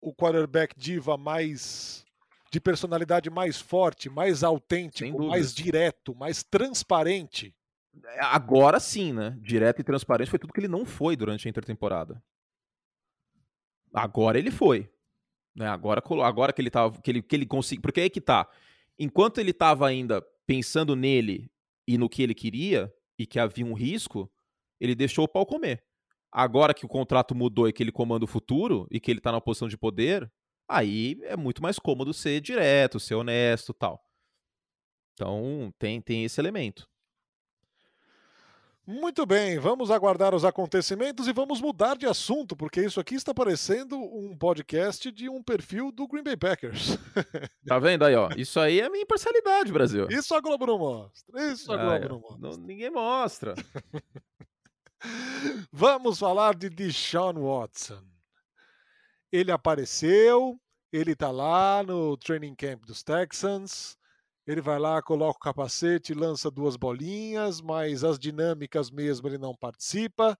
o 0.00 0.14
quarterback 0.14 0.74
diva 0.76 1.16
mais 1.16 2.04
de 2.50 2.60
personalidade 2.60 3.28
mais 3.28 3.60
forte, 3.60 4.08
mais 4.08 4.42
autêntico, 4.42 5.26
mais 5.26 5.54
direto, 5.54 6.14
mais 6.14 6.42
transparente. 6.42 7.54
Agora 8.20 8.80
sim, 8.80 9.12
né? 9.12 9.36
Direto 9.40 9.80
e 9.80 9.84
transparente 9.84 10.30
foi 10.30 10.38
tudo 10.38 10.52
que 10.52 10.60
ele 10.60 10.68
não 10.68 10.84
foi 10.84 11.16
durante 11.16 11.46
a 11.46 11.50
intertemporada. 11.50 12.22
Agora 13.92 14.38
ele 14.38 14.50
foi. 14.50 14.90
Né? 15.54 15.66
Agora, 15.66 16.02
agora 16.24 16.52
que 16.52 16.60
ele 16.60 16.70
tava. 16.70 17.00
Que 17.00 17.10
ele, 17.10 17.22
que 17.22 17.34
ele 17.34 17.46
conseguiu. 17.46 17.82
Porque 17.82 18.00
aí 18.00 18.10
que 18.10 18.20
tá. 18.20 18.48
Enquanto 18.98 19.38
ele 19.38 19.50
estava 19.50 19.86
ainda 19.86 20.20
pensando 20.46 20.94
nele 20.96 21.50
e 21.86 21.96
no 21.96 22.08
que 22.08 22.22
ele 22.22 22.34
queria, 22.34 22.92
e 23.18 23.26
que 23.26 23.38
havia 23.38 23.64
um 23.64 23.72
risco, 23.72 24.30
ele 24.80 24.94
deixou 24.94 25.24
o 25.24 25.28
pau 25.28 25.44
comer. 25.44 25.84
Agora 26.30 26.74
que 26.74 26.84
o 26.84 26.88
contrato 26.88 27.34
mudou 27.34 27.68
e 27.68 27.72
que 27.72 27.82
ele 27.82 27.92
comanda 27.92 28.24
o 28.24 28.28
futuro, 28.28 28.86
e 28.90 29.00
que 29.00 29.10
ele 29.10 29.18
está 29.18 29.32
na 29.32 29.40
posição 29.40 29.66
de 29.66 29.78
poder, 29.78 30.30
aí 30.68 31.18
é 31.22 31.36
muito 31.36 31.62
mais 31.62 31.78
cômodo 31.78 32.12
ser 32.12 32.40
direto, 32.40 33.00
ser 33.00 33.14
honesto 33.14 33.72
tal. 33.72 34.02
Então 35.14 35.72
tem, 35.78 36.00
tem 36.00 36.24
esse 36.24 36.40
elemento. 36.40 36.88
Muito 38.90 39.26
bem, 39.26 39.58
vamos 39.58 39.90
aguardar 39.90 40.34
os 40.34 40.46
acontecimentos 40.46 41.28
e 41.28 41.32
vamos 41.34 41.60
mudar 41.60 41.94
de 41.94 42.06
assunto, 42.06 42.56
porque 42.56 42.80
isso 42.80 42.98
aqui 42.98 43.16
está 43.16 43.34
parecendo 43.34 43.98
um 43.98 44.34
podcast 44.34 45.12
de 45.12 45.28
um 45.28 45.42
perfil 45.42 45.92
do 45.92 46.08
Green 46.08 46.22
Bay 46.22 46.38
Packers. 46.38 46.96
Tá 47.66 47.78
vendo 47.78 48.06
aí, 48.06 48.14
ó? 48.14 48.30
Isso 48.34 48.58
aí 48.58 48.80
é 48.80 48.88
minha 48.88 49.02
imparcialidade, 49.02 49.70
Brasil. 49.70 50.06
Isso 50.08 50.34
a 50.34 50.40
Globo 50.40 50.64
não 50.64 50.78
mostra. 50.78 51.52
Isso 51.52 51.70
a 51.70 51.74
ah, 51.74 51.98
Globo 51.98 52.08
não 52.08 52.20
mostra. 52.20 52.48
Não, 52.48 52.66
ninguém 52.66 52.90
mostra. 52.90 53.54
vamos 55.70 56.18
falar 56.18 56.54
de 56.54 56.70
Deshaun 56.70 57.34
Watson. 57.34 58.02
Ele 59.30 59.52
apareceu, 59.52 60.58
ele 60.90 61.14
tá 61.14 61.30
lá 61.30 61.82
no 61.82 62.16
training 62.16 62.54
camp 62.54 62.86
dos 62.86 63.02
Texans 63.02 63.97
ele 64.48 64.62
vai 64.62 64.78
lá, 64.78 65.02
coloca 65.02 65.36
o 65.36 65.40
capacete, 65.40 66.14
lança 66.14 66.50
duas 66.50 66.74
bolinhas, 66.74 67.60
mas 67.60 68.02
as 68.02 68.18
dinâmicas 68.18 68.90
mesmo 68.90 69.28
ele 69.28 69.36
não 69.36 69.54
participa. 69.54 70.38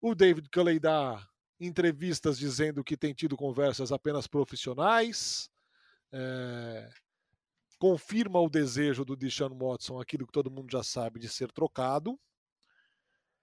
O 0.00 0.14
David 0.14 0.48
Culley 0.48 0.80
dá 0.80 1.22
entrevistas 1.60 2.38
dizendo 2.38 2.82
que 2.82 2.96
tem 2.96 3.12
tido 3.12 3.36
conversas 3.36 3.92
apenas 3.92 4.26
profissionais. 4.26 5.50
É... 6.10 6.88
confirma 7.78 8.40
o 8.40 8.48
desejo 8.48 9.04
do 9.04 9.14
Deshaun 9.14 9.54
Watson, 9.58 10.00
aquilo 10.00 10.26
que 10.26 10.32
todo 10.32 10.50
mundo 10.50 10.70
já 10.72 10.82
sabe, 10.82 11.20
de 11.20 11.28
ser 11.28 11.52
trocado. 11.52 12.18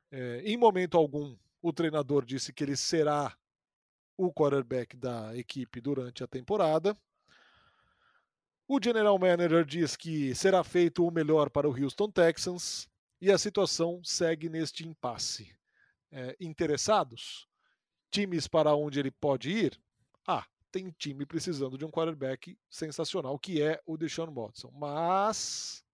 É... 0.09 0.41
em 0.43 0.57
momento 0.57 0.97
algum, 0.97 1.37
o 1.61 1.71
treinador 1.71 2.25
disse 2.25 2.51
que 2.51 2.63
ele 2.63 2.75
será 2.75 3.37
o 4.17 4.33
quarterback 4.33 4.97
da 4.97 5.37
equipe 5.37 5.79
durante 5.79 6.23
a 6.23 6.27
temporada. 6.27 6.97
O 8.75 8.79
general 8.83 9.19
manager 9.19 9.63
diz 9.63 9.95
que 9.95 10.33
será 10.33 10.63
feito 10.63 11.05
o 11.05 11.11
melhor 11.11 11.47
para 11.51 11.69
o 11.69 11.79
Houston 11.79 12.09
Texans 12.09 12.89
e 13.21 13.31
a 13.31 13.37
situação 13.37 14.01
segue 14.03 14.49
neste 14.49 14.83
impasse. 14.83 15.55
É, 16.11 16.35
interessados? 16.39 17.47
Times 18.09 18.47
para 18.47 18.73
onde 18.73 18.99
ele 18.99 19.11
pode 19.11 19.51
ir? 19.51 19.79
Ah, 20.25 20.43
tem 20.71 20.89
time 20.89 21.23
precisando 21.23 21.77
de 21.77 21.85
um 21.85 21.91
quarterback 21.91 22.57
sensacional, 22.67 23.37
que 23.37 23.61
é 23.61 23.79
o 23.85 23.95
Deshaun 23.95 24.33
Watson. 24.33 24.71
Mas 24.73 25.85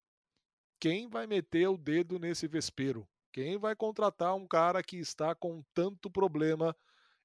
quem 0.80 1.10
vai 1.10 1.28
meter 1.28 1.68
o 1.68 1.78
dedo 1.78 2.18
nesse 2.18 2.48
vespeiro? 2.48 3.06
Quem 3.34 3.58
vai 3.58 3.76
contratar 3.76 4.34
um 4.36 4.48
cara 4.48 4.82
que 4.82 4.96
está 4.96 5.36
com 5.36 5.62
tanto 5.74 6.10
problema 6.10 6.74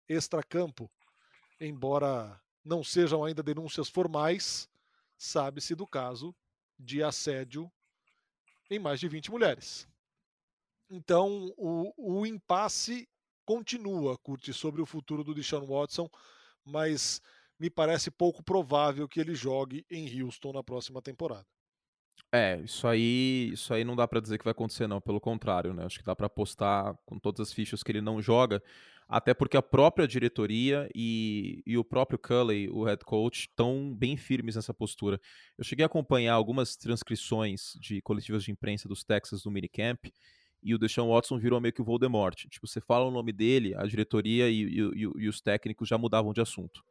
extracampo? 0.09 0.91
Embora 1.61 2.41
não 2.65 2.83
sejam 2.83 3.23
ainda 3.23 3.41
denúncias 3.41 3.89
formais, 3.89 4.69
sabe-se 5.17 5.75
do 5.75 5.87
caso 5.87 6.35
de 6.79 7.03
assédio 7.03 7.71
em 8.71 8.79
mais 8.79 9.01
de 9.01 9.09
20 9.09 9.31
mulheres. 9.31 9.89
Então, 10.91 11.53
o, 11.57 11.93
o 11.97 12.27
impasse 12.27 13.09
continua, 13.45 14.19
Curti, 14.19 14.53
sobre 14.53 14.81
o 14.81 14.87
futuro 14.87 15.23
do 15.23 15.35
Deshaun 15.35 15.67
Watson, 15.67 16.09
mas 16.65 17.21
me 17.59 17.71
parece 17.71 18.11
pouco 18.11 18.43
provável 18.43 19.09
que 19.09 19.21
ele 19.21 19.35
jogue 19.35 19.85
em 19.91 20.23
Houston 20.23 20.53
na 20.53 20.63
próxima 20.63 21.01
temporada. 21.01 21.47
É, 22.35 22.61
isso 22.63 22.89
aí, 22.89 23.51
isso 23.53 23.73
aí 23.73 23.85
não 23.85 23.95
dá 23.95 24.09
para 24.09 24.21
dizer 24.21 24.39
que 24.39 24.45
vai 24.45 24.51
acontecer 24.51 24.89
não, 24.89 25.01
pelo 25.01 25.21
contrário, 25.21 25.73
né? 25.73 25.85
Acho 25.85 26.01
que 26.01 26.05
dá 26.05 26.17
para 26.17 26.27
apostar 26.27 26.97
com 27.07 27.17
todas 27.19 27.41
as 27.41 27.53
fichas 27.53 27.83
que 27.83 27.93
ele 27.93 28.01
não 28.01 28.21
joga 28.21 28.61
até 29.09 29.35
porque 29.35 29.57
a 29.57 29.63
própria 29.63 30.09
diretoria 30.09 30.89
e, 30.95 31.63
e 31.67 31.77
o 31.77 31.85
próprio 31.85 32.19
Culley, 32.19 32.69
o 32.69 32.85
head 32.85 33.05
coach, 33.05 33.41
estão 33.41 33.95
bem 33.95 34.17
firmes 34.17 34.57
nessa 34.57 34.73
postura. 34.73 35.21
Eu 35.59 35.65
cheguei 35.65 35.85
a 35.85 35.87
acompanhar 35.87 36.35
algumas 36.35 36.77
transcrições 36.77 37.75
de 37.81 38.01
coletivas 38.01 38.45
de 38.45 38.51
imprensa 38.51 38.89
dos 38.89 39.05
Texas 39.05 39.45
no 39.45 39.51
minicamp, 39.51 40.13
e 40.63 40.75
o 40.75 40.79
Deshaun 40.79 41.13
Watson 41.13 41.39
virou 41.39 41.61
meio 41.61 41.75
que 41.75 41.83
o 41.83 41.85
Voldemort. 41.85 42.47
Tipo, 42.49 42.67
você 42.67 42.81
fala 42.81 43.05
o 43.05 43.11
nome 43.11 43.33
dele, 43.33 43.75
a 43.75 43.85
diretoria 43.85 44.49
e, 44.49 44.63
e, 44.63 44.79
e, 44.95 45.29
os 45.29 45.41
técnicos 45.41 45.87
já 45.87 45.99
mudavam 45.99 46.33
de 46.33 46.41
assunto. 46.41 46.83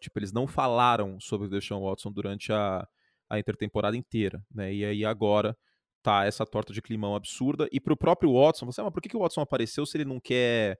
Tipo, 0.00 0.20
eles 0.20 0.32
não 0.32 0.46
falaram 0.46 1.18
sobre 1.18 1.48
o 1.48 1.50
Deshaun 1.50 1.82
Watson 1.82 2.12
durante 2.12 2.52
a, 2.52 2.86
a 3.28 3.38
intertemporada 3.38 3.96
inteira, 3.96 4.42
né? 4.52 4.72
E 4.72 4.84
aí 4.84 5.04
agora 5.04 5.56
tá 6.02 6.24
essa 6.24 6.46
torta 6.46 6.72
de 6.72 6.80
climão 6.80 7.14
absurda. 7.14 7.68
E 7.72 7.80
pro 7.80 7.96
próprio 7.96 8.32
Watson, 8.32 8.66
você, 8.66 8.80
ah, 8.80 8.84
mas 8.84 8.92
por 8.92 9.02
que, 9.02 9.08
que 9.08 9.16
o 9.16 9.20
Watson 9.20 9.40
apareceu 9.40 9.84
se 9.84 9.96
ele 9.96 10.04
não 10.04 10.20
quer 10.20 10.78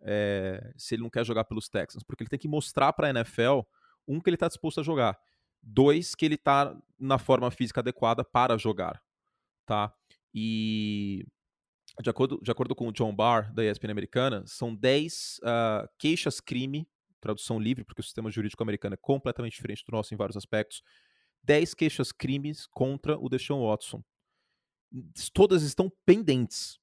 é, 0.00 0.72
se 0.76 0.94
ele 0.94 1.02
não 1.02 1.10
quer 1.10 1.24
jogar 1.24 1.44
pelos 1.44 1.68
Texans, 1.68 2.02
porque 2.02 2.22
ele 2.22 2.30
tem 2.30 2.38
que 2.38 2.48
mostrar 2.48 2.92
para 2.92 3.08
a 3.08 3.10
NFL 3.10 3.60
um 4.06 4.20
que 4.20 4.30
ele 4.30 4.36
está 4.36 4.48
disposto 4.48 4.80
a 4.80 4.82
jogar, 4.82 5.18
dois 5.62 6.14
que 6.14 6.24
ele 6.24 6.36
está 6.36 6.76
na 6.98 7.18
forma 7.18 7.50
física 7.50 7.80
adequada 7.80 8.24
para 8.24 8.56
jogar, 8.56 9.02
tá? 9.66 9.92
E 10.34 11.26
de 12.00 12.10
acordo, 12.10 12.38
de 12.42 12.50
acordo 12.50 12.74
com 12.74 12.88
o 12.88 12.92
John 12.92 13.14
Barr 13.14 13.52
da 13.52 13.64
ESPN 13.64 13.90
americana, 13.90 14.44
são 14.46 14.74
10 14.74 15.40
uh, 15.42 15.46
ah, 15.46 15.88
queixas 15.98 16.40
crime, 16.40 16.88
tradução 17.20 17.58
livre, 17.58 17.84
porque 17.84 18.00
o 18.00 18.04
sistema 18.04 18.30
jurídico 18.30 18.62
americano 18.62 18.94
é 18.94 18.98
completamente 18.98 19.54
diferente 19.54 19.84
do 19.84 19.92
nosso 19.92 20.14
em 20.14 20.16
vários 20.16 20.36
aspectos. 20.36 20.82
10 21.44 21.74
queixas 21.74 22.12
crimes 22.12 22.66
contra 22.66 23.18
o 23.18 23.28
Deshaun 23.28 23.66
Watson. 23.66 24.02
Todas 25.32 25.62
estão 25.62 25.90
pendentes 26.04 26.78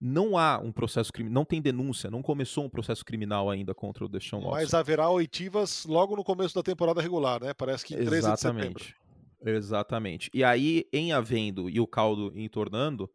não 0.00 0.38
há 0.38 0.58
um 0.58 0.72
processo 0.72 1.12
criminal, 1.12 1.34
não 1.34 1.44
tem 1.44 1.60
denúncia, 1.60 2.10
não 2.10 2.22
começou 2.22 2.64
um 2.64 2.70
processo 2.70 3.04
criminal 3.04 3.50
ainda 3.50 3.74
contra 3.74 4.04
o 4.04 4.08
Deshaun 4.08 4.40
Watson. 4.40 4.56
Mas 4.56 4.72
haverá 4.72 5.10
oitivas 5.10 5.84
logo 5.84 6.16
no 6.16 6.24
começo 6.24 6.54
da 6.54 6.62
temporada 6.62 7.02
regular, 7.02 7.42
né? 7.42 7.52
Parece 7.52 7.84
que 7.84 7.94
em 7.94 7.98
13 7.98 8.16
Exatamente. 8.16 8.76
de 8.78 8.84
setembro. 8.84 9.00
Exatamente. 9.44 10.30
E 10.32 10.42
aí, 10.42 10.88
em 10.92 11.12
havendo 11.12 11.68
e 11.68 11.80
o 11.80 11.86
caldo 11.86 12.32
entornando, 12.34 13.10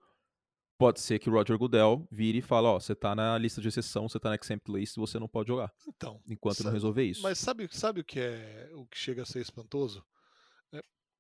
pode 0.78 1.00
ser 1.00 1.18
que 1.18 1.30
o 1.30 1.34
Roger 1.34 1.58
Goodell 1.58 2.08
vire 2.12 2.40
e 2.40 2.42
fale, 2.42 2.68
ó, 2.68 2.76
oh, 2.76 2.80
você 2.80 2.94
tá 2.94 3.16
na 3.16 3.38
lista 3.38 3.62
de 3.62 3.68
exceção, 3.68 4.08
você 4.08 4.20
tá 4.20 4.30
na 4.30 4.36
exempt 4.36 4.72
list, 4.72 4.96
você 4.96 5.18
não 5.20 5.28
pode 5.28 5.48
jogar. 5.48 5.72
Então, 5.88 6.22
enquanto 6.30 6.58
sabe, 6.58 6.66
não 6.68 6.74
resolver 6.74 7.04
isso. 7.04 7.24
Mas 7.24 7.40
sabe, 7.40 7.68
sabe 7.72 8.02
o 8.02 8.04
que 8.04 8.20
é 8.20 8.70
o 8.74 8.86
que 8.86 8.98
chega 8.98 9.24
a 9.24 9.26
ser 9.26 9.40
espantoso? 9.40 10.04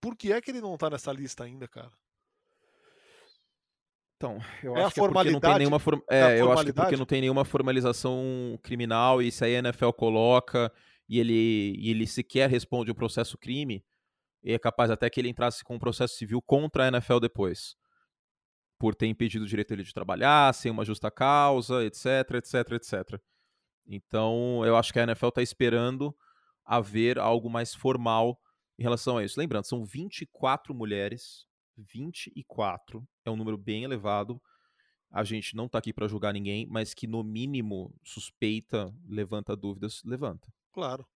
É, 0.05 0.09
por 0.09 0.15
que 0.15 0.31
é 0.31 0.41
que 0.41 0.51
ele 0.51 0.61
não 0.61 0.77
tá 0.77 0.89
nessa 0.89 1.11
lista 1.11 1.43
ainda, 1.43 1.67
cara? 1.67 1.91
Então, 4.17 4.39
eu 4.63 4.77
é 4.77 4.83
acho 4.83 4.93
que 4.93 5.01
é 5.01 5.07
porque 5.07 5.31
não 5.31 5.39
tem 5.39 5.57
nenhuma 5.57 5.79
form... 5.79 5.99
é, 6.09 6.19
é 6.19 6.41
eu 6.41 6.51
acho 6.51 6.65
que 6.65 6.73
porque 6.73 6.95
não 6.95 7.05
tem 7.05 7.21
nenhuma 7.21 7.43
formalização 7.43 8.57
criminal 8.63 9.21
e 9.21 9.31
se 9.31 9.43
a 9.43 9.49
NFL 9.49 9.89
coloca 9.91 10.71
e 11.07 11.19
ele, 11.19 11.75
e 11.77 11.89
ele 11.89 12.07
sequer 12.07 12.49
responde 12.49 12.89
o 12.89 12.95
processo 12.95 13.37
crime, 13.37 13.83
é 14.43 14.57
capaz 14.57 14.89
até 14.89 15.09
que 15.09 15.19
ele 15.19 15.29
entrasse 15.29 15.63
com 15.63 15.75
um 15.75 15.79
processo 15.79 16.15
civil 16.15 16.41
contra 16.41 16.85
a 16.85 16.87
NFL 16.87 17.19
depois. 17.19 17.75
Por 18.79 18.95
ter 18.95 19.07
impedido 19.07 19.43
o 19.43 19.47
direito 19.47 19.69
dele 19.69 19.83
de 19.83 19.93
trabalhar, 19.93 20.53
sem 20.53 20.71
uma 20.71 20.85
justa 20.85 21.11
causa, 21.11 21.83
etc, 21.83 22.05
etc, 22.35 22.71
etc. 22.73 23.21
Então, 23.87 24.65
eu 24.65 24.77
acho 24.77 24.93
que 24.93 24.99
a 24.99 25.03
NFL 25.03 25.27
está 25.27 25.41
esperando 25.41 26.15
haver 26.63 27.19
algo 27.19 27.49
mais 27.49 27.75
formal 27.75 28.39
em 28.77 28.83
relação 28.83 29.17
a 29.17 29.23
isso. 29.23 29.39
Lembrando, 29.39 29.65
são 29.65 29.85
24 29.85 30.73
mulheres, 30.73 31.45
24 31.77 33.07
é 33.23 33.31
um 33.31 33.35
número 33.35 33.57
bem 33.57 33.83
elevado. 33.83 34.41
A 35.11 35.23
gente 35.23 35.55
não 35.55 35.65
está 35.65 35.77
aqui 35.77 35.93
para 35.93 36.07
julgar 36.07 36.33
ninguém, 36.33 36.65
mas 36.67 36.93
que 36.93 37.07
no 37.07 37.23
mínimo 37.23 37.93
suspeita, 38.03 38.93
levanta 39.07 39.55
dúvidas, 39.55 40.03
levanta. 40.03 40.51
Claro, 40.73 41.07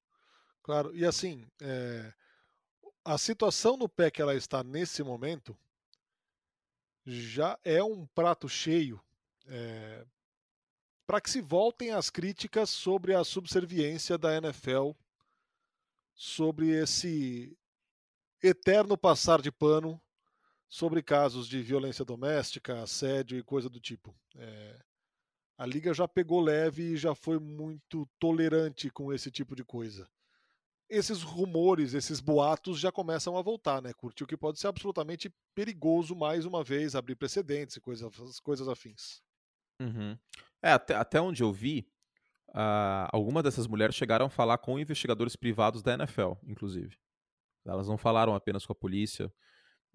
claro. 0.63 0.95
E 0.95 1.05
assim, 1.05 1.45
é... 1.61 2.13
a 3.03 3.17
situação 3.17 3.75
no 3.75 3.89
pé 3.89 4.09
que 4.09 4.21
ela 4.21 4.35
está 4.35 4.63
nesse 4.63 5.03
momento 5.03 5.57
já 7.05 7.59
é 7.63 7.83
um 7.83 8.05
prato 8.07 8.47
cheio 8.47 9.01
é... 9.47 10.05
para 11.05 11.19
que 11.19 11.29
se 11.29 11.41
voltem 11.41 11.91
as 11.91 12.09
críticas 12.09 12.69
sobre 12.69 13.13
a 13.13 13.23
subserviência 13.23 14.17
da 14.17 14.37
NFL 14.37 14.91
sobre 16.19 16.71
esse 16.71 17.57
eterno 18.43 18.97
passar 18.97 19.41
de 19.41 19.49
pano 19.49 20.01
sobre 20.67 21.01
casos 21.01 21.47
de 21.47 21.61
violência 21.61 22.03
doméstica, 22.03 22.83
assédio 22.83 23.39
e 23.39 23.43
coisa 23.43 23.69
do 23.69 23.79
tipo. 23.79 24.13
É, 24.35 24.83
a 25.57 25.65
liga 25.65 25.93
já 25.93 26.09
pegou 26.09 26.41
leve 26.41 26.91
e 26.91 26.97
já 26.97 27.15
foi 27.15 27.39
muito 27.39 28.05
tolerante 28.19 28.89
com 28.89 29.13
esse 29.13 29.31
tipo 29.31 29.55
de 29.55 29.63
coisa. 29.63 30.09
Esses 30.89 31.23
rumores, 31.23 31.93
esses 31.93 32.19
boatos 32.19 32.81
já 32.81 32.91
começam 32.91 33.37
a 33.37 33.41
voltar, 33.41 33.81
né, 33.81 33.93
Curtiu? 33.93 34.27
Que 34.27 34.35
pode 34.35 34.59
ser 34.59 34.67
absolutamente 34.67 35.33
perigoso 35.55 36.13
mais 36.17 36.45
uma 36.45 36.65
vez, 36.65 36.95
abrir 36.95 37.15
precedentes 37.15 37.77
e 37.77 37.79
coisas, 37.79 38.41
coisas 38.41 38.67
afins. 38.67 39.21
Uhum. 39.79 40.19
É, 40.61 40.73
até, 40.73 40.95
até 40.95 41.21
onde 41.21 41.43
eu 41.43 41.53
vi, 41.53 41.89
uh, 42.49 43.09
algumas 43.11 43.43
dessas 43.43 43.67
mulheres 43.67 43.95
chegaram 43.95 44.27
a 44.27 44.29
falar 44.29 44.57
com 44.57 44.79
investigadores 44.79 45.35
privados 45.35 45.81
da 45.81 45.93
NFL, 45.93 46.33
inclusive. 46.47 46.97
Elas 47.65 47.87
não 47.87 47.97
falaram 47.97 48.33
apenas 48.33 48.65
com 48.65 48.71
a 48.71 48.75
polícia, 48.75 49.31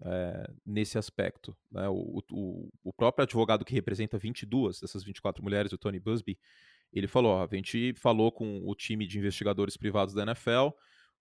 é, 0.03 0.51
nesse 0.65 0.97
aspecto. 0.97 1.55
Né? 1.71 1.87
O, 1.87 2.21
o, 2.31 2.69
o, 2.83 2.93
próprio 2.93 3.23
advogado 3.23 3.63
que 3.63 3.73
representa 3.73 4.17
22 4.17 4.79
dessas 4.79 5.03
24 5.03 5.43
mulheres, 5.43 5.71
o 5.71 5.77
Tony 5.77 5.99
Busby, 5.99 6.37
ele 6.91 7.07
falou: 7.07 7.33
ó, 7.33 7.47
a 7.49 7.55
gente 7.55 7.93
falou 7.93 8.31
com 8.31 8.61
o 8.65 8.75
time 8.75 9.07
de 9.07 9.17
investigadores 9.17 9.77
privados 9.77 10.13
da 10.13 10.23
NFL, 10.23 10.69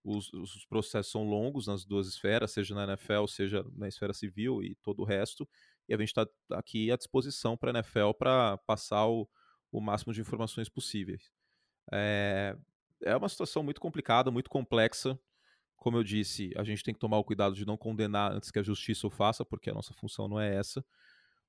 os, 0.03 0.33
os, 0.33 0.67
processos 0.67 1.11
são 1.11 1.25
longos 1.25 1.67
nas 1.67 1.85
duas 1.85 2.07
esferas, 2.07 2.53
seja 2.53 2.75
na 2.75 2.85
NFL, 2.85 3.27
seja 3.27 3.65
na 3.75 3.89
esfera 3.89 4.13
civil 4.13 4.63
e 4.63 4.75
todo 4.77 5.01
o 5.01 5.05
resto, 5.05 5.49
e 5.89 5.95
a 5.95 5.99
gente 5.99 6.09
está 6.09 6.27
aqui 6.53 6.91
à 6.91 6.97
disposição 6.97 7.57
para 7.57 7.71
a 7.71 7.75
NFL 7.79 8.13
para 8.19 8.59
passar 8.59 9.07
o, 9.07 9.29
o 9.75 9.81
máximo 9.81 10.13
de 10.13 10.21
informações 10.21 10.69
possíveis. 10.69 11.33
É, 11.93 12.57
é 13.03 13.17
uma 13.17 13.29
situação 13.29 13.63
muito 13.65 13.81
complicada, 13.81 14.31
muito 14.31 14.49
complexa. 14.49 15.19
Como 15.77 15.97
eu 15.97 16.05
disse, 16.05 16.53
a 16.57 16.63
gente 16.63 16.85
tem 16.85 16.95
que 16.95 17.01
tomar 17.01 17.19
o 17.19 17.25
cuidado 17.25 17.57
de 17.57 17.67
não 17.67 17.77
condenar 17.77 18.33
antes 18.33 18.53
que 18.53 18.59
a 18.61 18.63
justiça 18.63 19.07
o 19.09 19.11
faça, 19.11 19.45
porque 19.45 19.69
a 19.69 19.75
nossa 19.75 19.93
função 19.93 20.29
não 20.29 20.41
é 20.41 20.55
essa. 20.55 20.85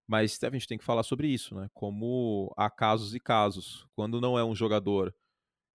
Mas 0.07 0.39
a 0.43 0.49
gente 0.49 0.67
tem 0.67 0.77
que 0.77 0.83
falar 0.83 1.03
sobre 1.03 1.27
isso, 1.27 1.55
né? 1.55 1.69
Como 1.73 2.51
há 2.57 2.69
casos 2.69 3.13
e 3.13 3.19
casos. 3.19 3.87
Quando 3.95 4.19
não 4.19 4.37
é 4.37 4.43
um 4.43 4.55
jogador 4.55 5.15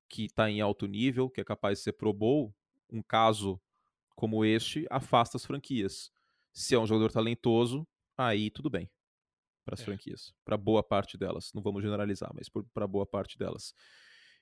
que 0.08 0.24
está 0.24 0.50
em 0.50 0.60
alto 0.60 0.86
nível, 0.86 1.30
que 1.30 1.40
é 1.40 1.44
capaz 1.44 1.78
de 1.78 1.84
ser 1.84 1.92
pro 1.92 2.12
bowl, 2.12 2.52
um 2.90 3.00
caso 3.00 3.60
como 4.16 4.44
este 4.44 4.86
afasta 4.90 5.36
as 5.36 5.46
franquias. 5.46 6.10
Se 6.52 6.74
é 6.74 6.78
um 6.78 6.86
jogador 6.86 7.12
talentoso, 7.12 7.86
aí 8.18 8.50
tudo 8.50 8.68
bem 8.68 8.90
para 9.64 9.74
as 9.74 9.80
é. 9.80 9.84
franquias, 9.84 10.32
para 10.44 10.56
boa 10.56 10.82
parte 10.82 11.16
delas. 11.16 11.50
Não 11.54 11.62
vamos 11.62 11.82
generalizar, 11.82 12.30
mas 12.34 12.48
para 12.72 12.86
boa 12.86 13.06
parte 13.06 13.38
delas. 13.38 13.74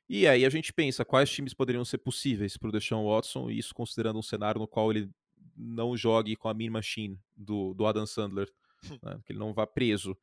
E 0.09 0.27
aí 0.27 0.45
a 0.45 0.51
gente 0.51 0.73
pensa 0.73 1.05
quais 1.05 1.31
times 1.31 1.53
poderiam 1.53 1.85
ser 1.85 1.99
possíveis 1.99 2.57
para 2.57 2.69
o 2.69 2.73
Deshaun 2.73 3.07
Watson, 3.07 3.51
isso 3.51 3.75
considerando 3.75 4.19
um 4.19 4.23
cenário 4.23 4.59
no 4.59 4.67
qual 4.67 4.91
ele 4.91 5.11
não 5.55 5.97
jogue 5.97 6.35
com 6.37 6.49
a 6.49 6.55
mean 6.55 6.71
machine 6.71 7.21
do, 7.37 7.75
do 7.75 7.87
Adam 7.87 8.07
Sandler, 8.07 8.51
né, 9.03 9.21
que 9.25 9.33
ele 9.33 9.39
não 9.39 9.53
vá 9.53 9.67
preso. 9.67 10.17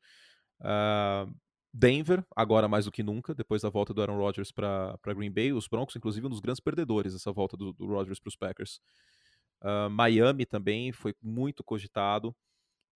Uh, 0.60 1.32
Denver, 1.72 2.24
agora 2.34 2.66
mais 2.66 2.86
do 2.86 2.90
que 2.90 3.02
nunca, 3.02 3.34
depois 3.34 3.62
da 3.62 3.68
volta 3.68 3.92
do 3.92 4.00
Aaron 4.00 4.16
Rodgers 4.16 4.50
para 4.50 4.98
Green 5.14 5.30
Bay, 5.30 5.52
os 5.52 5.68
Broncos, 5.68 5.94
inclusive, 5.94 6.26
um 6.26 6.30
dos 6.30 6.40
grandes 6.40 6.60
perdedores 6.60 7.12
dessa 7.12 7.30
volta 7.30 7.56
do, 7.56 7.72
do 7.72 7.86
Rodgers 7.86 8.18
para 8.18 8.28
os 8.28 8.36
Packers. 8.36 8.80
Uh, 9.62 9.90
Miami 9.90 10.46
também 10.46 10.90
foi 10.90 11.14
muito 11.22 11.62
cogitado. 11.62 12.34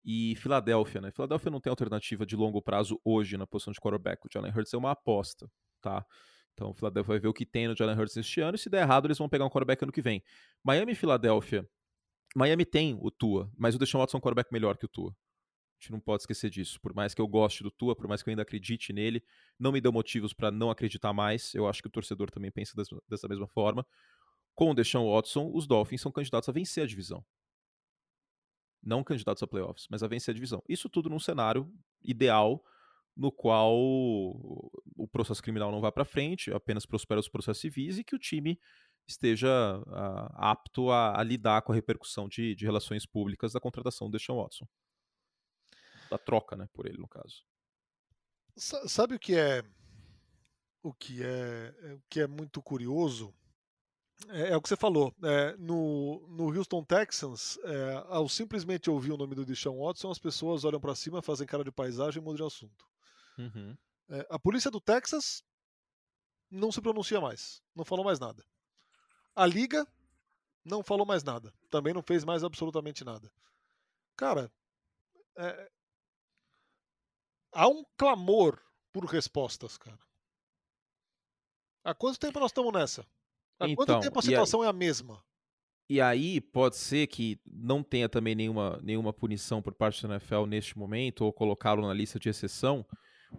E 0.04 0.36
Filadélfia, 0.38 1.02
né? 1.02 1.12
Filadélfia 1.12 1.52
não 1.52 1.60
tem 1.60 1.70
alternativa 1.70 2.26
de 2.26 2.36
longo 2.36 2.62
prazo 2.62 3.00
hoje 3.04 3.38
na 3.38 3.46
posição 3.46 3.74
de 3.74 3.80
quarterback. 3.80 4.26
O 4.26 4.30
Jalen 4.32 4.52
Hurts 4.52 4.74
é 4.74 4.78
uma 4.78 4.92
aposta, 4.92 5.50
tá? 5.82 6.06
Então 6.54 6.72
o 6.72 6.74
Philadelphia 6.74 7.14
vai 7.14 7.20
ver 7.20 7.28
o 7.28 7.34
que 7.34 7.46
tem 7.46 7.68
no 7.68 7.76
Jalen 7.76 7.98
Hurts 7.98 8.18
este 8.18 8.42
ano 8.42 8.56
e 8.56 8.60
se 8.60 8.70
der 8.70 8.82
errado 8.82 9.08
eles 9.08 9.18
vão 9.18 9.30
pegar 9.30 9.46
um 9.46 9.50
quarterback 9.50 9.84
ano 9.84 9.92
que 9.92 10.02
vem. 10.02 10.24
Miami 10.64 10.94
e 10.94 10.96
Filadélfia. 10.96 11.68
Miami 12.36 12.66
tem 12.66 12.98
o 13.02 13.10
Tua, 13.10 13.52
mas 13.58 13.76
o 13.76 13.80
Deshaun 13.80 14.02
Watson 14.02 14.18
é 14.18 14.20
um 14.20 14.22
quarterback 14.22 14.52
melhor 14.52 14.78
que 14.78 14.86
o 14.86 14.90
Tua. 14.90 15.12
A 15.12 15.82
gente 15.82 15.92
não 15.94 16.00
pode 16.00 16.24
esquecer 16.24 16.50
disso. 16.50 16.80
Por 16.82 16.94
mais 16.94 17.14
que 17.14 17.22
eu 17.22 17.28
goste 17.28 17.64
do 17.64 17.72
Tua, 17.72 17.96
por 17.96 18.08
mais 18.08 18.22
que 18.22 18.30
eu 18.30 18.32
ainda 18.32 18.42
acredite 18.42 18.92
nele, 18.92 19.24
não 19.58 19.72
me 19.72 19.80
deu 19.80 19.92
motivos 19.92 20.34
para 20.34 20.52
não 20.52 20.70
acreditar 20.70 21.14
mais. 21.14 21.56
Eu 21.56 21.68
acho 21.68 21.82
que 21.82 21.88
o 21.88 21.92
torcedor 21.92 22.30
também 22.30 22.52
pensa 22.52 22.74
dessa 23.08 23.28
mesma 23.28 23.48
forma. 23.48 23.86
Com 24.54 24.72
o 24.72 24.74
Deshaun 24.74 25.10
Watson, 25.10 25.50
os 25.54 25.66
Dolphins 25.66 26.02
são 26.02 26.12
candidatos 26.12 26.50
a 26.50 26.52
vencer 26.52 26.84
a 26.84 26.88
divisão. 26.88 27.24
Não 28.82 29.04
candidatos 29.04 29.44
a 29.44 29.48
playoffs, 29.48 29.88
mas 29.90 30.04
a 30.04 30.08
vencer 30.08 30.32
a 30.32 30.36
divisão. 30.36 30.64
Isso 30.68 30.90
tudo 30.90 31.10
num 31.10 31.20
cenário 31.20 31.72
ideal 32.02 32.64
no 33.16 33.32
qual 33.32 33.76
o 33.76 35.08
processo 35.12 35.44
criminal 35.44 35.72
não 35.72 35.82
vá 35.82 35.92
para 35.92 36.06
frente, 36.06 36.54
apenas 36.54 36.86
prospera 36.86 37.20
os 37.20 37.28
processos 37.28 37.60
civis 37.60 37.98
e 37.98 38.04
que 38.04 38.16
o 38.16 38.20
time 38.20 38.58
esteja 39.06 39.50
uh, 39.80 40.32
apto 40.36 40.90
a, 40.90 41.20
a, 41.20 41.24
lidar 41.24 41.62
com 41.64 41.72
a 41.74 41.76
repercussão 41.76 42.30
de, 42.30 42.56
de, 42.56 42.64
relações 42.64 43.06
públicas 43.06 43.52
da 43.52 43.60
contratação 43.60 44.08
do 44.08 44.18
Deshaun 44.18 44.42
Watson. 44.42 44.66
Da 46.10 46.18
troca, 46.18 46.56
né, 46.56 46.70
por 46.72 46.86
ele, 46.86 46.98
no 46.98 47.08
caso. 47.08 47.44
Sabe 48.56 49.16
o 49.16 49.20
que 49.20 49.36
é 49.36 49.64
o 50.82 50.94
que 50.94 51.22
é, 51.24 51.74
o 51.94 52.02
que 52.10 52.22
é 52.22 52.28
muito 52.28 52.62
curioso? 52.62 53.34
É, 54.28 54.50
é 54.50 54.58
o 54.58 54.62
que 54.62 54.68
você 54.68 54.76
falou. 54.76 55.14
É, 55.24 55.56
no, 55.58 56.28
no 56.28 56.56
Houston 56.56 56.84
Texans, 56.84 57.58
é, 57.64 58.04
ao 58.08 58.28
simplesmente 58.28 58.90
ouvir 58.90 59.12
o 59.12 59.18
nome 59.18 59.36
do 59.36 59.46
Deshaun 59.46 59.80
Watson, 59.84 60.12
as 60.12 60.20
pessoas 60.20 60.64
olham 60.64 60.80
para 60.80 60.96
cima, 60.96 61.22
fazem 61.22 61.48
cara 61.48 61.64
de 61.64 61.72
paisagem 61.72 62.22
e 62.22 62.24
mudam 62.24 62.48
de 62.48 62.54
assunto. 62.54 62.86
Uhum. 63.38 63.78
É, 64.10 64.28
a 64.30 64.38
polícia 64.38 64.70
do 64.70 64.82
Texas 64.82 65.44
não 66.52 66.72
se 66.72 66.82
pronuncia 66.82 67.22
mais, 67.22 67.62
não 67.76 67.86
falou 67.86 68.04
mais 68.04 68.20
nada. 68.20 68.44
A 69.36 69.46
liga 69.46 69.88
não 70.66 70.84
falou 70.84 71.06
mais 71.06 71.24
nada, 71.24 71.54
também 71.70 71.94
não 71.94 72.02
fez 72.02 72.26
mais 72.26 72.44
absolutamente 72.44 73.06
nada. 73.06 73.32
Cara, 74.16 74.52
é... 75.38 75.72
há 77.54 77.68
um 77.68 77.86
clamor 77.98 78.60
por 78.92 79.06
respostas, 79.06 79.78
cara. 79.78 80.00
Há 81.84 81.94
quanto 81.94 82.20
tempo 82.20 82.40
nós 82.40 82.52
estamos 82.52 82.74
nessa? 82.74 83.08
Há 83.60 83.68
então, 83.68 83.86
quanto 83.86 84.00
tempo 84.02 84.20
a 84.20 84.22
situação 84.22 84.62
aí, 84.62 84.68
é 84.68 84.70
a 84.70 84.74
mesma? 84.74 85.24
E 85.90 86.00
aí 86.00 86.40
pode 86.40 86.78
ser 86.78 87.08
que 87.08 87.40
não 87.46 87.82
tenha 87.82 88.08
também 88.08 88.36
nenhuma, 88.36 88.80
nenhuma 88.84 89.12
punição 89.12 89.62
por 89.62 89.74
parte 89.74 90.06
da 90.06 90.16
NFL 90.16 90.46
neste 90.46 90.78
momento, 90.78 91.26
ou 91.26 91.34
colocá-lo 91.34 91.82
na 91.82 91.94
lista 91.94 92.20
de 92.20 92.30
exceção, 92.30 92.86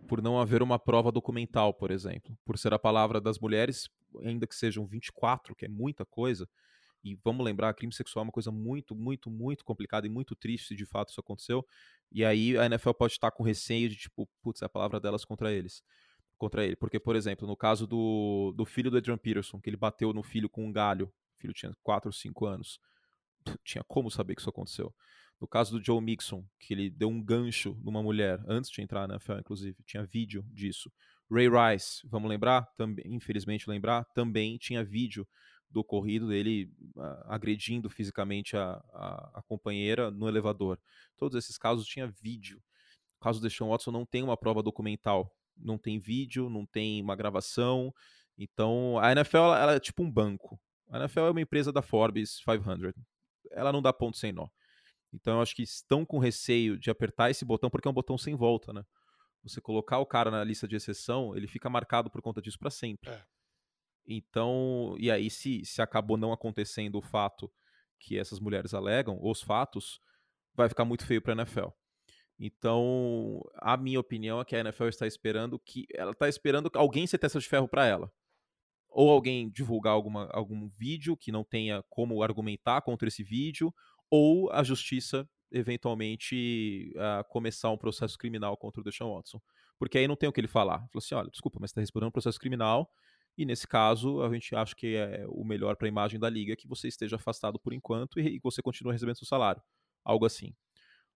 por 0.08 0.20
não 0.20 0.38
haver 0.38 0.62
uma 0.62 0.78
prova 0.78 1.12
documental, 1.12 1.72
por 1.72 1.90
exemplo. 1.90 2.36
Por 2.44 2.58
ser 2.58 2.74
a 2.74 2.78
palavra 2.78 3.20
das 3.20 3.38
mulheres, 3.38 3.88
ainda 4.24 4.46
que 4.46 4.54
sejam 4.54 4.84
24, 4.86 5.54
que 5.54 5.64
é 5.64 5.68
muita 5.68 6.04
coisa, 6.04 6.48
e 7.02 7.14
vamos 7.24 7.44
lembrar, 7.44 7.72
crime 7.74 7.92
sexual 7.92 8.22
é 8.22 8.26
uma 8.26 8.32
coisa 8.32 8.50
muito, 8.50 8.94
muito, 8.94 9.30
muito 9.30 9.64
complicada 9.64 10.06
e 10.06 10.10
muito 10.10 10.36
triste 10.36 10.68
se 10.68 10.74
de 10.74 10.84
fato 10.84 11.10
isso 11.10 11.20
aconteceu. 11.20 11.64
E 12.12 12.24
aí 12.24 12.58
a 12.58 12.66
NFL 12.66 12.92
pode 12.92 13.14
estar 13.14 13.30
com 13.30 13.42
receio 13.42 13.88
de, 13.88 13.96
tipo, 13.96 14.28
putz, 14.42 14.60
é 14.60 14.66
a 14.66 14.68
palavra 14.68 15.00
delas 15.00 15.24
contra 15.24 15.52
eles. 15.52 15.82
Contra 16.40 16.64
ele. 16.64 16.74
Porque, 16.74 16.98
por 16.98 17.14
exemplo, 17.14 17.46
no 17.46 17.54
caso 17.54 17.86
do, 17.86 18.54
do 18.56 18.64
filho 18.64 18.90
do 18.90 18.96
Adrian 18.96 19.18
Peterson, 19.18 19.60
que 19.60 19.68
ele 19.68 19.76
bateu 19.76 20.10
no 20.14 20.22
filho 20.22 20.48
com 20.48 20.64
um 20.64 20.72
galho, 20.72 21.04
o 21.36 21.38
filho 21.38 21.52
tinha 21.52 21.76
4 21.82 22.08
ou 22.08 22.12
5 22.14 22.46
anos, 22.46 22.80
tinha 23.62 23.84
como 23.84 24.10
saber 24.10 24.34
que 24.34 24.40
isso 24.40 24.48
aconteceu. 24.48 24.90
No 25.38 25.46
caso 25.46 25.78
do 25.78 25.84
Joe 25.84 26.00
Mixon, 26.00 26.42
que 26.58 26.72
ele 26.72 26.88
deu 26.88 27.10
um 27.10 27.22
gancho 27.22 27.78
numa 27.84 28.02
mulher 28.02 28.42
antes 28.48 28.70
de 28.70 28.80
entrar 28.80 29.06
na 29.06 29.16
NFL, 29.16 29.40
inclusive, 29.40 29.76
tinha 29.84 30.02
vídeo 30.02 30.42
disso. 30.48 30.90
Ray 31.30 31.48
Rice, 31.48 32.00
vamos 32.08 32.30
lembrar? 32.30 32.62
Também, 32.74 33.04
infelizmente 33.06 33.68
lembrar, 33.68 34.04
também 34.14 34.56
tinha 34.56 34.82
vídeo 34.82 35.28
do 35.70 35.80
ocorrido 35.80 36.26
dele 36.28 36.72
uh, 36.96 37.02
agredindo 37.26 37.90
fisicamente 37.90 38.56
a, 38.56 38.82
a, 38.94 39.38
a, 39.40 39.42
companheira 39.42 40.10
no 40.10 40.26
elevador. 40.26 40.80
Todos 41.18 41.36
esses 41.36 41.58
casos 41.58 41.86
tinha 41.86 42.06
vídeo. 42.06 42.62
O 43.18 43.20
caso 43.20 43.40
do 43.40 43.46
Deshaun 43.46 43.68
Watson 43.68 43.90
não 43.90 44.06
tem 44.06 44.22
uma 44.22 44.38
prova 44.38 44.62
documental, 44.62 45.30
não 45.60 45.78
tem 45.78 45.98
vídeo, 45.98 46.48
não 46.48 46.66
tem 46.66 47.02
uma 47.02 47.16
gravação. 47.16 47.92
Então, 48.36 48.98
a 48.98 49.12
NFL 49.12 49.36
ela 49.36 49.74
é 49.74 49.80
tipo 49.80 50.02
um 50.02 50.10
banco. 50.10 50.60
A 50.90 50.98
NFL 50.98 51.20
é 51.20 51.30
uma 51.30 51.40
empresa 51.40 51.72
da 51.72 51.82
Forbes 51.82 52.40
500. 52.44 52.94
Ela 53.52 53.72
não 53.72 53.82
dá 53.82 53.92
ponto 53.92 54.16
sem 54.16 54.32
nó. 54.32 54.48
Então, 55.12 55.34
eu 55.36 55.42
acho 55.42 55.54
que 55.54 55.62
estão 55.62 56.04
com 56.04 56.18
receio 56.18 56.78
de 56.78 56.90
apertar 56.90 57.30
esse 57.30 57.44
botão, 57.44 57.68
porque 57.68 57.86
é 57.86 57.90
um 57.90 57.94
botão 57.94 58.16
sem 58.16 58.34
volta, 58.34 58.72
né? 58.72 58.84
Você 59.42 59.60
colocar 59.60 59.98
o 59.98 60.06
cara 60.06 60.30
na 60.30 60.44
lista 60.44 60.68
de 60.68 60.76
exceção, 60.76 61.36
ele 61.36 61.46
fica 61.46 61.68
marcado 61.68 62.10
por 62.10 62.22
conta 62.22 62.40
disso 62.40 62.58
para 62.58 62.70
sempre. 62.70 63.10
É. 63.10 63.22
Então, 64.06 64.94
e 64.98 65.10
aí, 65.10 65.30
se, 65.30 65.64
se 65.64 65.82
acabou 65.82 66.16
não 66.16 66.32
acontecendo 66.32 66.98
o 66.98 67.02
fato 67.02 67.50
que 67.98 68.18
essas 68.18 68.40
mulheres 68.40 68.74
alegam, 68.74 69.18
os 69.20 69.42
fatos, 69.42 70.00
vai 70.54 70.68
ficar 70.68 70.84
muito 70.84 71.06
feio 71.06 71.22
para 71.22 71.32
a 71.32 71.36
NFL. 71.36 71.68
Então, 72.42 73.42
a 73.56 73.76
minha 73.76 74.00
opinião 74.00 74.40
é 74.40 74.44
que 74.46 74.56
a 74.56 74.60
NFL 74.60 74.86
está 74.86 75.06
esperando 75.06 75.58
que 75.58 75.86
ela 75.94 76.12
está 76.12 76.26
esperando 76.26 76.70
alguém 76.74 77.06
ser 77.06 77.18
testa 77.18 77.38
de 77.38 77.46
ferro 77.46 77.68
para 77.68 77.86
ela. 77.86 78.10
Ou 78.88 79.10
alguém 79.10 79.50
divulgar 79.50 79.92
alguma, 79.92 80.26
algum 80.32 80.66
vídeo 80.70 81.14
que 81.14 81.30
não 81.30 81.44
tenha 81.44 81.84
como 81.90 82.22
argumentar 82.22 82.80
contra 82.80 83.06
esse 83.08 83.22
vídeo, 83.22 83.72
ou 84.10 84.50
a 84.50 84.62
justiça 84.64 85.28
eventualmente 85.52 86.92
uh, 86.96 87.28
começar 87.28 87.70
um 87.70 87.76
processo 87.76 88.16
criminal 88.16 88.56
contra 88.56 88.80
o 88.80 88.84
Deshaun 88.84 89.14
Watson. 89.14 89.38
Porque 89.78 89.98
aí 89.98 90.08
não 90.08 90.16
tem 90.16 90.28
o 90.28 90.32
que 90.32 90.40
ele 90.40 90.48
falar. 90.48 90.78
Falou 90.78 90.90
assim: 90.96 91.14
olha, 91.14 91.30
desculpa, 91.30 91.58
mas 91.60 91.70
está 91.70 91.82
respondendo 91.82 92.08
um 92.08 92.12
processo 92.12 92.40
criminal, 92.40 92.90
e 93.36 93.44
nesse 93.44 93.68
caso, 93.68 94.22
a 94.22 94.32
gente 94.32 94.56
acha 94.56 94.74
que 94.74 94.96
é 94.96 95.26
o 95.28 95.44
melhor 95.44 95.76
para 95.76 95.86
a 95.86 95.90
imagem 95.90 96.18
da 96.18 96.30
liga 96.30 96.56
que 96.56 96.66
você 96.66 96.88
esteja 96.88 97.16
afastado 97.16 97.58
por 97.60 97.74
enquanto 97.74 98.18
e, 98.18 98.36
e 98.36 98.40
você 98.42 98.62
continue 98.62 98.92
recebendo 98.92 99.16
seu 99.16 99.26
salário. 99.26 99.62
Algo 100.04 100.24
assim. 100.24 100.54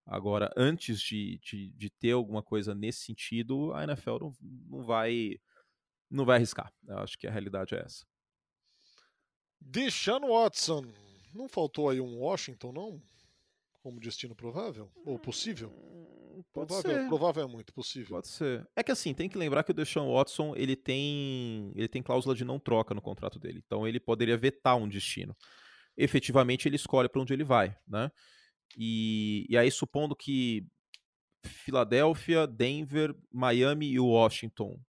Agora, 0.06 0.52
antes 0.56 1.00
de, 1.00 1.38
de, 1.38 1.70
de, 1.70 1.90
ter 1.90 2.12
alguma 2.12 2.42
coisa 2.42 2.74
nesse 2.74 3.04
sentido, 3.04 3.72
a 3.72 3.84
NFL 3.84 4.18
não, 4.20 4.32
não 4.40 4.84
vai 4.84 5.38
não 6.10 6.24
vai 6.24 6.36
arriscar. 6.36 6.72
Eu 6.86 6.98
acho 6.98 7.18
que 7.18 7.26
a 7.26 7.30
realidade 7.30 7.74
é 7.74 7.80
essa. 7.80 8.04
Deshaun 9.60 10.28
Watson. 10.28 10.84
Não 11.32 11.48
faltou 11.48 11.88
aí 11.88 12.00
um 12.00 12.20
Washington, 12.20 12.72
não? 12.72 13.02
Como 13.82 13.98
destino 13.98 14.34
provável? 14.34 14.90
Ou 15.04 15.18
possível? 15.18 15.70
Hum, 15.70 16.42
pode 16.52 16.68
provável, 16.68 17.02
ser. 17.02 17.08
provável 17.08 17.44
é 17.44 17.46
muito 17.46 17.72
possível. 17.72 18.16
Pode 18.16 18.28
ser. 18.28 18.66
É 18.76 18.82
que 18.82 18.92
assim, 18.92 19.12
tem 19.12 19.28
que 19.28 19.36
lembrar 19.36 19.64
que 19.64 19.72
o 19.72 19.74
Deshaun 19.74 20.12
Watson, 20.12 20.54
ele 20.54 20.76
tem, 20.76 21.72
ele 21.74 21.88
tem 21.88 22.02
cláusula 22.02 22.34
de 22.34 22.44
não 22.44 22.60
troca 22.60 22.94
no 22.94 23.02
contrato 23.02 23.38
dele. 23.38 23.62
Então 23.64 23.86
ele 23.88 23.98
poderia 23.98 24.36
vetar 24.36 24.76
um 24.76 24.88
destino. 24.88 25.36
Efetivamente 25.96 26.68
ele 26.68 26.76
escolhe 26.76 27.08
para 27.08 27.20
onde 27.20 27.32
ele 27.32 27.44
vai, 27.44 27.76
né? 27.88 28.10
E, 28.76 29.46
e 29.48 29.56
aí, 29.56 29.70
supondo 29.70 30.16
que 30.16 30.66
Filadélfia, 31.44 32.46
Denver, 32.46 33.14
Miami 33.32 33.90
e 33.90 34.00
Washington 34.00 34.80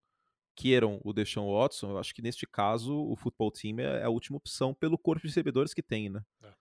queiram 0.55 1.01
o 1.05 1.13
Deshaun 1.13 1.53
Watson, 1.53 1.91
eu 1.91 1.99
acho 1.99 2.15
que 2.15 2.23
neste 2.23 2.47
caso 2.47 2.97
o 2.97 3.17
futebol 3.17 3.51
team 3.51 3.81
é, 3.81 4.01
é 4.01 4.05
a 4.05 4.11
última 4.11 4.37
opção 4.37 4.73
pelo 4.73 4.97
corpo 4.97 5.23
de 5.23 5.29
recebedores 5.29 5.75
que 5.75 5.83
tem, 5.83 6.09
né? 6.09 6.23
É. 6.43 6.53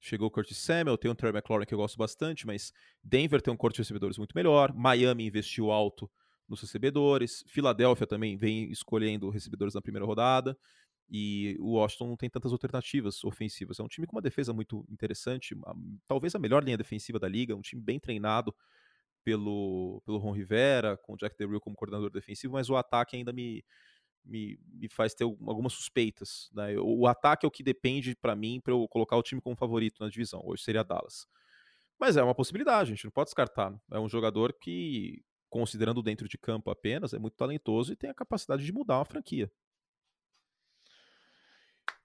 Chegou 0.00 0.28
o 0.28 0.30
Curtis 0.30 0.56
Samuel, 0.58 0.96
tem 0.96 1.10
o 1.10 1.14
Terry 1.14 1.36
McLaurin 1.36 1.66
que 1.66 1.74
eu 1.74 1.78
gosto 1.78 1.98
bastante, 1.98 2.46
mas 2.46 2.72
Denver 3.02 3.42
tem 3.42 3.52
um 3.52 3.56
corpo 3.56 3.74
de 3.74 3.82
recebedores 3.82 4.16
muito 4.16 4.34
melhor, 4.34 4.72
Miami 4.72 5.26
investiu 5.26 5.70
alto 5.70 6.10
nos 6.48 6.60
recebedores, 6.60 7.44
Filadélfia 7.48 8.06
também 8.06 8.36
vem 8.36 8.70
escolhendo 8.70 9.28
recebedores 9.28 9.74
na 9.74 9.82
primeira 9.82 10.06
rodada, 10.06 10.56
e 11.10 11.56
o 11.58 11.72
Washington 11.72 12.08
não 12.08 12.16
tem 12.16 12.30
tantas 12.30 12.52
alternativas 12.52 13.24
ofensivas. 13.24 13.80
É 13.80 13.82
um 13.82 13.88
time 13.88 14.06
com 14.06 14.14
uma 14.14 14.22
defesa 14.22 14.52
muito 14.52 14.86
interessante, 14.88 15.56
talvez 16.06 16.34
a 16.34 16.38
melhor 16.38 16.62
linha 16.62 16.78
defensiva 16.78 17.18
da 17.18 17.28
liga, 17.28 17.56
um 17.56 17.60
time 17.60 17.82
bem 17.82 17.98
treinado 17.98 18.54
pelo, 19.24 20.00
pelo 20.06 20.18
Ron 20.18 20.32
Rivera, 20.32 20.96
com 20.98 21.14
o 21.14 21.16
Jack 21.16 21.36
DeRue 21.36 21.60
como 21.60 21.74
coordenador 21.74 22.10
defensivo, 22.10 22.52
mas 22.52 22.70
o 22.70 22.76
ataque 22.76 23.16
ainda 23.16 23.32
me, 23.32 23.64
me, 24.24 24.58
me 24.72 24.88
faz 24.88 25.12
ter 25.12 25.24
algumas 25.24 25.72
suspeitas. 25.72 26.48
Né? 26.52 26.78
O, 26.78 27.00
o 27.00 27.06
ataque 27.08 27.44
é 27.44 27.48
o 27.48 27.50
que 27.50 27.64
depende 27.64 28.14
para 28.14 28.36
mim 28.36 28.60
para 28.60 28.72
eu 28.72 28.86
colocar 28.88 29.16
o 29.16 29.22
time 29.22 29.40
como 29.40 29.56
favorito 29.56 30.02
na 30.02 30.08
divisão. 30.08 30.40
Hoje 30.44 30.62
seria 30.62 30.84
Dallas. 30.84 31.26
Mas 31.98 32.16
é 32.16 32.22
uma 32.22 32.34
possibilidade, 32.34 32.92
a 32.92 32.94
gente 32.94 33.04
não 33.04 33.10
pode 33.10 33.26
descartar. 33.26 33.78
É 33.90 33.98
um 33.98 34.08
jogador 34.08 34.54
que, 34.54 35.22
considerando 35.50 36.02
dentro 36.02 36.28
de 36.28 36.38
campo 36.38 36.70
apenas, 36.70 37.12
é 37.12 37.18
muito 37.18 37.36
talentoso 37.36 37.92
e 37.92 37.96
tem 37.96 38.08
a 38.08 38.14
capacidade 38.14 38.64
de 38.64 38.72
mudar 38.72 38.98
uma 38.98 39.04
franquia. 39.04 39.50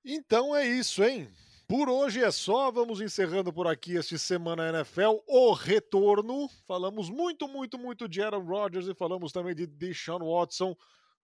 Então 0.08 0.56
é 0.56 0.68
isso, 0.68 1.04
hein? 1.04 1.28
Por 1.68 1.90
hoje 1.90 2.24
é 2.24 2.30
só, 2.30 2.70
vamos 2.70 3.02
encerrando 3.02 3.52
por 3.52 3.66
aqui 3.66 3.96
este 3.96 4.20
Semana 4.20 4.70
NFL, 4.70 5.18
o 5.26 5.52
retorno. 5.52 6.48
Falamos 6.68 7.10
muito, 7.10 7.48
muito, 7.48 7.76
muito 7.80 8.08
de 8.08 8.22
Aaron 8.22 8.46
Rodgers 8.46 8.88
e 8.88 8.94
falamos 8.94 9.32
também 9.32 9.56
de 9.56 9.66
Deshaun 9.66 10.20
Watson. 10.20 10.76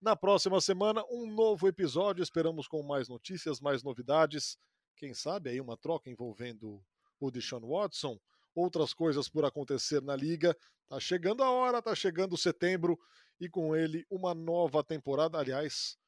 Na 0.01 0.15
próxima 0.15 0.59
semana, 0.59 1.05
um 1.11 1.31
novo 1.31 1.67
episódio, 1.67 2.23
esperamos 2.23 2.67
com 2.67 2.81
mais 2.81 3.07
notícias, 3.07 3.61
mais 3.61 3.83
novidades. 3.83 4.57
Quem 4.95 5.13
sabe 5.13 5.51
aí 5.51 5.61
uma 5.61 5.77
troca 5.77 6.09
envolvendo 6.09 6.83
o 7.19 7.29
Deshaun 7.29 7.61
Watson, 7.61 8.19
outras 8.55 8.95
coisas 8.95 9.29
por 9.29 9.45
acontecer 9.45 10.01
na 10.01 10.15
liga. 10.15 10.57
Tá 10.89 10.99
chegando 10.99 11.43
a 11.43 11.51
hora, 11.51 11.83
tá 11.83 11.93
chegando 11.93 12.35
setembro 12.35 12.99
e 13.39 13.47
com 13.47 13.75
ele 13.75 14.07
uma 14.09 14.33
nova 14.33 14.83
temporada. 14.83 15.37
Aliás, 15.37 15.99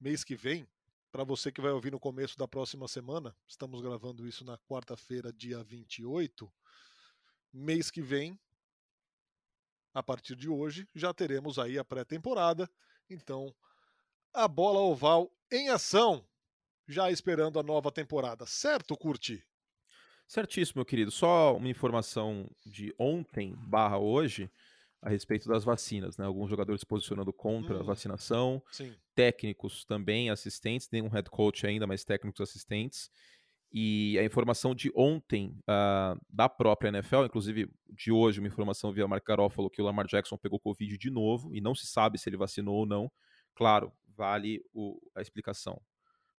mês 0.00 0.22
que 0.22 0.36
vem 0.36 0.68
para 1.10 1.24
você 1.24 1.50
que 1.50 1.60
vai 1.60 1.70
ouvir 1.70 1.92
no 1.92 2.00
começo 2.00 2.36
da 2.38 2.46
próxima 2.46 2.86
semana, 2.88 3.34
estamos 3.46 3.80
gravando 3.80 4.26
isso 4.26 4.44
na 4.44 4.58
quarta-feira, 4.58 5.32
dia 5.32 5.62
28. 5.62 6.52
Mês 7.52 7.90
que 7.90 8.02
vem, 8.02 8.38
a 9.94 10.02
partir 10.02 10.36
de 10.36 10.48
hoje, 10.48 10.88
já 10.94 11.14
teremos 11.14 11.58
aí 11.58 11.78
a 11.78 11.84
pré-temporada. 11.84 12.70
Então, 13.08 13.54
a 14.32 14.46
bola 14.46 14.80
oval 14.80 15.32
em 15.50 15.70
ação, 15.70 16.26
já 16.86 17.10
esperando 17.10 17.58
a 17.58 17.62
nova 17.62 17.90
temporada. 17.90 18.44
Certo, 18.46 18.96
Curti? 18.96 19.42
Certíssimo, 20.26 20.80
meu 20.80 20.84
querido. 20.84 21.10
Só 21.10 21.56
uma 21.56 21.68
informação 21.68 22.50
de 22.64 22.94
ontem 22.98 23.54
barra 23.56 23.98
hoje 23.98 24.50
a 25.02 25.08
respeito 25.08 25.48
das 25.48 25.64
vacinas, 25.64 26.16
né? 26.16 26.24
Alguns 26.24 26.50
jogadores 26.50 26.80
se 26.80 26.86
posicionando 26.86 27.32
contra 27.32 27.76
hum, 27.76 27.80
a 27.80 27.82
vacinação, 27.82 28.62
sim. 28.72 28.94
técnicos 29.14 29.84
também, 29.84 30.30
assistentes, 30.30 30.88
nenhum 30.90 31.08
head 31.08 31.28
coach 31.30 31.66
ainda, 31.66 31.86
mas 31.86 32.04
técnicos 32.04 32.40
assistentes. 32.40 33.10
E 33.72 34.18
a 34.18 34.24
informação 34.24 34.74
de 34.74 34.90
ontem 34.94 35.58
uh, 35.62 36.18
da 36.30 36.48
própria 36.48 36.88
NFL, 36.88 37.24
inclusive 37.24 37.68
de 37.90 38.10
hoje, 38.10 38.40
uma 38.40 38.48
informação 38.48 38.92
via 38.92 39.06
Mark 39.06 39.24
Garofalo 39.26 39.68
que 39.68 39.82
o 39.82 39.84
Lamar 39.84 40.06
Jackson 40.06 40.38
pegou 40.38 40.58
Covid 40.58 40.96
de 40.96 41.10
novo 41.10 41.54
e 41.54 41.60
não 41.60 41.74
se 41.74 41.86
sabe 41.86 42.18
se 42.18 42.28
ele 42.28 42.36
vacinou 42.36 42.76
ou 42.76 42.86
não. 42.86 43.10
Claro, 43.54 43.92
vale 44.16 44.64
o, 44.72 44.98
a 45.14 45.20
explicação. 45.20 45.80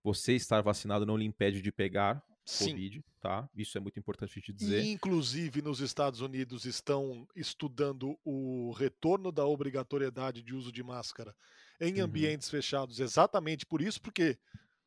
Você 0.03 0.33
estar 0.33 0.61
vacinado 0.61 1.05
não 1.05 1.17
lhe 1.17 1.25
impede 1.25 1.61
de 1.61 1.71
pegar 1.71 2.23
Sim. 2.47 2.69
Covid, 2.69 3.03
tá? 3.19 3.49
Isso 3.53 3.77
é 3.77 3.81
muito 3.81 3.99
importante 3.99 4.39
te 4.39 4.53
dizer. 4.53 4.81
E, 4.81 4.87
inclusive, 4.89 5.61
nos 5.61 5.81
Estados 5.81 6.21
Unidos 6.21 6.63
estão 6.63 7.27
estudando 7.35 8.17
o 8.23 8.71
retorno 8.71 9.33
da 9.33 9.45
obrigatoriedade 9.45 10.41
de 10.41 10.55
uso 10.55 10.71
de 10.71 10.81
máscara 10.81 11.35
em 11.79 11.99
uhum. 11.99 12.05
ambientes 12.05 12.49
fechados, 12.49 13.01
exatamente 13.01 13.65
por 13.65 13.81
isso, 13.81 14.01
porque 14.01 14.37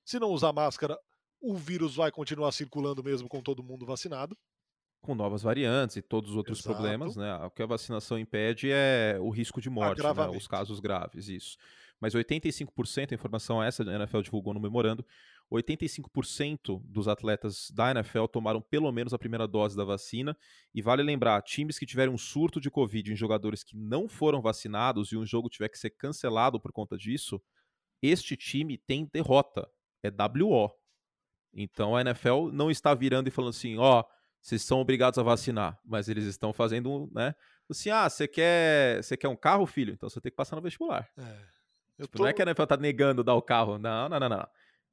se 0.02 0.18
não 0.18 0.30
usar 0.30 0.54
máscara, 0.54 0.98
o 1.38 1.54
vírus 1.54 1.96
vai 1.96 2.10
continuar 2.10 2.50
circulando 2.52 3.04
mesmo 3.04 3.28
com 3.28 3.42
todo 3.42 3.62
mundo 3.62 3.84
vacinado. 3.84 4.36
Com 5.02 5.14
novas 5.14 5.42
variantes 5.42 5.96
e 5.96 6.02
todos 6.02 6.30
os 6.30 6.36
outros 6.36 6.60
Exato. 6.60 6.74
problemas, 6.74 7.14
né? 7.14 7.34
O 7.44 7.50
que 7.50 7.62
a 7.62 7.66
vacinação 7.66 8.18
impede 8.18 8.70
é 8.70 9.18
o 9.20 9.28
risco 9.28 9.60
de 9.60 9.68
morte, 9.68 10.02
né? 10.02 10.28
os 10.30 10.48
casos 10.48 10.80
graves, 10.80 11.28
isso. 11.28 11.58
Mas 12.00 12.14
85%, 12.14 13.12
a 13.12 13.14
informação 13.14 13.62
é 13.62 13.68
essa, 13.68 13.82
a 13.82 13.94
NFL 13.94 14.22
divulgou 14.22 14.54
no 14.54 14.60
memorando, 14.60 15.04
85% 15.50 16.80
dos 16.84 17.08
atletas 17.08 17.70
da 17.72 17.90
NFL 17.90 18.26
tomaram 18.26 18.60
pelo 18.60 18.90
menos 18.92 19.12
a 19.12 19.18
primeira 19.18 19.48
dose 19.48 19.76
da 19.76 19.84
vacina. 19.84 20.36
E 20.74 20.80
vale 20.80 21.02
lembrar: 21.02 21.42
times 21.42 21.78
que 21.78 21.86
tiverem 21.86 22.12
um 22.12 22.18
surto 22.18 22.60
de 22.60 22.70
Covid 22.70 23.12
em 23.12 23.16
jogadores 23.16 23.64
que 23.64 23.76
não 23.76 24.08
foram 24.08 24.40
vacinados 24.40 25.10
e 25.10 25.16
um 25.16 25.26
jogo 25.26 25.48
tiver 25.48 25.68
que 25.68 25.78
ser 25.78 25.90
cancelado 25.90 26.60
por 26.60 26.72
conta 26.72 26.96
disso, 26.96 27.42
este 28.00 28.36
time 28.36 28.78
tem 28.78 29.08
derrota. 29.12 29.68
É 30.02 30.10
WO. 30.10 30.70
Então 31.52 31.96
a 31.96 32.00
NFL 32.00 32.50
não 32.52 32.70
está 32.70 32.94
virando 32.94 33.28
e 33.28 33.30
falando 33.30 33.50
assim: 33.50 33.76
ó, 33.76 34.00
oh, 34.00 34.04
vocês 34.40 34.62
são 34.62 34.80
obrigados 34.80 35.18
a 35.18 35.22
vacinar, 35.22 35.78
mas 35.84 36.08
eles 36.08 36.24
estão 36.24 36.52
fazendo, 36.52 37.10
né? 37.12 37.34
Assim, 37.68 37.90
ah, 37.90 38.08
você 38.08 38.26
quer, 38.26 39.02
você 39.02 39.16
quer 39.16 39.28
um 39.28 39.36
carro, 39.36 39.66
filho? 39.66 39.92
Então 39.92 40.08
você 40.08 40.20
tem 40.20 40.30
que 40.30 40.36
passar 40.36 40.56
no 40.56 40.62
vestibular. 40.62 41.08
É. 41.18 42.02
Tipo, 42.02 42.16
tô... 42.16 42.22
Não 42.22 42.28
é 42.28 42.32
que 42.32 42.40
a 42.40 42.44
NFL 42.44 42.64
tá 42.64 42.76
negando 42.76 43.22
dar 43.22 43.34
o 43.34 43.42
carro. 43.42 43.78
Não, 43.78 44.08
não, 44.08 44.18
não, 44.18 44.28
não. 44.28 44.48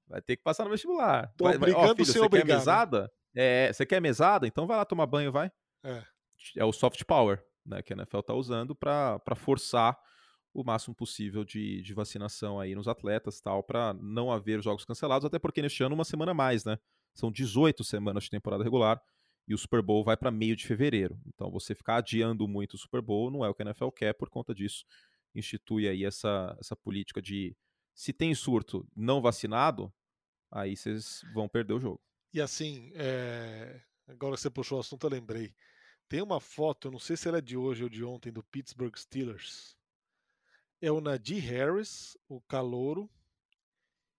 Vai 0.08 0.22
ter 0.22 0.38
que 0.38 0.44
passar 0.44 0.64
no 0.64 0.70
vestibular. 0.70 1.34
Tô 1.38 1.46
vai, 1.46 1.56
obrigando 1.56 1.92
ó, 1.92 1.96
filho, 1.96 2.06
você 2.06 2.20
obrigado. 2.20 2.48
quer 2.48 2.54
mesada? 2.54 3.12
É, 3.36 3.72
você 3.72 3.86
quer 3.86 4.02
mesada? 4.02 4.48
Então 4.48 4.66
vai 4.66 4.78
lá 4.78 4.86
tomar 4.86 5.06
banho, 5.06 5.32
vai. 5.32 5.52
É. 5.84 6.04
É 6.56 6.66
o 6.66 6.72
soft 6.72 7.04
power, 7.06 7.44
né, 7.66 7.82
que 7.82 7.94
a 7.94 7.96
NFL 7.96 8.20
tá 8.20 8.34
usando 8.34 8.76
para 8.76 9.20
forçar 9.36 9.98
o 10.54 10.64
máximo 10.64 10.96
possível 10.96 11.44
de, 11.44 11.82
de 11.82 11.94
vacinação 11.94 12.60
aí 12.60 12.74
nos 12.74 12.88
atletas, 12.88 13.42
tal, 13.42 13.62
para 13.64 13.94
não 13.94 14.32
haver 14.32 14.62
jogos 14.62 14.86
cancelados, 14.86 15.26
até 15.26 15.38
porque 15.38 15.62
neste 15.62 15.84
ano 15.84 15.94
uma 15.94 16.06
semana 16.06 16.34
mais, 16.34 16.64
né? 16.64 16.80
São 17.14 17.32
18 17.32 17.84
semanas 17.84 18.24
de 18.24 18.30
temporada 18.30 18.64
regular, 18.64 19.02
e 19.48 19.54
o 19.54 19.58
Super 19.58 19.82
Bowl 19.82 20.04
vai 20.04 20.18
para 20.18 20.30
meio 20.30 20.56
de 20.56 20.66
fevereiro. 20.66 21.20
Então 21.28 21.50
você 21.50 21.74
ficar 21.74 21.98
adiando 21.98 22.48
muito 22.48 22.74
o 22.74 22.78
Super 22.78 23.02
Bowl 23.02 23.32
não 23.32 23.46
é 23.46 23.50
o 23.50 23.54
que 23.54 23.62
a 23.62 23.66
NFL 23.66 23.90
quer, 23.90 24.14
por 24.14 24.30
conta 24.30 24.54
disso 24.54 24.86
institui 25.36 25.88
aí 25.88 26.04
essa, 26.04 26.56
essa 26.60 26.76
política 26.76 27.22
de 27.22 27.56
se 27.94 28.12
tem 28.12 28.34
surto 28.34 28.88
não 28.96 29.22
vacinado, 29.22 29.94
aí 30.52 30.76
vocês 30.76 31.24
vão 31.34 31.48
perder 31.48 31.74
o 31.74 31.80
jogo. 31.80 32.02
E 32.34 32.42
assim, 32.42 32.92
é... 32.96 33.82
agora 34.08 34.36
que 34.36 34.42
você 34.42 34.50
puxou 34.50 34.78
o 34.78 34.82
assunto, 34.82 35.06
eu 35.06 35.12
lembrei. 35.12 35.56
Tem 36.10 36.22
uma 36.22 36.40
foto, 36.40 36.88
eu 36.88 36.92
não 36.92 37.00
sei 37.00 37.18
se 37.18 37.28
ela 37.28 37.40
é 37.40 37.42
de 37.42 37.58
hoje 37.58 37.84
ou 37.84 37.90
de 37.90 38.04
ontem, 38.04 38.32
do 38.32 38.44
Pittsburgh 38.44 38.96
Steelers. 38.96 39.76
É 40.82 40.92
o 40.92 41.02
Nadir 41.02 41.44
Harris, 41.44 42.18
o 42.30 42.40
calouro, 42.42 43.10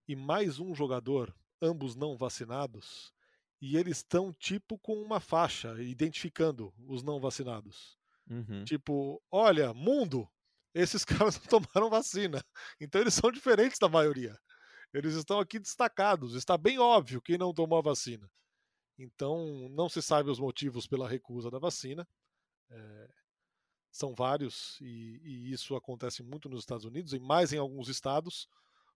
e 0.06 0.16
mais 0.16 0.58
um 0.58 0.74
jogador, 0.74 1.34
ambos 1.62 1.94
não 1.94 2.16
vacinados, 2.16 3.12
e 3.60 3.76
eles 3.76 3.98
estão 3.98 4.32
tipo 4.32 4.78
com 4.78 4.94
uma 5.00 5.20
faixa 5.20 5.80
identificando 5.82 6.72
os 6.86 7.02
não 7.02 7.20
vacinados. 7.20 7.98
Uhum. 8.28 8.64
Tipo, 8.64 9.22
olha, 9.30 9.72
mundo, 9.74 10.28
esses 10.74 11.04
caras 11.06 11.40
não 11.40 11.60
tomaram 11.60 11.90
vacina. 11.90 12.44
Então 12.80 13.00
eles 13.00 13.14
são 13.14 13.30
diferentes 13.30 13.78
da 13.78 13.88
maioria. 13.88 14.38
Eles 14.92 15.14
estão 15.14 15.38
aqui 15.38 15.58
destacados. 15.58 16.34
Está 16.34 16.56
bem 16.56 16.78
óbvio 16.78 17.20
quem 17.20 17.38
não 17.38 17.52
tomou 17.52 17.78
a 17.78 17.82
vacina. 17.82 18.30
Então 18.98 19.68
não 19.70 19.88
se 19.88 20.02
sabe 20.02 20.30
os 20.30 20.38
motivos 20.38 20.86
pela 20.86 21.08
recusa 21.08 21.50
da 21.50 21.58
vacina. 21.58 22.06
É, 22.70 23.08
são 23.90 24.14
vários 24.14 24.78
e, 24.80 25.20
e, 25.22 25.52
isso 25.52 25.74
acontece 25.74 26.22
muito 26.22 26.48
nos 26.48 26.60
Estados 26.60 26.84
Unidos 26.84 27.12
e 27.12 27.18
mais 27.18 27.52
em 27.52 27.58
alguns 27.58 27.88
estados. 27.88 28.48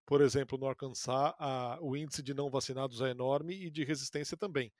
Por 0.04 0.20
exemplo, 0.20 0.58
no 0.58 0.66
Arkansas, 0.66 1.32
a, 1.38 1.78
o 1.80 1.96
índice 1.96 2.22
de 2.22 2.34
não 2.34 2.50
vacinados 2.50 3.00
é 3.00 3.10
enorme 3.10 3.54
e 3.54 3.70
de 3.70 3.84
resistência 3.84 4.36
também. 4.36 4.72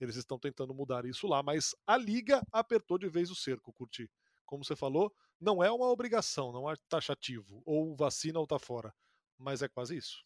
Eles 0.00 0.16
estão 0.16 0.38
tentando 0.38 0.74
mudar 0.74 1.04
isso 1.04 1.26
lá, 1.26 1.42
mas 1.42 1.74
a 1.86 1.96
liga 1.96 2.42
apertou 2.52 2.98
de 2.98 3.08
vez 3.08 3.30
o 3.30 3.34
cerco, 3.34 3.72
Curti. 3.72 4.08
Como 4.44 4.64
você 4.64 4.76
falou, 4.76 5.12
não 5.40 5.62
é 5.62 5.70
uma 5.70 5.88
obrigação, 5.88 6.52
não 6.52 6.70
é 6.70 6.74
taxativo, 6.88 7.62
ou 7.64 7.96
vacina 7.96 8.38
ou 8.38 8.46
tá 8.46 8.58
fora, 8.58 8.94
mas 9.36 9.62
é 9.62 9.68
quase 9.68 9.96
isso. 9.96 10.24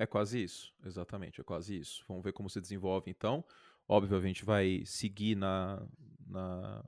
É 0.00 0.06
quase 0.06 0.42
isso, 0.42 0.72
exatamente, 0.82 1.42
é 1.42 1.44
quase 1.44 1.76
isso. 1.76 2.02
Vamos 2.08 2.24
ver 2.24 2.32
como 2.32 2.48
se 2.48 2.58
desenvolve 2.58 3.10
então. 3.10 3.44
Óbvio, 3.86 4.16
a 4.16 4.20
gente 4.22 4.46
vai 4.46 4.82
seguir 4.86 5.36
na, 5.36 5.86
na, 6.26 6.82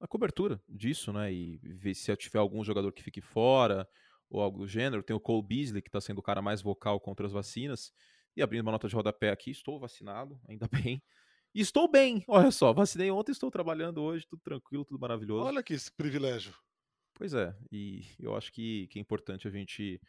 na 0.00 0.08
cobertura 0.08 0.60
disso, 0.68 1.12
né? 1.12 1.32
E 1.32 1.58
ver 1.62 1.94
se 1.94 2.14
tiver 2.16 2.40
algum 2.40 2.64
jogador 2.64 2.90
que 2.90 3.04
fique 3.04 3.20
fora, 3.20 3.88
ou 4.28 4.40
algo 4.40 4.58
do 4.58 4.66
gênero. 4.66 5.02
Tem 5.02 5.14
o 5.14 5.20
Cole 5.20 5.46
Beasley, 5.46 5.80
que 5.80 5.88
está 5.88 6.00
sendo 6.00 6.18
o 6.18 6.22
cara 6.22 6.42
mais 6.42 6.60
vocal 6.60 6.98
contra 6.98 7.24
as 7.24 7.30
vacinas. 7.30 7.92
E 8.36 8.42
abrindo 8.42 8.62
uma 8.62 8.72
nota 8.72 8.88
de 8.88 8.94
rodapé 8.96 9.30
aqui, 9.30 9.52
estou 9.52 9.78
vacinado, 9.78 10.40
ainda 10.48 10.66
bem. 10.66 11.00
E 11.54 11.60
estou 11.60 11.88
bem, 11.88 12.24
olha 12.26 12.50
só, 12.50 12.72
vacinei 12.72 13.12
ontem, 13.12 13.30
estou 13.30 13.48
trabalhando 13.48 14.02
hoje, 14.02 14.26
tudo 14.26 14.42
tranquilo, 14.42 14.84
tudo 14.84 14.98
maravilhoso. 14.98 15.46
Olha 15.46 15.62
que 15.62 15.76
privilégio. 15.96 16.52
Pois 17.14 17.32
é, 17.32 17.54
e 17.70 18.04
eu 18.18 18.34
acho 18.34 18.52
que, 18.52 18.88
que 18.88 18.98
é 18.98 19.02
importante 19.02 19.46
a 19.46 19.50
gente. 19.52 20.00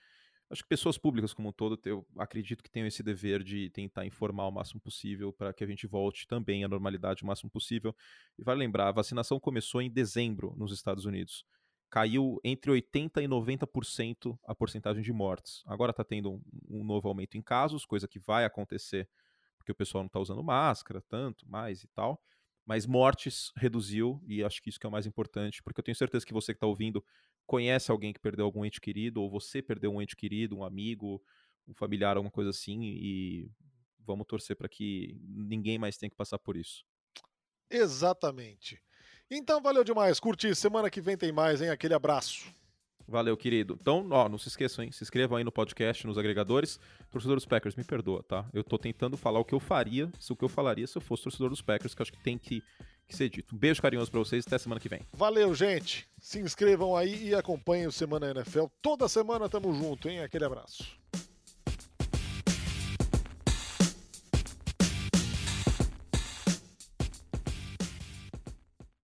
Acho 0.50 0.62
que 0.62 0.70
pessoas 0.70 0.98
públicas 0.98 1.34
como 1.34 1.50
um 1.50 1.52
todo, 1.52 1.80
eu 1.86 2.06
acredito 2.18 2.64
que 2.64 2.70
tenham 2.70 2.88
esse 2.88 3.02
dever 3.02 3.44
de 3.44 3.70
tentar 3.72 4.06
informar 4.06 4.48
o 4.48 4.52
máximo 4.52 4.80
possível 4.80 5.34
para 5.34 5.52
que 5.54 5.64
a 5.64 5.68
gente 5.68 5.88
volte 5.88 6.28
também 6.28 6.64
à 6.64 6.68
normalidade 6.68 7.24
o 7.24 7.26
máximo 7.26 7.50
possível. 7.50 7.96
E 8.38 8.44
vai 8.44 8.56
lembrar, 8.56 8.88
a 8.88 8.92
vacinação 8.92 9.40
começou 9.40 9.82
em 9.82 9.90
dezembro 9.90 10.54
nos 10.58 10.72
Estados 10.72 11.06
Unidos 11.06 11.46
caiu 11.88 12.42
entre 12.44 12.72
80% 12.72 13.24
e 13.24 13.28
90% 13.28 14.38
a 14.46 14.54
porcentagem 14.54 15.02
de 15.02 15.14
mortes. 15.14 15.64
Agora 15.66 15.92
está 15.92 16.04
tendo 16.04 16.34
um, 16.34 16.42
um, 16.68 16.84
novo 16.84 17.08
aumento 17.08 17.38
em 17.38 17.42
casos, 17.42 17.86
coisa 17.86 18.06
que 18.06 18.20
vai 18.20 18.44
acontecer 18.44 19.08
porque 19.66 19.72
o 19.72 19.76
pessoal 19.76 20.04
não 20.04 20.08
está 20.08 20.20
usando 20.20 20.44
máscara 20.44 21.02
tanto, 21.02 21.50
mais 21.50 21.84
e 21.84 21.88
tal. 21.88 22.22
Mas 22.66 22.86
mortes 22.86 23.52
reduziu, 23.56 24.22
e 24.28 24.44
acho 24.44 24.62
que 24.62 24.70
isso 24.70 24.80
que 24.80 24.86
é 24.86 24.90
o 24.90 24.92
mais 24.92 25.08
importante, 25.08 25.62
porque 25.64 25.80
eu 25.80 25.84
tenho 25.84 25.96
certeza 25.96 26.26
que 26.26 26.34
você 26.34 26.54
que 26.54 26.58
está 26.58 26.68
ouvindo 26.68 27.04
conhece 27.46 27.92
alguém 27.92 28.14
que 28.14 28.20
perdeu 28.20 28.46
algum 28.46 28.66
ente 28.66 28.82
querido, 28.82 29.22
ou 29.22 29.30
você 29.30 29.62
perdeu 29.62 29.94
um 29.94 30.02
ente 30.02 30.16
querido, 30.16 30.58
um 30.58 30.64
amigo, 30.64 31.22
um 31.68 31.74
familiar, 31.74 32.18
alguma 32.18 32.32
coisa 32.32 32.50
assim, 32.50 32.82
e 32.84 33.50
vamos 34.00 34.28
torcer 34.28 34.56
para 34.56 34.70
que 34.70 35.18
ninguém 35.22 35.78
mais 35.78 35.98
tenha 35.98 36.10
que 36.10 36.16
passar 36.16 36.40
por 36.40 36.56
isso. 36.56 36.84
Exatamente. 37.70 38.82
Então 39.30 39.62
valeu 39.62 39.84
demais, 39.84 40.20
curti. 40.20 40.54
Semana 40.56 40.90
que 40.90 41.02
vem 41.02 41.18
tem 41.18 41.32
mais, 41.32 41.62
hein? 41.62 41.70
Aquele 41.70 41.94
abraço. 41.94 42.46
Valeu, 43.08 43.38
querido. 43.38 43.78
Então, 43.80 44.08
ó, 44.12 44.28
não 44.28 44.38
se 44.38 44.48
esqueçam, 44.48 44.84
hein? 44.84 44.92
Se 44.92 45.04
inscrevam 45.04 45.38
aí 45.38 45.44
no 45.44 45.52
podcast, 45.52 46.08
nos 46.08 46.18
agregadores. 46.18 46.80
Torcedor 47.12 47.36
dos 47.36 47.46
Packers, 47.46 47.76
me 47.76 47.84
perdoa, 47.84 48.24
tá? 48.24 48.50
Eu 48.52 48.64
tô 48.64 48.80
tentando 48.80 49.16
falar 49.16 49.40
o 49.40 49.46
que 49.46 49.54
eu 49.54 49.60
faria, 49.60 50.12
se 50.20 50.34
o 50.34 50.36
que 50.36 50.44
eu 50.44 50.50
falaria 50.50 50.88
se 50.88 50.98
eu 50.98 51.02
fosse 51.02 51.24
torcedor 51.24 51.50
dos 51.50 51.62
Packers, 51.62 51.94
que 51.94 52.02
acho 52.02 52.12
que 52.12 52.24
tem 52.24 52.38
que, 52.38 52.64
que 53.08 53.16
ser 53.16 53.30
dito. 53.30 53.56
Um 53.56 53.58
beijo 53.58 53.82
carinhoso 53.82 54.10
pra 54.12 54.20
vocês, 54.20 54.46
até 54.46 54.58
semana 54.58 54.80
que 54.80 54.90
vem. 54.90 55.02
Valeu, 55.14 55.54
gente. 55.54 56.08
Se 56.20 56.40
inscrevam 56.40 56.96
aí 56.96 57.30
e 57.30 57.36
acompanhem 57.36 57.88
o 57.88 57.92
Semana 57.92 58.32
NFL. 58.32 58.66
Toda 58.82 59.08
semana 59.08 59.48
tamo 59.50 59.74
junto, 59.74 60.10
hein? 60.10 60.22
Aquele 60.22 60.46
abraço. 60.46 60.84